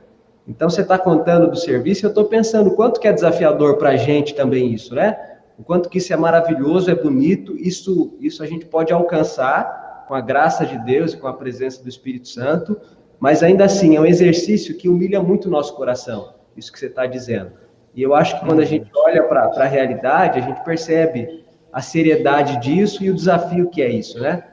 Então 0.47 0.70
você 0.70 0.82
está 0.82 0.97
contando 0.97 1.49
do 1.49 1.56
serviço, 1.56 2.06
eu 2.06 2.10
estou 2.10 2.26
pensando 2.26 2.72
quanto 2.72 2.99
que 2.99 3.08
é 3.08 3.14
desafiador 3.14 3.78
para 3.78 3.89
a 3.89 3.97
gente 3.97 4.34
também 4.34 4.74
isso, 4.74 4.95
né? 4.95 5.18
O 5.58 5.64
quanto 5.64 5.89
que 5.89 5.99
isso 5.99 6.12
é 6.12 6.18
maravilhoso, 6.18 6.89
é 6.89 6.95
bonito, 6.95 7.56
isso, 7.58 8.18
isso 8.20 8.41
a 8.41 8.47
gente 8.47 8.66
pode 8.66 8.91
alcançar 8.91 10.06
com 10.08 10.16
a 10.16 10.22
graça 10.22 10.66
de 10.66 10.78
Deus 10.80 11.14
e 11.14 11.18
com 11.18 11.28
a 11.28 11.34
presença 11.34 11.84
do 11.84 11.89
Espírito 11.89 12.28
Santo, 12.28 12.80
mas 13.20 13.43
ainda 13.43 13.66
assim 13.66 13.95
é 13.95 14.02
um 14.02 14.06
exercício 14.06 14.76
que 14.76 14.89
humilha 14.89 15.22
muito 15.22 15.47
o 15.47 15.52
nosso 15.52 15.76
coração, 15.76 16.34
isso 16.58 16.72
que 16.72 16.80
você 16.80 16.88
está 16.88 17.06
dizendo. 17.06 17.52
E 17.93 18.02
eu 18.02 18.16
acho 18.16 18.39
que 18.39 18.45
quando 18.45 18.62
a 18.62 18.66
gente 18.66 18.89
olha 18.95 19.24
para 19.24 19.43
a 19.43 19.66
realidade, 19.66 20.39
a 20.39 20.41
gente 20.41 20.64
percebe 20.64 21.45
a 21.72 21.82
seriedade 21.82 22.60
disso 22.60 23.04
e 23.04 23.10
o 23.10 23.14
desafio 23.14 23.70
que 23.70 23.82
é 23.82 23.89
isso, 23.89 24.20
né? 24.20 24.43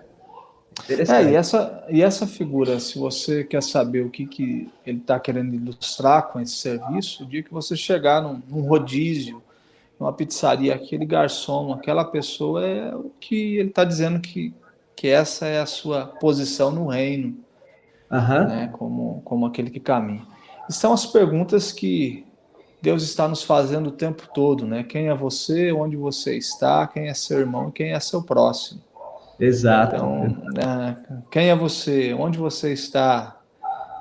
É, 0.89 1.31
e 1.31 1.35
essa, 1.35 1.87
e 1.89 2.03
essa 2.03 2.27
figura, 2.27 2.79
se 2.79 2.99
você 2.99 3.45
quer 3.45 3.63
saber 3.63 4.05
o 4.05 4.11
que, 4.11 4.27
que 4.27 4.71
ele 4.87 4.99
está 4.99 5.19
querendo 5.19 5.55
ilustrar 5.55 6.29
com 6.29 6.41
esse 6.41 6.55
serviço, 6.55 7.25
o 7.25 7.27
dia 7.27 7.43
que 7.43 7.53
você 7.53 7.77
chegar 7.77 8.23
num, 8.23 8.41
num 8.49 8.63
rodízio, 8.63 9.43
numa 9.99 10.13
pizzaria, 10.13 10.75
aquele 10.75 11.05
garçom, 11.05 11.73
aquela 11.73 12.05
pessoa 12.05 12.65
é 12.65 12.95
o 12.95 13.11
que 13.19 13.57
ele 13.57 13.71
está 13.71 13.85
dizendo 13.85 14.21
que, 14.21 14.55
que 14.95 15.09
essa 15.09 15.47
é 15.47 15.61
a 15.61 15.67
sua 15.67 16.07
posição 16.07 16.71
no 16.71 16.87
reino, 16.87 17.37
uhum. 18.11 18.47
né, 18.47 18.71
como, 18.73 19.21
como 19.25 19.47
aquele 19.47 19.71
que 19.71 19.81
caminha. 19.81 20.27
E 20.69 20.73
são 20.73 20.93
as 20.93 21.05
perguntas 21.05 21.73
que 21.73 22.25
Deus 22.81 23.03
está 23.03 23.27
nos 23.27 23.43
fazendo 23.43 23.89
o 23.89 23.93
tempo 23.93 24.29
todo, 24.33 24.65
né? 24.65 24.85
Quem 24.85 25.09
é 25.09 25.15
você, 25.15 25.73
onde 25.73 25.97
você 25.97 26.37
está, 26.37 26.87
quem 26.87 27.09
é 27.09 27.15
seu 27.15 27.41
irmão, 27.41 27.71
quem 27.71 27.93
é 27.93 27.99
seu 27.99 28.23
próximo. 28.23 28.81
Exato. 29.39 29.97
Então, 29.97 30.37
né, 30.55 30.97
quem 31.31 31.49
é 31.49 31.57
você, 31.57 32.13
onde 32.15 32.39
você 32.39 32.73
está, 32.73 33.41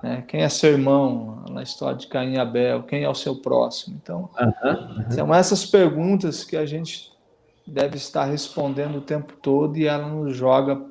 né? 0.01 0.23
quem 0.27 0.41
é 0.41 0.49
seu 0.49 0.71
irmão, 0.71 1.43
na 1.51 1.61
história 1.61 1.97
de 1.97 2.07
Caim 2.07 2.33
e 2.33 2.39
Abel, 2.39 2.83
quem 2.83 3.03
é 3.03 3.09
o 3.09 3.15
seu 3.15 3.35
próximo. 3.35 3.99
Então, 4.01 4.29
uhum, 4.39 5.03
uhum. 5.03 5.11
são 5.11 5.33
essas 5.33 5.65
perguntas 5.65 6.43
que 6.43 6.57
a 6.57 6.65
gente 6.65 7.11
deve 7.65 7.97
estar 7.97 8.25
respondendo 8.25 8.97
o 8.97 9.01
tempo 9.01 9.33
todo 9.41 9.77
e 9.77 9.85
ela 9.85 10.07
nos 10.07 10.35
joga 10.35 10.81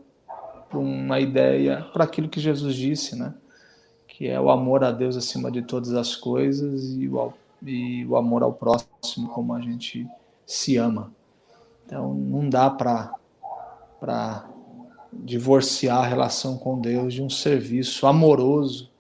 para 0.68 0.78
uma 0.78 1.18
ideia, 1.18 1.86
para 1.92 2.04
aquilo 2.04 2.28
que 2.28 2.40
Jesus 2.40 2.74
disse, 2.74 3.16
né? 3.16 3.34
Que 4.06 4.28
é 4.28 4.40
o 4.40 4.50
amor 4.50 4.84
a 4.84 4.90
Deus 4.90 5.16
acima 5.16 5.50
de 5.50 5.62
todas 5.62 5.92
as 5.92 6.14
coisas 6.16 6.94
e 6.96 7.08
o, 7.08 7.32
e 7.62 8.04
o 8.06 8.16
amor 8.16 8.42
ao 8.42 8.52
próximo 8.52 9.28
como 9.28 9.54
a 9.54 9.60
gente 9.60 10.06
se 10.44 10.76
ama. 10.76 11.12
Então 11.86 12.12
não 12.14 12.48
dá 12.48 12.68
para 12.68 13.14
para 14.00 14.48
divorciar 15.12 15.98
a 15.98 16.06
relação 16.06 16.58
com 16.58 16.80
Deus 16.80 17.14
de 17.14 17.22
um 17.22 17.30
serviço 17.30 18.06
amoroso 18.06 18.90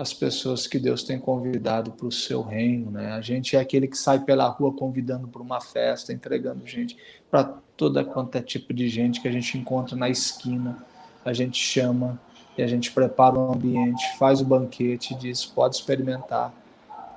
as 0.00 0.14
pessoas 0.14 0.66
que 0.66 0.78
Deus 0.78 1.02
tem 1.02 1.18
convidado 1.18 1.90
para 1.90 2.06
o 2.06 2.12
seu 2.12 2.40
reino, 2.40 2.90
né? 2.90 3.12
A 3.12 3.20
gente 3.20 3.54
é 3.54 3.60
aquele 3.60 3.86
que 3.86 3.98
sai 3.98 4.18
pela 4.18 4.48
rua 4.48 4.72
convidando 4.72 5.28
para 5.28 5.42
uma 5.42 5.60
festa, 5.60 6.10
entregando 6.10 6.66
gente 6.66 6.96
para 7.30 7.44
toda 7.76 8.02
quanto 8.02 8.34
é 8.36 8.40
tipo 8.40 8.72
de 8.72 8.88
gente 8.88 9.20
que 9.20 9.28
a 9.28 9.30
gente 9.30 9.58
encontra 9.58 9.94
na 9.94 10.08
esquina, 10.08 10.78
a 11.22 11.34
gente 11.34 11.58
chama 11.58 12.18
e 12.56 12.62
a 12.62 12.66
gente 12.66 12.90
prepara 12.92 13.38
um 13.38 13.52
ambiente, 13.52 14.16
faz 14.18 14.40
o 14.40 14.44
banquete, 14.44 15.14
diz 15.14 15.44
pode 15.44 15.76
experimentar 15.76 16.50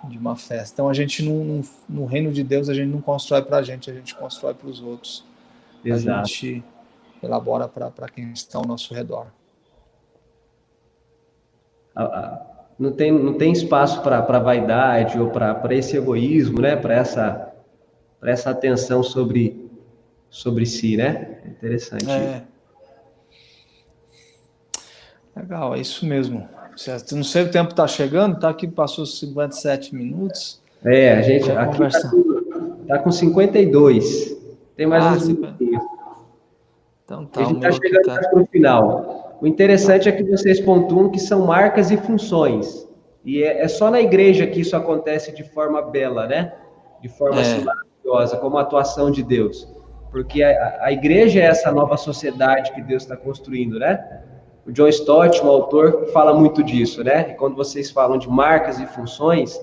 de 0.04 0.18
uma 0.18 0.36
festa. 0.36 0.74
Então 0.74 0.90
a 0.90 0.94
gente 0.94 1.24
não, 1.24 1.64
no 1.88 2.06
reino 2.06 2.34
de 2.34 2.44
Deus 2.44 2.68
a 2.68 2.74
gente 2.74 2.90
não 2.90 3.00
constrói 3.02 3.44
para 3.44 3.58
a 3.60 3.64
gente, 3.64 3.90
a 3.90 3.94
gente 3.94 4.14
constrói 4.14 4.54
para 4.54 4.68
os 4.68 4.82
outros. 4.82 5.24
Exato. 5.86 6.20
A 6.20 6.24
gente 6.26 6.62
elabora 7.26 7.68
para 7.68 8.08
quem 8.10 8.32
está 8.32 8.58
ao 8.58 8.66
nosso 8.66 8.94
redor. 8.94 9.28
não 12.78 12.92
tem, 12.92 13.12
não 13.12 13.34
tem 13.36 13.52
espaço 13.52 14.02
para 14.02 14.40
vaidade 14.40 15.20
ou 15.20 15.30
para 15.30 15.76
esse 15.76 15.98
egoísmo, 15.98 16.62
né? 16.62 16.76
Para 16.76 16.96
essa, 16.96 17.54
essa 18.24 18.50
atenção 18.50 19.04
sobre, 19.04 19.70
sobre 20.30 20.66
si, 20.66 20.98
né? 20.98 21.40
Interessante. 21.46 22.10
É. 22.10 22.44
Legal, 25.36 25.76
é 25.76 25.80
isso 25.80 26.06
mesmo. 26.06 26.48
Não 27.12 27.24
sei 27.24 27.44
o 27.44 27.52
tempo 27.52 27.72
está 27.72 27.88
chegando, 27.88 28.40
tá 28.40 28.50
aqui, 28.50 28.68
passou 28.68 29.06
57 29.06 29.96
minutos. 29.96 30.62
É, 30.84 31.14
a 31.14 31.22
gente 31.22 31.52
aqui 31.52 31.84
está 31.84 32.10
com, 32.10 32.86
tá 32.88 33.00
com 33.00 33.12
52. 33.12 34.38
Tem 34.76 34.88
mais 34.88 35.06
ah, 35.06 35.12
minutinhos. 35.12 35.73
Então 37.22 37.26
tá, 37.26 37.42
a 37.42 37.44
gente 37.46 37.58
está 37.58 37.72
chegando 37.72 38.06
tá... 38.06 38.30
para 38.30 38.42
o 38.42 38.46
final. 38.48 39.38
O 39.42 39.48
interessante 39.48 40.08
é 40.08 40.12
que 40.12 40.24
vocês 40.24 40.60
pontuam 40.60 41.10
que 41.10 41.20
são 41.20 41.46
marcas 41.46 41.92
e 41.92 41.98
funções. 41.98 42.88
E 43.26 43.44
é, 43.44 43.62
é 43.62 43.68
só 43.68 43.92
na 43.92 44.02
igreja 44.02 44.48
que 44.48 44.62
isso 44.62 44.76
acontece 44.76 45.32
de 45.34 45.44
forma 45.44 45.82
bela, 45.82 46.28
né? 46.28 46.54
De 47.02 47.10
forma 47.10 47.42
é. 47.42 47.60
maravilhosa, 47.60 48.38
como 48.38 48.58
a 48.58 48.62
atuação 48.62 49.12
de 49.12 49.24
Deus. 49.24 49.68
Porque 50.12 50.44
a, 50.44 50.80
a 50.82 50.92
igreja 50.92 51.40
é 51.40 51.44
essa 51.44 51.72
nova 51.72 51.98
sociedade 51.98 52.72
que 52.74 52.82
Deus 52.82 53.04
está 53.04 53.16
construindo, 53.16 53.80
né? 53.80 54.22
O 54.66 54.72
John 54.72 54.88
Stott, 54.88 55.44
o 55.44 55.50
autor, 55.50 56.08
fala 56.14 56.34
muito 56.34 56.64
disso, 56.64 57.04
né? 57.04 57.32
E 57.32 57.34
quando 57.34 57.56
vocês 57.56 57.92
falam 57.92 58.18
de 58.18 58.30
marcas 58.30 58.80
e 58.80 58.86
funções, 58.86 59.60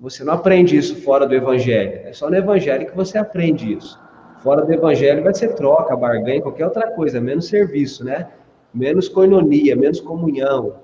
você 0.00 0.24
não 0.24 0.34
aprende 0.34 0.76
isso 0.76 0.96
fora 1.02 1.26
do 1.26 1.34
evangelho. 1.34 2.00
É 2.04 2.12
só 2.12 2.28
no 2.28 2.36
evangelho 2.36 2.86
que 2.86 2.96
você 2.96 3.18
aprende 3.18 3.72
isso. 3.72 3.98
Fora 4.42 4.64
do 4.64 4.72
evangelho 4.72 5.22
vai 5.22 5.34
ser 5.34 5.54
troca, 5.54 5.96
barganha, 5.96 6.40
qualquer 6.40 6.64
outra 6.66 6.90
coisa, 6.92 7.20
menos 7.20 7.46
serviço, 7.46 8.04
né? 8.04 8.28
menos 8.72 9.08
coinonia, 9.08 9.74
menos 9.74 10.00
comunhão. 10.00 10.76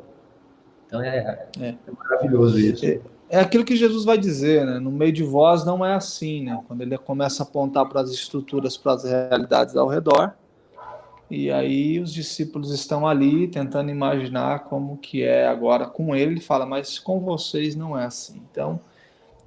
Então 0.87 1.03
é, 1.03 1.47
é. 1.61 1.69
é 1.69 1.77
maravilhoso 1.97 2.59
isso. 2.59 2.85
É, 2.85 3.01
é, 3.29 3.41
aquilo 3.41 3.65
que 3.65 3.77
Jesus 3.77 4.05
vai 4.05 4.19
dizer, 4.19 4.65
né? 4.65 4.79
No 4.79 4.91
meio 4.91 5.13
de 5.13 5.23
vós 5.23 5.65
não 5.65 5.85
é 5.85 5.95
assim, 5.95 6.45
né? 6.45 6.61
Quando 6.67 6.83
ele 6.83 6.97
começa 6.99 7.43
a 7.43 7.47
apontar 7.47 7.89
para 7.89 8.01
as 8.01 8.11
estruturas, 8.11 8.77
para 8.77 8.93
as 8.93 9.05
realidades 9.05 9.77
ao 9.77 9.89
redor, 9.89 10.35
e 11.31 11.51
aí 11.51 11.99
os 11.99 12.13
discípulos 12.13 12.71
estão 12.71 13.07
ali 13.07 13.49
tentando 13.49 13.91
imaginar 13.91 14.65
como 14.65 14.99
que 14.99 15.23
é 15.23 15.47
agora 15.47 15.87
com 15.87 16.15
ele, 16.15 16.33
ele 16.33 16.41
fala, 16.41 16.67
mas 16.67 16.99
com 16.99 17.19
vocês 17.21 17.75
não 17.75 17.99
é 17.99 18.05
assim. 18.05 18.43
Então, 18.51 18.79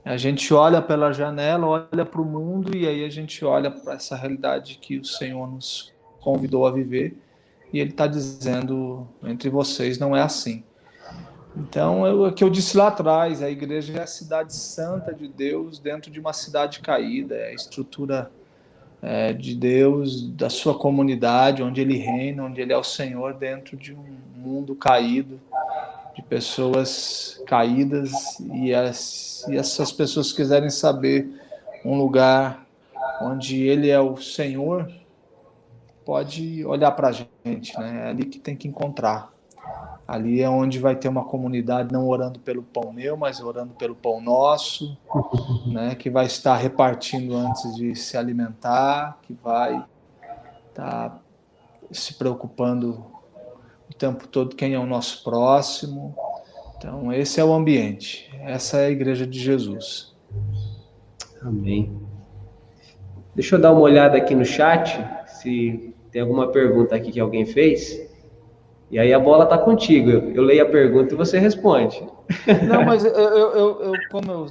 a 0.07 0.17
gente 0.17 0.53
olha 0.53 0.81
pela 0.81 1.11
janela, 1.11 1.67
olha 1.67 2.05
para 2.05 2.21
o 2.21 2.25
mundo 2.25 2.75
e 2.75 2.87
aí 2.87 3.03
a 3.03 3.09
gente 3.09 3.43
olha 3.43 3.69
para 3.69 3.95
essa 3.95 4.15
realidade 4.15 4.77
que 4.81 4.97
o 4.97 5.03
Senhor 5.03 5.45
nos 5.49 5.93
convidou 6.21 6.65
a 6.65 6.71
viver 6.71 7.17
e 7.73 7.79
ele 7.79 7.89
está 7.89 8.07
dizendo 8.07 9.07
entre 9.23 9.49
vocês 9.49 9.99
não 9.99 10.15
é 10.15 10.21
assim. 10.21 10.63
Então, 11.55 12.05
é 12.05 12.13
o 12.13 12.31
que 12.31 12.43
eu 12.43 12.49
disse 12.49 12.77
lá 12.77 12.87
atrás, 12.87 13.41
a 13.41 13.49
igreja 13.49 13.97
é 13.97 14.03
a 14.03 14.07
cidade 14.07 14.55
santa 14.55 15.13
de 15.13 15.27
Deus 15.27 15.79
dentro 15.79 16.11
de 16.11 16.19
uma 16.19 16.31
cidade 16.31 16.79
caída, 16.79 17.35
é 17.35 17.49
a 17.49 17.53
estrutura 17.53 18.31
é, 19.01 19.33
de 19.33 19.55
Deus, 19.55 20.29
da 20.29 20.49
sua 20.49 20.77
comunidade, 20.77 21.63
onde 21.63 21.81
ele 21.81 21.97
reina, 21.97 22.43
onde 22.43 22.61
ele 22.61 22.71
é 22.71 22.77
o 22.77 22.83
Senhor, 22.83 23.33
dentro 23.33 23.75
de 23.75 23.93
um 23.93 24.05
mundo 24.35 24.75
caído, 24.75 25.39
de 26.17 26.23
pessoas 26.23 27.39
caídas, 27.45 28.39
e, 28.51 28.73
as, 28.73 29.45
e 29.47 29.55
essas 29.55 29.91
pessoas 29.91 30.33
quiserem 30.33 30.71
saber 30.71 31.29
um 31.85 31.95
lugar 31.95 32.65
onde 33.21 33.61
ele 33.61 33.87
é 33.87 33.99
o 33.99 34.17
Senhor, 34.17 34.91
pode 36.03 36.65
olhar 36.65 36.91
para 36.91 37.09
a 37.09 37.11
gente, 37.11 37.79
né? 37.79 38.05
É 38.05 38.09
ali 38.09 38.25
que 38.25 38.39
tem 38.39 38.55
que 38.55 38.67
encontrar. 38.67 39.31
Ali 40.07 40.41
é 40.41 40.49
onde 40.49 40.79
vai 40.79 40.95
ter 40.95 41.07
uma 41.07 41.23
comunidade 41.23 41.93
não 41.93 42.07
orando 42.07 42.39
pelo 42.39 42.63
pão 42.63 42.91
meu, 42.91 43.15
mas 43.15 43.39
orando 43.39 43.75
pelo 43.75 43.93
pão 43.93 44.19
nosso, 44.19 44.97
né? 45.67 45.93
Que 45.93 46.09
vai 46.09 46.25
estar 46.25 46.55
repartindo 46.55 47.35
antes 47.35 47.75
de 47.75 47.95
se 47.95 48.17
alimentar, 48.17 49.19
que 49.21 49.33
vai 49.33 49.85
estar 50.69 51.09
tá 51.09 51.19
se 51.91 52.15
preocupando 52.15 53.05
o 53.89 53.93
tempo 53.93 54.27
todo 54.27 54.55
quem 54.55 54.73
é 54.73 54.79
o 54.79 54.85
nosso 54.85 55.23
próximo, 55.23 56.15
Então, 56.77 57.11
esse 57.11 57.39
é 57.39 57.43
o 57.43 57.53
ambiente. 57.53 58.29
Essa 58.41 58.77
é 58.77 58.85
a 58.87 58.89
igreja 58.91 59.25
de 59.25 59.39
Jesus. 59.39 60.15
Amém. 61.41 62.07
Deixa 63.33 63.55
eu 63.55 63.59
dar 63.59 63.71
uma 63.71 63.81
olhada 63.81 64.17
aqui 64.17 64.35
no 64.35 64.45
chat, 64.45 64.99
se 65.27 65.93
tem 66.11 66.21
alguma 66.21 66.51
pergunta 66.51 66.95
aqui 66.95 67.11
que 67.11 67.19
alguém 67.19 67.45
fez. 67.45 68.07
E 68.89 68.97
aí 68.97 69.13
a 69.13 69.19
bola 69.19 69.45
tá 69.45 69.57
contigo. 69.57 70.09
Eu, 70.09 70.31
eu 70.31 70.41
leio 70.43 70.63
a 70.63 70.69
pergunta 70.69 71.13
e 71.13 71.17
você 71.17 71.37
responde. 71.37 72.01
Não, 72.67 72.83
mas 72.85 73.03
eu, 73.05 73.11
eu, 73.11 73.81
eu, 73.81 73.93
como 74.11 74.31
eu, 74.31 74.45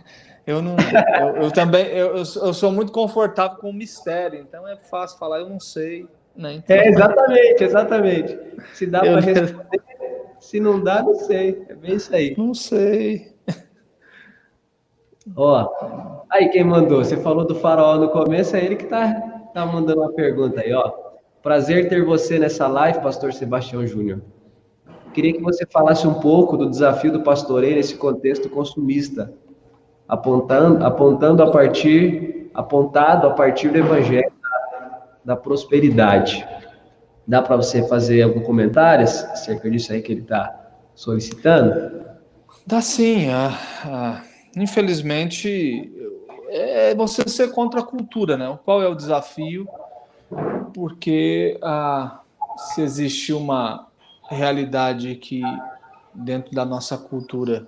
eu 0.46 0.62
não, 0.62 0.76
eu, 0.78 1.42
eu 1.44 1.50
também, 1.50 1.86
eu, 1.86 2.16
eu 2.16 2.54
sou 2.54 2.72
muito 2.72 2.92
confortável 2.92 3.58
com 3.58 3.70
o 3.70 3.72
mistério, 3.72 4.40
então 4.40 4.66
é 4.66 4.76
fácil 4.76 5.18
falar, 5.18 5.38
eu 5.40 5.48
não 5.48 5.60
sei. 5.60 6.08
Né? 6.36 6.54
Então, 6.54 6.76
é, 6.76 6.88
exatamente, 6.88 7.64
exatamente. 7.64 8.38
Se 8.74 8.86
dá 8.86 9.00
para 9.00 9.20
responder, 9.20 9.80
se 10.38 10.60
não 10.60 10.82
dá, 10.82 11.02
não 11.02 11.14
sei. 11.14 11.62
É 11.68 11.74
bem 11.74 11.94
isso 11.94 12.14
aí. 12.14 12.34
Não 12.36 12.54
sei. 12.54 13.34
Ó, 15.36 16.24
aí 16.30 16.48
quem 16.48 16.64
mandou? 16.64 17.04
Você 17.04 17.16
falou 17.16 17.46
do 17.46 17.54
farol 17.54 17.98
no 17.98 18.08
começo, 18.08 18.56
é 18.56 18.64
ele 18.64 18.76
que 18.76 18.86
tá, 18.86 19.12
tá 19.52 19.66
mandando 19.66 20.00
uma 20.00 20.12
pergunta 20.12 20.60
aí, 20.60 20.72
ó. 20.72 20.92
Prazer 21.42 21.88
ter 21.88 22.04
você 22.04 22.38
nessa 22.38 22.66
live, 22.66 23.00
pastor 23.00 23.32
Sebastião 23.32 23.86
Júnior. 23.86 24.20
Queria 25.12 25.32
que 25.32 25.42
você 25.42 25.66
falasse 25.66 26.06
um 26.06 26.14
pouco 26.14 26.56
do 26.56 26.68
desafio 26.68 27.12
do 27.12 27.22
pastoreio 27.22 27.76
nesse 27.76 27.96
contexto 27.96 28.48
consumista, 28.48 29.32
apontando, 30.08 30.84
apontando 30.84 31.42
a 31.42 31.50
partir, 31.50 32.50
apontado 32.54 33.26
a 33.26 33.30
partir 33.30 33.68
do 33.68 33.78
evangelho 33.78 34.32
da, 35.24 35.34
da 35.34 35.36
prosperidade. 35.36 36.46
Dá 37.26 37.40
para 37.40 37.56
você 37.56 37.86
fazer 37.86 38.22
algum 38.22 38.40
comentário 38.40 39.04
acerca 39.04 39.70
disso 39.70 39.92
aí 39.92 40.02
que 40.02 40.12
ele 40.12 40.22
está 40.22 40.72
solicitando? 40.94 42.04
Dá 42.66 42.80
sim. 42.80 43.28
Ah, 43.28 43.58
ah, 43.84 44.22
infelizmente, 44.56 45.92
é 46.48 46.94
você 46.94 47.28
ser 47.28 47.52
contra 47.52 47.80
a 47.80 47.84
cultura, 47.84 48.36
né? 48.36 48.58
Qual 48.64 48.82
é 48.82 48.88
o 48.88 48.94
desafio? 48.94 49.68
Porque 50.74 51.58
ah, 51.62 52.20
se 52.56 52.82
existe 52.82 53.32
uma 53.32 53.86
realidade 54.28 55.14
que 55.16 55.42
dentro 56.14 56.52
da 56.52 56.64
nossa 56.64 56.96
cultura 56.96 57.66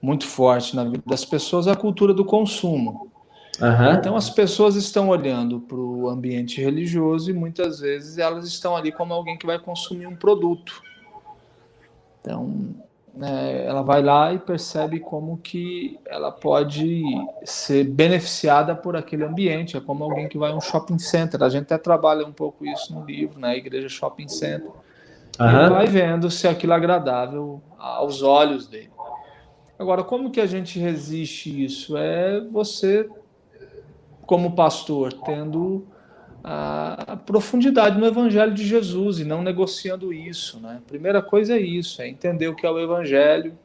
muito 0.00 0.26
forte 0.26 0.76
na 0.76 0.84
vida 0.84 1.02
das 1.06 1.24
pessoas 1.24 1.66
é 1.66 1.72
a 1.72 1.76
cultura 1.76 2.12
do 2.12 2.24
consumo. 2.24 3.10
Uhum. 3.60 3.92
Então 3.94 4.16
as 4.16 4.28
pessoas 4.28 4.76
estão 4.76 5.08
olhando 5.08 5.60
para 5.60 5.78
o 5.78 6.08
ambiente 6.08 6.60
religioso 6.60 7.30
e 7.30 7.32
muitas 7.32 7.80
vezes 7.80 8.18
elas 8.18 8.46
estão 8.46 8.76
ali 8.76 8.92
como 8.92 9.14
alguém 9.14 9.38
que 9.38 9.46
vai 9.46 9.58
consumir 9.58 10.06
um 10.06 10.16
produto. 10.16 10.82
Então 12.20 12.74
é, 13.22 13.64
ela 13.66 13.82
vai 13.82 14.02
lá 14.02 14.32
e 14.34 14.38
percebe 14.38 15.00
como 15.00 15.38
que 15.38 15.98
ela 16.04 16.30
pode 16.30 17.02
ser 17.44 17.84
beneficiada 17.84 18.74
por 18.74 18.94
aquele 18.94 19.24
ambiente. 19.24 19.76
É 19.76 19.80
como 19.80 20.04
alguém 20.04 20.28
que 20.28 20.36
vai 20.36 20.52
a 20.52 20.54
um 20.54 20.60
shopping 20.60 20.98
center. 20.98 21.42
A 21.42 21.48
gente 21.48 21.64
até 21.64 21.78
trabalha 21.78 22.26
um 22.26 22.32
pouco 22.32 22.66
isso 22.66 22.94
no 22.94 23.04
livro, 23.04 23.38
na 23.40 23.48
né? 23.48 23.56
igreja 23.56 23.88
shopping 23.88 24.28
center. 24.28 24.70
Uhum. 25.40 25.66
E 25.66 25.70
vai 25.70 25.86
vendo 25.86 26.30
se 26.30 26.46
aquilo 26.46 26.72
é 26.72 26.76
agradável 26.76 27.62
aos 27.78 28.22
olhos 28.22 28.66
dele. 28.66 28.90
Agora, 29.78 30.02
como 30.02 30.30
que 30.30 30.40
a 30.40 30.46
gente 30.46 30.78
resiste 30.78 31.64
isso? 31.64 31.96
É 31.96 32.40
você, 32.40 33.08
como 34.26 34.56
pastor, 34.56 35.12
tendo 35.12 35.86
a 36.48 37.18
profundidade 37.26 37.98
no 37.98 38.06
Evangelho 38.06 38.54
de 38.54 38.64
Jesus 38.64 39.18
e 39.18 39.24
não 39.24 39.42
negociando 39.42 40.12
isso. 40.12 40.60
Né? 40.60 40.78
A 40.78 40.88
primeira 40.88 41.20
coisa 41.20 41.56
é 41.56 41.60
isso, 41.60 42.00
é 42.00 42.08
entender 42.08 42.46
o 42.46 42.54
que 42.54 42.64
é 42.64 42.70
o 42.70 42.78
Evangelho, 42.78 43.58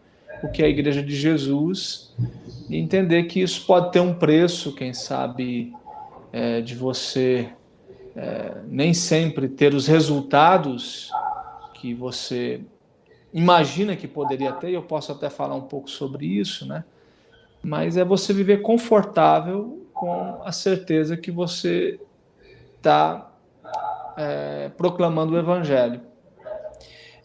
o 0.43 0.49
que 0.49 0.63
é 0.63 0.65
a 0.65 0.69
Igreja 0.69 1.03
de 1.03 1.15
Jesus, 1.15 2.15
e 2.67 2.77
entender 2.77 3.23
que 3.23 3.39
isso 3.39 3.67
pode 3.67 3.91
ter 3.91 3.99
um 3.99 4.15
preço, 4.15 4.73
quem 4.73 4.93
sabe, 4.93 5.71
é, 6.33 6.61
de 6.61 6.73
você 6.73 7.49
é, 8.15 8.57
nem 8.67 8.95
sempre 8.95 9.47
ter 9.47 9.75
os 9.75 9.85
resultados 9.85 11.11
que 11.75 11.93
você 11.93 12.61
imagina 13.31 13.95
que 13.95 14.07
poderia 14.07 14.53
ter, 14.53 14.71
eu 14.71 14.81
posso 14.81 15.11
até 15.11 15.29
falar 15.29 15.55
um 15.55 15.61
pouco 15.61 15.89
sobre 15.89 16.25
isso, 16.25 16.65
né? 16.65 16.83
Mas 17.63 17.95
é 17.95 18.03
você 18.03 18.33
viver 18.33 18.63
confortável 18.63 19.80
com 20.01 20.41
a 20.43 20.51
certeza 20.51 21.15
que 21.15 21.29
você 21.29 21.99
está 22.75 23.31
é, 24.17 24.69
proclamando 24.69 25.35
o 25.35 25.37
evangelho. 25.37 26.01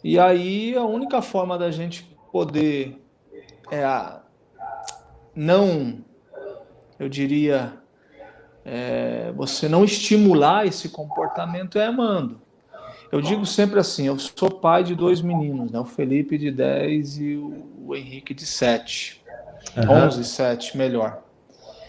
E 0.04 0.18
aí 0.18 0.76
a 0.76 0.84
única 0.84 1.22
forma 1.22 1.56
da 1.56 1.70
gente 1.70 2.04
poder 2.30 3.02
é, 3.72 3.82
não, 5.34 6.04
eu 6.98 7.08
diria, 7.08 7.72
é, 8.62 9.32
você 9.34 9.70
não 9.70 9.82
estimular 9.82 10.66
esse 10.66 10.90
comportamento 10.90 11.78
é 11.78 11.86
amando. 11.86 12.42
Eu 13.10 13.22
digo 13.22 13.46
sempre 13.46 13.80
assim: 13.80 14.06
eu 14.06 14.18
sou 14.18 14.50
pai 14.50 14.84
de 14.84 14.94
dois 14.94 15.22
meninos, 15.22 15.72
né? 15.72 15.80
o 15.80 15.86
Felipe 15.86 16.36
de 16.36 16.50
10 16.50 17.18
e 17.20 17.36
o, 17.36 17.96
Henrique 17.96 18.34
de 18.34 18.44
7. 18.44 19.24
Uhum. 19.78 20.04
11, 20.08 20.24
7, 20.24 20.76
melhor. 20.76 21.25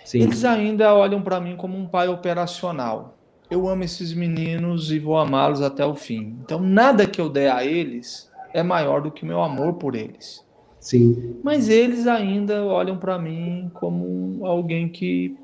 Sim. 0.08 0.22
Eles 0.22 0.46
ainda 0.46 0.96
olham 0.96 1.22
para 1.22 1.38
mim 1.38 1.58
como 1.58 1.78
um 1.78 1.86
pai 1.86 2.08
operacional. 2.08 3.18
Eu 3.52 3.68
amo 3.68 3.84
esses 3.84 4.14
meninos 4.14 4.90
e 4.90 5.00
vou 5.00 5.18
amá-los 5.18 5.62
até 5.62 5.86
o 5.86 5.96
fim. 5.96 6.38
Então, 6.46 6.62
nada 6.62 7.06
que 7.06 7.20
eu 7.20 7.28
der 7.28 7.52
a 7.52 7.66
eles 7.66 8.32
é 8.54 8.64
maior 8.64 9.02
do 9.02 9.12
que 9.12 9.26
meu 9.26 9.42
amor 9.44 9.74
por 9.74 9.96
eles. 9.96 10.46
Sim. 10.80 11.42
Mas 11.44 11.68
eles 11.68 12.08
ainda 12.08 12.64
olham 12.64 12.98
para 12.98 13.20
mim 13.20 13.70
como 13.74 14.46
alguém 14.46 14.88
que, 14.88 15.38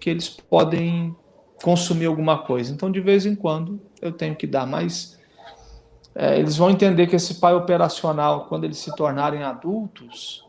que 0.00 0.10
eles 0.10 0.28
podem 0.28 1.12
consumir 1.60 2.06
alguma 2.06 2.38
coisa. 2.38 2.72
Então, 2.72 2.92
de 2.92 3.00
vez 3.00 3.26
em 3.26 3.34
quando, 3.34 3.80
eu 4.00 4.12
tenho 4.12 4.36
que 4.36 4.46
dar 4.46 4.64
mais. 4.64 5.18
É, 6.14 6.38
eles 6.38 6.56
vão 6.56 6.70
entender 6.70 7.08
que 7.08 7.16
esse 7.16 7.34
pai 7.40 7.52
operacional, 7.52 8.46
quando 8.46 8.62
eles 8.62 8.78
se 8.78 8.94
tornarem 8.94 9.42
adultos, 9.42 10.46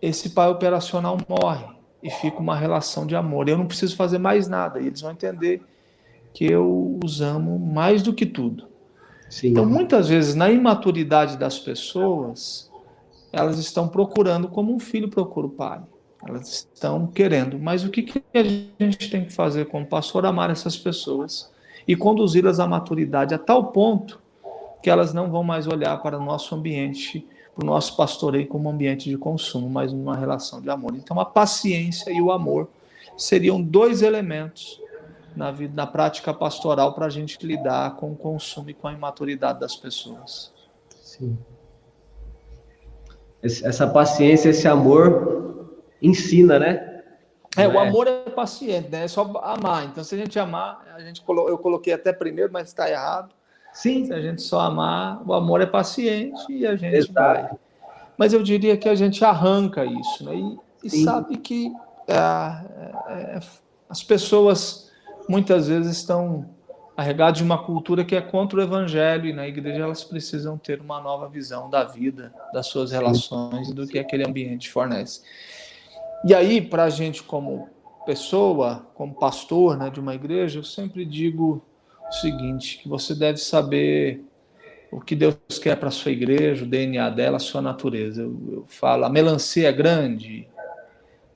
esse 0.00 0.30
pai 0.30 0.48
operacional 0.48 1.18
morre 1.28 1.77
e 2.02 2.10
fica 2.10 2.38
uma 2.38 2.56
relação 2.56 3.06
de 3.06 3.16
amor. 3.16 3.48
Eu 3.48 3.58
não 3.58 3.66
preciso 3.66 3.96
fazer 3.96 4.18
mais 4.18 4.48
nada. 4.48 4.80
E 4.80 4.86
eles 4.86 5.00
vão 5.00 5.10
entender 5.10 5.62
que 6.32 6.44
eu 6.44 6.98
os 7.02 7.20
amo 7.20 7.58
mais 7.58 8.02
do 8.02 8.12
que 8.12 8.24
tudo. 8.24 8.68
Sim. 9.28 9.48
Então, 9.48 9.66
muitas 9.66 10.08
vezes, 10.08 10.34
na 10.34 10.50
imaturidade 10.50 11.36
das 11.36 11.58
pessoas, 11.58 12.70
elas 13.32 13.58
estão 13.58 13.88
procurando 13.88 14.48
como 14.48 14.74
um 14.74 14.78
filho 14.78 15.08
procura 15.08 15.46
o 15.46 15.50
pai. 15.50 15.80
Elas 16.26 16.68
estão 16.72 17.06
querendo. 17.06 17.58
Mas 17.58 17.84
o 17.84 17.90
que, 17.90 18.02
que 18.02 18.22
a 18.34 18.42
gente 18.42 19.10
tem 19.10 19.24
que 19.24 19.32
fazer 19.32 19.66
como 19.66 19.86
pastor? 19.86 20.24
Amar 20.26 20.50
essas 20.50 20.76
pessoas 20.76 21.50
e 21.86 21.94
conduzi-las 21.96 22.60
à 22.60 22.66
maturidade 22.66 23.34
a 23.34 23.38
tal 23.38 23.72
ponto 23.72 24.20
que 24.82 24.90
elas 24.90 25.12
não 25.12 25.30
vão 25.30 25.42
mais 25.42 25.66
olhar 25.66 26.00
para 26.02 26.18
o 26.18 26.24
nosso 26.24 26.54
ambiente, 26.54 27.26
para 27.58 27.64
o 27.64 27.66
nosso 27.66 27.96
pastoreio 27.96 28.46
como 28.46 28.70
ambiente 28.70 29.10
de 29.10 29.18
consumo, 29.18 29.68
mas 29.68 29.92
uma 29.92 30.16
relação 30.16 30.60
de 30.60 30.70
amor. 30.70 30.94
Então, 30.94 31.18
a 31.18 31.24
paciência 31.24 32.08
e 32.12 32.22
o 32.22 32.30
amor 32.30 32.68
seriam 33.16 33.60
dois 33.60 34.00
elementos 34.00 34.80
na 35.34 35.50
vida, 35.50 35.74
na 35.74 35.84
prática 35.84 36.32
pastoral 36.32 36.94
para 36.94 37.06
a 37.06 37.10
gente 37.10 37.44
lidar 37.44 37.96
com 37.96 38.12
o 38.12 38.16
consumo 38.16 38.70
e 38.70 38.74
com 38.74 38.86
a 38.86 38.92
imaturidade 38.92 39.58
das 39.58 39.74
pessoas. 39.74 40.52
Sim. 41.02 41.36
Essa 43.42 43.88
paciência, 43.88 44.50
esse 44.50 44.68
amor 44.68 45.74
ensina, 46.00 46.60
né? 46.60 47.02
É, 47.56 47.66
o 47.66 47.72
é? 47.72 47.88
amor 47.88 48.06
é 48.06 48.30
paciente, 48.30 48.88
né? 48.88 49.02
É 49.02 49.08
só 49.08 49.22
amar. 49.42 49.84
Então, 49.86 50.04
se 50.04 50.14
a 50.14 50.18
gente 50.18 50.38
amar, 50.38 50.86
a 50.94 51.00
gente 51.00 51.22
colo... 51.22 51.48
eu 51.48 51.58
coloquei 51.58 51.92
até 51.92 52.12
primeiro, 52.12 52.52
mas 52.52 52.68
está 52.68 52.88
errado. 52.88 53.34
Sim. 53.78 54.06
Se 54.06 54.12
a 54.12 54.20
gente 54.20 54.42
só 54.42 54.58
amar, 54.60 55.22
o 55.24 55.32
amor 55.32 55.60
é 55.60 55.66
paciente 55.66 56.44
e 56.50 56.66
a 56.66 56.74
gente 56.74 56.96
Exato. 56.96 57.12
vai. 57.14 57.50
Mas 58.16 58.32
eu 58.32 58.42
diria 58.42 58.76
que 58.76 58.88
a 58.88 58.94
gente 58.96 59.24
arranca 59.24 59.84
isso, 59.84 60.24
né? 60.24 60.34
E, 60.34 60.86
e 60.88 61.04
sabe 61.04 61.36
que 61.36 61.72
é, 62.08 62.14
é, 62.16 63.40
as 63.88 64.02
pessoas 64.02 64.90
muitas 65.28 65.68
vezes 65.68 65.96
estão 65.96 66.50
carregadas 66.96 67.38
de 67.38 67.44
uma 67.44 67.56
cultura 67.56 68.04
que 68.04 68.16
é 68.16 68.20
contra 68.20 68.58
o 68.58 68.62
evangelho 68.62 69.26
e 69.26 69.32
na 69.32 69.46
igreja 69.46 69.84
elas 69.84 70.02
precisam 70.02 70.58
ter 70.58 70.80
uma 70.80 71.00
nova 71.00 71.28
visão 71.28 71.70
da 71.70 71.84
vida, 71.84 72.34
das 72.52 72.66
suas 72.66 72.90
relações 72.90 73.68
e 73.68 73.74
do 73.74 73.86
que 73.86 74.00
aquele 74.00 74.26
ambiente 74.26 74.68
fornece. 74.68 75.22
E 76.24 76.34
aí, 76.34 76.60
para 76.60 76.82
a 76.82 76.90
gente, 76.90 77.22
como 77.22 77.68
pessoa, 78.04 78.88
como 78.96 79.14
pastor 79.14 79.76
né, 79.76 79.88
de 79.88 80.00
uma 80.00 80.16
igreja, 80.16 80.58
eu 80.58 80.64
sempre 80.64 81.04
digo 81.04 81.62
o 82.08 82.12
seguinte: 82.12 82.78
que 82.78 82.88
você 82.88 83.14
deve 83.14 83.38
saber 83.38 84.22
o 84.90 85.00
que 85.00 85.14
Deus 85.14 85.36
quer 85.62 85.76
para 85.76 85.88
a 85.88 85.92
sua 85.92 86.12
igreja, 86.12 86.64
o 86.64 86.68
DNA 86.68 87.10
dela, 87.10 87.36
a 87.36 87.40
sua 87.40 87.60
natureza. 87.60 88.22
Eu, 88.22 88.36
eu 88.50 88.64
falo, 88.66 89.04
a 89.04 89.10
melancia 89.10 89.68
é 89.68 89.72
grande, 89.72 90.48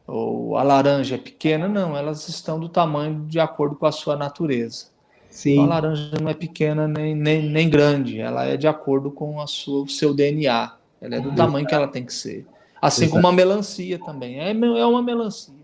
ou 0.07 0.57
a 0.57 0.62
laranja 0.62 1.16
é 1.16 1.18
pequena, 1.18 1.68
não, 1.68 1.97
elas 1.97 2.29
estão 2.29 2.59
do 2.59 2.68
tamanho 2.68 3.25
de 3.27 3.39
acordo 3.39 3.77
com 3.77 3.87
a 3.87 3.93
sua 3.93 4.16
natureza. 4.16 4.87
Sim. 5.29 5.53
Então, 5.53 5.64
a 5.64 5.68
laranja 5.68 6.12
não 6.20 6.29
é 6.29 6.35
pequena 6.35 6.87
nem, 6.87 7.14
nem, 7.14 7.49
nem 7.49 7.68
grande, 7.68 8.20
ela 8.20 8.45
é 8.45 8.57
de 8.57 8.66
acordo 8.66 9.11
com 9.11 9.41
a 9.41 9.47
sua, 9.47 9.85
o 9.85 9.89
seu 9.89 10.12
DNA. 10.14 10.77
Ela 11.01 11.16
é 11.16 11.20
do 11.20 11.35
tamanho 11.35 11.66
que 11.66 11.75
ela 11.75 11.89
tem 11.89 12.05
que 12.05 12.12
ser. 12.12 12.47
Assim 12.81 13.05
Exato. 13.05 13.16
como 13.16 13.27
a 13.27 13.33
melancia 13.33 13.99
também. 13.99 14.41
É, 14.41 14.51
é 14.51 14.87
uma 14.87 15.03
melancia. 15.03 15.55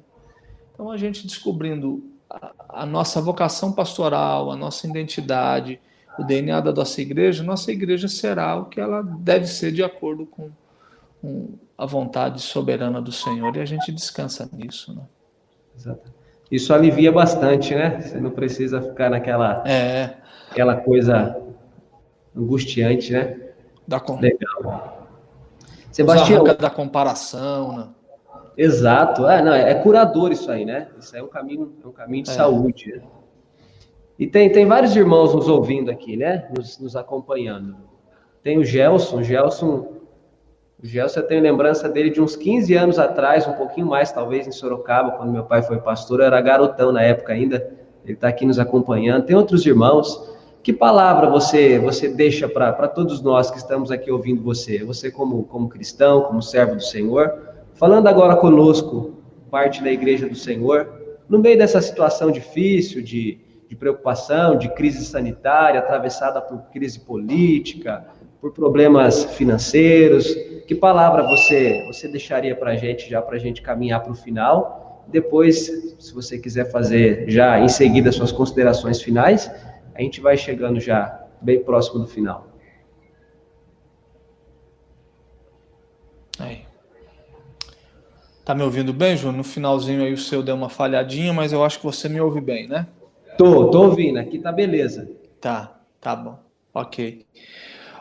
Então 0.72 0.90
a 0.90 0.96
gente 0.96 1.26
descobrindo 1.26 2.02
a, 2.30 2.52
a 2.68 2.86
nossa 2.86 3.20
vocação 3.20 3.72
pastoral, 3.72 4.50
a 4.50 4.56
nossa 4.56 4.86
identidade, 4.86 5.80
o 6.18 6.24
DNA 6.24 6.60
da 6.60 6.72
nossa 6.72 7.00
igreja, 7.00 7.42
nossa 7.42 7.70
igreja 7.70 8.08
será 8.08 8.56
o 8.56 8.66
que 8.66 8.80
ela 8.80 9.02
deve 9.02 9.46
ser 9.46 9.72
de 9.72 9.82
acordo 9.82 10.26
com, 10.26 10.50
com 11.20 11.54
a 11.76 11.86
vontade 11.86 12.40
soberana 12.40 13.00
do 13.00 13.12
Senhor. 13.12 13.56
E 13.56 13.60
a 13.60 13.64
gente 13.64 13.92
descansa 13.92 14.48
nisso. 14.52 14.94
Né? 14.94 15.02
Exato. 15.76 16.12
Isso 16.50 16.72
alivia 16.72 17.12
bastante, 17.12 17.74
né? 17.74 18.00
Você 18.00 18.18
não 18.18 18.30
precisa 18.30 18.80
ficar 18.80 19.10
naquela 19.10 19.62
é. 19.66 20.16
aquela 20.50 20.76
coisa 20.76 21.40
angustiante, 22.34 23.12
né? 23.12 23.38
Da 23.86 24.00
com... 24.00 24.18
Legal. 24.18 25.06
Sebastião, 25.92 26.44
da 26.44 26.70
comparação, 26.70 27.76
né? 27.76 27.88
Exato. 28.58 29.28
É, 29.28 29.40
não, 29.40 29.54
é 29.54 29.72
curador 29.76 30.32
isso 30.32 30.50
aí, 30.50 30.64
né? 30.64 30.88
Isso 30.98 31.14
aí 31.14 31.20
é 31.22 31.24
um 31.24 31.28
caminho, 31.28 31.72
é 31.82 31.86
um 31.86 31.92
caminho 31.92 32.24
de 32.24 32.30
é. 32.30 32.34
saúde. 32.34 32.90
Né? 32.96 33.02
E 34.18 34.26
tem, 34.26 34.50
tem 34.50 34.66
vários 34.66 34.96
irmãos 34.96 35.32
nos 35.32 35.48
ouvindo 35.48 35.92
aqui, 35.92 36.16
né? 36.16 36.48
Nos, 36.56 36.76
nos 36.80 36.96
acompanhando. 36.96 37.76
Tem 38.42 38.58
o 38.58 38.64
Gelson. 38.64 39.18
O 39.18 39.22
Gelson, 39.22 39.92
o 40.82 40.84
Gelson, 40.86 41.20
eu 41.20 41.26
tenho 41.28 41.40
lembrança 41.40 41.88
dele 41.88 42.10
de 42.10 42.20
uns 42.20 42.34
15 42.34 42.74
anos 42.74 42.98
atrás, 42.98 43.46
um 43.46 43.52
pouquinho 43.52 43.86
mais, 43.86 44.10
talvez, 44.10 44.48
em 44.48 44.52
Sorocaba, 44.52 45.12
quando 45.12 45.30
meu 45.30 45.44
pai 45.44 45.62
foi 45.62 45.78
pastor. 45.78 46.18
Eu 46.18 46.26
era 46.26 46.40
garotão 46.40 46.90
na 46.90 47.02
época 47.02 47.32
ainda. 47.32 47.72
Ele 48.04 48.14
está 48.14 48.26
aqui 48.26 48.44
nos 48.44 48.58
acompanhando. 48.58 49.24
Tem 49.24 49.36
outros 49.36 49.64
irmãos. 49.64 50.36
Que 50.64 50.72
palavra 50.72 51.30
você 51.30 51.78
você 51.78 52.08
deixa 52.08 52.48
para 52.48 52.88
todos 52.88 53.22
nós 53.22 53.52
que 53.52 53.56
estamos 53.56 53.92
aqui 53.92 54.10
ouvindo 54.10 54.42
você? 54.42 54.84
Você 54.84 55.12
como, 55.12 55.44
como 55.44 55.68
cristão, 55.68 56.22
como 56.22 56.42
servo 56.42 56.74
do 56.74 56.82
Senhor, 56.82 57.47
falando 57.78 58.06
agora 58.06 58.36
conosco, 58.36 59.14
parte 59.50 59.82
da 59.82 59.90
igreja 59.90 60.28
do 60.28 60.34
Senhor, 60.34 61.18
no 61.28 61.38
meio 61.38 61.56
dessa 61.56 61.80
situação 61.80 62.30
difícil 62.30 63.02
de 63.02 63.48
de 63.68 63.76
preocupação, 63.76 64.56
de 64.56 64.68
crise 64.70 65.04
sanitária, 65.04 65.78
atravessada 65.78 66.40
por 66.40 66.58
crise 66.72 66.98
política, 66.98 68.06
por 68.40 68.52
problemas 68.52 69.24
financeiros. 69.36 70.34
Que 70.66 70.74
palavra 70.74 71.22
você 71.24 71.84
você 71.86 72.08
deixaria 72.08 72.56
para 72.56 72.70
a 72.70 72.76
gente, 72.76 73.08
já 73.08 73.20
para 73.20 73.36
a 73.36 73.38
gente 73.38 73.60
caminhar 73.60 74.02
para 74.02 74.12
o 74.12 74.14
final? 74.14 75.04
Depois, 75.08 75.66
se 75.98 76.14
você 76.14 76.38
quiser 76.38 76.70
fazer 76.70 77.28
já 77.28 77.60
em 77.60 77.68
seguida 77.68 78.10
suas 78.10 78.32
considerações 78.32 79.02
finais, 79.02 79.50
a 79.94 80.00
gente 80.00 80.20
vai 80.20 80.36
chegando 80.36 80.80
já 80.80 81.26
bem 81.40 81.62
próximo 81.62 82.00
do 82.00 82.06
final. 82.06 82.48
Aí. 86.38 86.67
Tá 88.48 88.54
me 88.54 88.62
ouvindo 88.62 88.94
bem, 88.94 89.14
João? 89.14 89.34
No 89.34 89.44
finalzinho 89.44 90.02
aí 90.02 90.10
o 90.10 90.16
seu 90.16 90.42
deu 90.42 90.54
uma 90.54 90.70
falhadinha, 90.70 91.34
mas 91.34 91.52
eu 91.52 91.62
acho 91.62 91.80
que 91.80 91.84
você 91.84 92.08
me 92.08 92.18
ouve 92.18 92.40
bem, 92.40 92.66
né? 92.66 92.86
Tô, 93.36 93.68
tô 93.68 93.82
ouvindo. 93.82 94.18
Aqui 94.18 94.38
tá 94.38 94.50
beleza. 94.50 95.06
Tá, 95.38 95.78
tá 96.00 96.16
bom. 96.16 96.38
Ok. 96.72 97.26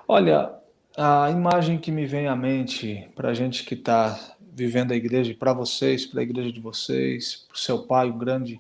Olha, 0.08 0.54
a 0.96 1.30
imagem 1.30 1.78
que 1.78 1.92
me 1.92 2.06
vem 2.06 2.28
à 2.28 2.36
mente 2.38 3.10
para 3.14 3.32
a 3.32 3.34
gente 3.34 3.66
que 3.66 3.74
está 3.74 4.18
vivendo 4.40 4.94
a 4.94 4.96
igreja, 4.96 5.36
para 5.38 5.52
vocês, 5.52 6.06
para 6.06 6.22
a 6.22 6.24
igreja 6.24 6.50
de 6.50 6.62
vocês, 6.62 7.46
para 7.46 7.56
o 7.56 7.60
seu 7.60 7.80
pai, 7.80 8.10
um 8.10 8.18
grande 8.18 8.58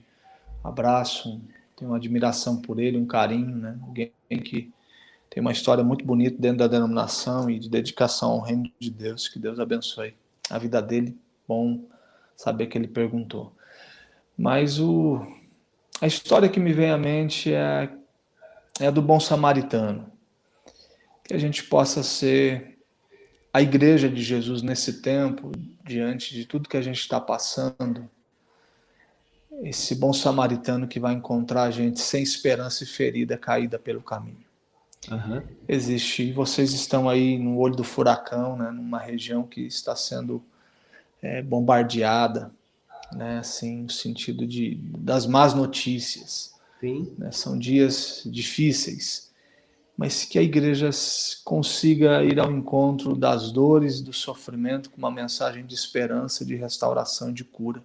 abraço, 0.61 1.39
tenho 1.73 1.91
uma 1.91 1.95
admiração 1.95 2.61
por 2.61 2.81
ele, 2.81 2.97
um 2.97 3.05
carinho, 3.05 3.55
né? 3.55 3.79
Alguém 3.81 4.11
que 4.43 4.73
tem 5.29 5.39
uma 5.39 5.53
história 5.53 5.85
muito 5.85 6.03
bonita 6.03 6.35
dentro 6.37 6.57
da 6.57 6.67
denominação 6.67 7.49
e 7.49 7.57
de 7.57 7.69
dedicação 7.69 8.31
ao 8.31 8.41
reino 8.41 8.69
de 8.77 8.91
Deus. 8.91 9.29
Que 9.29 9.39
Deus 9.39 9.57
abençoe 9.57 10.13
a 10.49 10.57
vida 10.57 10.81
dele. 10.81 11.17
Bom 11.47 11.85
saber 12.35 12.67
que 12.67 12.77
ele 12.77 12.87
perguntou. 12.87 13.53
Mas 14.37 14.79
o 14.79 15.21
a 15.99 16.05
história 16.05 16.47
que 16.47 16.59
me 16.59 16.73
vem 16.73 16.91
à 16.91 16.97
mente 16.97 17.51
é, 17.51 17.89
é 18.79 18.87
a 18.87 18.91
do 18.91 19.01
bom 19.01 19.19
samaritano. 19.19 20.11
Que 21.23 21.33
a 21.33 21.37
gente 21.39 21.63
possa 21.63 22.03
ser 22.03 22.77
a 23.51 23.61
igreja 23.61 24.07
de 24.07 24.21
Jesus 24.21 24.61
nesse 24.61 25.01
tempo, 25.01 25.51
diante 25.83 26.35
de 26.35 26.45
tudo 26.45 26.69
que 26.69 26.77
a 26.77 26.81
gente 26.81 26.99
está 26.99 27.19
passando. 27.19 28.07
Esse 29.63 29.95
bom 29.95 30.13
samaritano 30.13 30.87
que 30.87 30.99
vai 30.99 31.15
encontrar 31.15 31.63
a 31.63 31.71
gente 31.71 31.99
sem 31.99 32.21
esperança 32.21 32.83
e 32.83 32.87
ferida 32.87 33.35
caída 33.35 33.79
pelo 33.79 34.01
caminho. 34.01 34.45
Uhum. 35.09 35.41
Existe. 35.67 36.23
E 36.23 36.31
vocês 36.31 36.73
estão 36.73 37.09
aí 37.09 37.39
no 37.39 37.57
olho 37.57 37.75
do 37.75 37.83
furacão, 37.83 38.55
né, 38.55 38.69
numa 38.69 38.99
região 38.99 39.43
que 39.43 39.61
está 39.61 39.95
sendo 39.95 40.43
é, 41.27 41.41
bombardeada 41.41 42.51
né? 43.11 43.39
Assim, 43.39 43.83
no 43.83 43.89
sentido 43.89 44.45
de 44.45 44.75
das 44.97 45.25
más 45.25 45.53
notícias. 45.53 46.55
Né? 46.81 47.31
São 47.31 47.57
dias 47.57 48.21
difíceis, 48.25 49.31
mas 49.97 50.23
que 50.25 50.37
a 50.37 50.43
igreja 50.43 50.89
consiga 51.43 52.23
ir 52.23 52.39
ao 52.39 52.51
encontro 52.51 53.15
das 53.15 53.51
dores, 53.51 54.01
do 54.01 54.13
sofrimento 54.13 54.89
com 54.89 54.97
uma 54.97 55.09
mensagem 55.09 55.65
de 55.65 55.73
esperança, 55.73 56.45
de 56.45 56.55
restauração, 56.55 57.33
de 57.33 57.43
cura, 57.43 57.81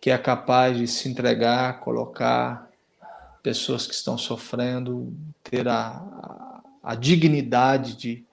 que 0.00 0.10
é 0.10 0.18
capaz 0.18 0.76
de 0.76 0.86
se 0.86 1.08
entregar, 1.08 1.80
colocar 1.80 2.70
pessoas 3.42 3.86
que 3.86 3.94
estão 3.94 4.18
sofrendo, 4.18 5.10
ter 5.42 5.66
a, 5.68 5.88
a, 5.88 6.60
a 6.82 6.94
dignidade 6.94 7.96
de 7.96 8.25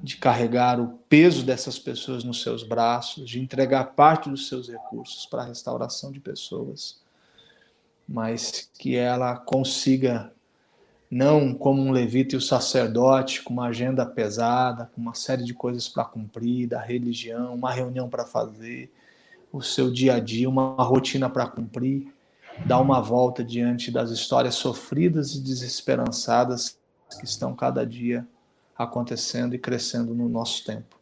de 0.00 0.16
carregar 0.16 0.80
o 0.80 0.98
peso 1.08 1.44
dessas 1.44 1.78
pessoas 1.78 2.22
nos 2.22 2.42
seus 2.42 2.62
braços, 2.62 3.28
de 3.28 3.40
entregar 3.40 3.84
parte 3.94 4.30
dos 4.30 4.48
seus 4.48 4.68
recursos 4.68 5.26
para 5.26 5.42
a 5.42 5.46
restauração 5.46 6.12
de 6.12 6.20
pessoas, 6.20 7.00
mas 8.08 8.70
que 8.78 8.94
ela 8.96 9.36
consiga, 9.36 10.32
não 11.10 11.52
como 11.52 11.82
um 11.82 11.90
levita 11.90 12.36
e 12.36 12.38
o 12.38 12.40
sacerdote, 12.40 13.42
com 13.42 13.52
uma 13.52 13.66
agenda 13.66 14.06
pesada, 14.06 14.88
com 14.94 15.00
uma 15.00 15.14
série 15.14 15.44
de 15.44 15.52
coisas 15.52 15.88
para 15.88 16.04
cumprir, 16.04 16.68
da 16.68 16.80
religião, 16.80 17.54
uma 17.54 17.72
reunião 17.72 18.08
para 18.08 18.24
fazer, 18.24 18.90
o 19.52 19.60
seu 19.60 19.90
dia 19.90 20.14
a 20.14 20.20
dia, 20.20 20.48
uma 20.48 20.74
rotina 20.84 21.28
para 21.28 21.46
cumprir, 21.46 22.12
dar 22.64 22.80
uma 22.80 23.00
volta 23.00 23.42
diante 23.42 23.90
das 23.90 24.10
histórias 24.10 24.54
sofridas 24.54 25.34
e 25.34 25.40
desesperançadas 25.40 26.78
que 27.18 27.24
estão 27.24 27.54
cada 27.54 27.84
dia 27.84 28.26
acontecendo 28.78 29.54
e 29.54 29.58
crescendo 29.58 30.14
no 30.14 30.28
nosso 30.28 30.64
tempo. 30.64 30.96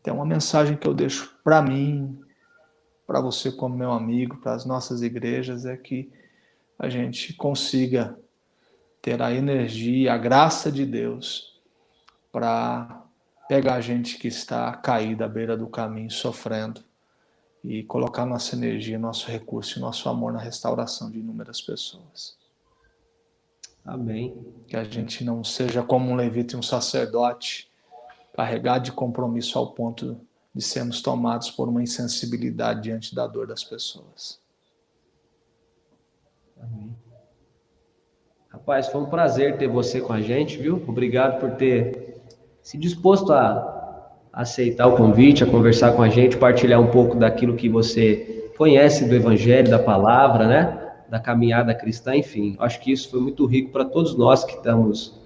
Então, 0.00 0.16
uma 0.16 0.26
mensagem 0.26 0.76
que 0.76 0.86
eu 0.86 0.92
deixo 0.92 1.34
para 1.42 1.62
mim, 1.62 2.20
para 3.06 3.20
você 3.20 3.50
como 3.50 3.76
meu 3.76 3.92
amigo, 3.92 4.36
para 4.36 4.52
as 4.52 4.66
nossas 4.66 5.00
igrejas, 5.00 5.64
é 5.64 5.76
que 5.76 6.12
a 6.78 6.88
gente 6.88 7.32
consiga 7.32 8.18
ter 9.00 9.22
a 9.22 9.32
energia, 9.32 10.12
a 10.12 10.18
graça 10.18 10.70
de 10.70 10.84
Deus 10.84 11.60
para 12.30 13.04
pegar 13.48 13.74
a 13.74 13.80
gente 13.80 14.18
que 14.18 14.28
está 14.28 14.72
caída 14.72 15.24
à 15.24 15.28
beira 15.28 15.56
do 15.56 15.66
caminho, 15.66 16.10
sofrendo, 16.10 16.82
e 17.62 17.84
colocar 17.84 18.26
nossa 18.26 18.56
energia, 18.56 18.98
nosso 18.98 19.30
recurso 19.30 19.78
e 19.78 19.80
nosso 19.80 20.08
amor 20.08 20.32
na 20.32 20.40
restauração 20.40 21.10
de 21.10 21.20
inúmeras 21.20 21.60
pessoas. 21.60 22.36
Amém. 23.84 24.36
Que 24.66 24.76
a 24.76 24.84
gente 24.84 25.24
não 25.24 25.42
seja 25.42 25.82
como 25.82 26.10
um 26.10 26.14
levita 26.14 26.54
e 26.54 26.58
um 26.58 26.62
sacerdote, 26.62 27.70
carregado 28.34 28.84
de 28.84 28.92
compromisso 28.92 29.58
ao 29.58 29.72
ponto 29.72 30.20
de 30.54 30.62
sermos 30.62 31.00
tomados 31.00 31.50
por 31.50 31.68
uma 31.68 31.82
insensibilidade 31.82 32.82
diante 32.82 33.14
da 33.14 33.26
dor 33.26 33.46
das 33.46 33.64
pessoas. 33.64 34.40
Amém. 36.60 36.94
Rapaz, 38.50 38.88
foi 38.88 39.00
um 39.00 39.06
prazer 39.06 39.56
ter 39.56 39.66
você 39.66 40.00
com 40.00 40.12
a 40.12 40.20
gente, 40.20 40.58
viu? 40.58 40.76
Obrigado 40.86 41.40
por 41.40 41.52
ter 41.52 42.20
se 42.62 42.78
disposto 42.78 43.32
a 43.32 44.12
aceitar 44.32 44.86
o 44.86 44.96
convite, 44.96 45.42
a 45.42 45.46
conversar 45.46 45.92
com 45.92 46.02
a 46.02 46.08
gente, 46.08 46.36
partilhar 46.36 46.80
um 46.80 46.90
pouco 46.90 47.16
daquilo 47.16 47.56
que 47.56 47.68
você 47.68 48.50
conhece 48.56 49.08
do 49.08 49.14
Evangelho, 49.14 49.70
da 49.70 49.78
palavra, 49.78 50.46
né? 50.46 50.81
Da 51.12 51.20
caminhada 51.20 51.74
cristã, 51.74 52.16
enfim. 52.16 52.56
Acho 52.58 52.80
que 52.80 52.90
isso 52.90 53.10
foi 53.10 53.20
muito 53.20 53.44
rico 53.44 53.70
para 53.70 53.84
todos 53.84 54.16
nós 54.16 54.44
que 54.44 54.54
estamos 54.54 55.20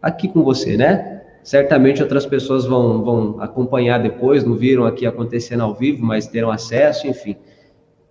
aqui 0.00 0.28
com 0.28 0.42
você, 0.42 0.78
né? 0.78 1.26
Certamente 1.44 2.02
outras 2.02 2.24
pessoas 2.24 2.64
vão, 2.64 3.04
vão 3.04 3.38
acompanhar 3.42 4.02
depois, 4.02 4.42
não 4.44 4.54
viram 4.54 4.86
aqui 4.86 5.04
acontecendo 5.04 5.62
ao 5.62 5.74
vivo, 5.74 6.02
mas 6.02 6.26
terão 6.26 6.50
acesso, 6.50 7.06
enfim. 7.06 7.36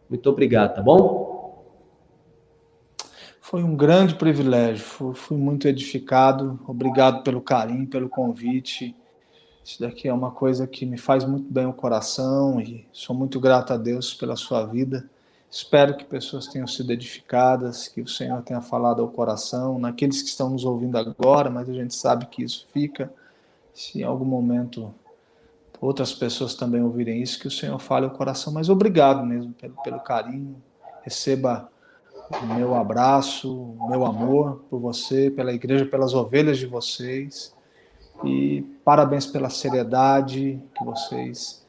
Muito 0.08 0.30
obrigado, 0.30 0.76
tá 0.76 0.84
bom? 0.84 1.66
Foi 3.42 3.64
um 3.64 3.76
grande 3.76 4.14
privilégio, 4.14 4.86
fui, 4.86 5.16
fui 5.16 5.36
muito 5.36 5.68
edificado. 5.68 6.60
Obrigado 6.68 7.24
pelo 7.24 7.42
carinho, 7.42 7.88
pelo 7.88 8.08
convite. 8.08 8.96
Isso 9.64 9.82
daqui 9.82 10.08
é 10.08 10.14
uma 10.14 10.30
coisa 10.30 10.68
que 10.68 10.86
me 10.86 11.00
faz 11.00 11.26
muito 11.26 11.52
bem 11.52 11.66
o 11.66 11.74
coração 11.74 12.62
e 12.62 12.88
sou 12.92 13.16
muito 13.16 13.40
grato 13.40 13.74
a 13.74 13.78
Deus 13.78 14.14
pela 14.14 14.36
sua 14.36 14.64
vida. 14.64 15.10
Espero 15.50 15.96
que 15.96 16.04
pessoas 16.04 16.48
tenham 16.48 16.68
sido 16.68 16.92
edificadas, 16.92 17.88
que 17.88 18.02
o 18.02 18.08
Senhor 18.08 18.42
tenha 18.42 18.62
falado 18.62 19.02
ao 19.02 19.08
coração, 19.08 19.80
naqueles 19.80 20.22
que 20.22 20.30
estão 20.30 20.50
nos 20.50 20.66
ouvindo 20.66 20.98
agora, 20.98 21.50
mas 21.50 21.70
a 21.70 21.74
gente 21.74 21.96
sabe 21.96 22.26
que 22.26 22.44
isso 22.44 22.68
fica. 22.74 23.12
Se 23.74 24.00
em 24.00 24.04
algum 24.04 24.26
momento 24.26 24.94
outras 25.80 26.14
pessoas 26.14 26.56
também 26.56 26.82
ouvirem 26.82 27.22
isso, 27.22 27.40
que 27.40 27.48
o 27.48 27.52
Senhor 27.52 27.80
fale 27.80 28.06
o 28.06 28.12
coração. 28.12 28.52
Mas 28.52 28.70
obrigado 28.70 29.26
mesmo 29.26 29.54
pelo, 29.54 29.76
pelo 29.84 30.00
carinho. 30.00 30.56
Receba 31.04 31.70
o 32.42 32.46
meu 32.46 32.76
abraço, 32.76 33.54
o 33.54 33.90
meu 33.90 34.06
amor 34.06 34.64
por 34.70 34.80
você, 34.80 35.30
pela 35.30 35.54
igreja, 35.54 35.86
pelas 35.86 36.14
ovelhas 36.14 36.58
de 36.58 36.66
vocês. 36.66 37.54
E 38.24 38.62
parabéns 38.84 39.26
pela 39.26 39.50
seriedade 39.50 40.62
que 40.76 40.84
vocês 40.84 41.65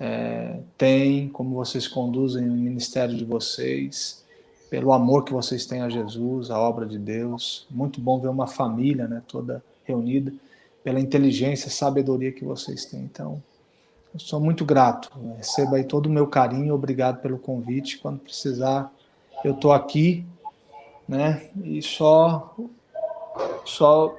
é, 0.00 0.60
têm, 0.78 1.28
como 1.28 1.54
vocês 1.54 1.86
conduzem 1.86 2.48
o 2.48 2.52
ministério 2.52 3.14
de 3.14 3.24
vocês, 3.24 4.24
pelo 4.70 4.92
amor 4.92 5.24
que 5.24 5.32
vocês 5.32 5.66
têm 5.66 5.82
a 5.82 5.90
Jesus, 5.90 6.50
a 6.50 6.58
obra 6.58 6.86
de 6.86 6.98
Deus. 6.98 7.66
Muito 7.70 8.00
bom 8.00 8.18
ver 8.18 8.28
uma 8.28 8.46
família 8.46 9.06
né, 9.06 9.22
toda 9.28 9.62
reunida, 9.84 10.32
pela 10.82 10.98
inteligência, 10.98 11.68
sabedoria 11.68 12.32
que 12.32 12.44
vocês 12.44 12.86
têm. 12.86 13.00
Então, 13.00 13.42
eu 14.14 14.18
sou 14.18 14.40
muito 14.40 14.64
grato. 14.64 15.10
Receba 15.36 15.76
aí 15.76 15.84
todo 15.84 16.06
o 16.06 16.10
meu 16.10 16.26
carinho, 16.26 16.74
obrigado 16.74 17.20
pelo 17.20 17.38
convite. 17.38 17.98
Quando 17.98 18.20
precisar, 18.20 18.90
eu 19.44 19.52
estou 19.52 19.72
aqui, 19.72 20.24
né? 21.06 21.50
E 21.62 21.82
só, 21.82 22.56
só 23.66 24.16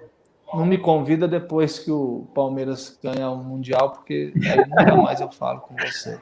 não 0.54 0.66
me 0.66 0.78
convida 0.78 1.28
depois 1.28 1.80
que 1.80 1.92
o 1.92 2.28
Palmeiras 2.34 2.98
ganhar 3.02 3.32
o 3.32 3.44
Mundial, 3.44 3.92
porque 3.92 4.34
aí 4.36 4.58
nunca 4.68 4.96
mais 4.96 5.22
eu 5.22 5.32
falo 5.32 5.62
com 5.62 5.76
você. 5.76 6.20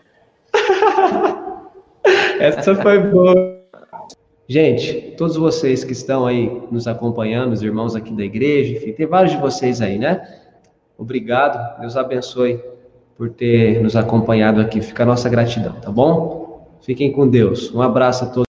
Essa 2.40 2.76
foi 2.76 3.00
boa. 3.00 3.60
Gente, 4.48 5.14
todos 5.16 5.36
vocês 5.36 5.84
que 5.84 5.92
estão 5.92 6.26
aí 6.26 6.62
nos 6.72 6.88
acompanhando, 6.88 7.54
os 7.54 7.62
irmãos 7.62 7.96
aqui 7.96 8.12
da 8.12 8.24
igreja, 8.24 8.78
enfim, 8.78 8.94
tem 8.94 9.06
vários 9.06 9.34
de 9.34 9.40
vocês 9.40 9.80
aí, 9.82 10.00
né? 10.00 10.28
Obrigado, 10.98 11.80
Deus 11.80 11.96
abençoe 11.96 12.60
por 13.16 13.30
ter 13.30 13.82
nos 13.82 13.96
acompanhado 13.96 14.60
aqui. 14.60 14.82
Fica 14.82 15.04
a 15.04 15.06
nossa 15.06 15.30
gratidão, 15.30 15.74
tá 15.74 15.92
bom? 15.92 16.68
Fiquem 16.82 17.12
com 17.12 17.28
Deus. 17.28 17.74
Um 17.74 17.82
abraço 17.82 18.24
a 18.24 18.28
todos. 18.28 18.48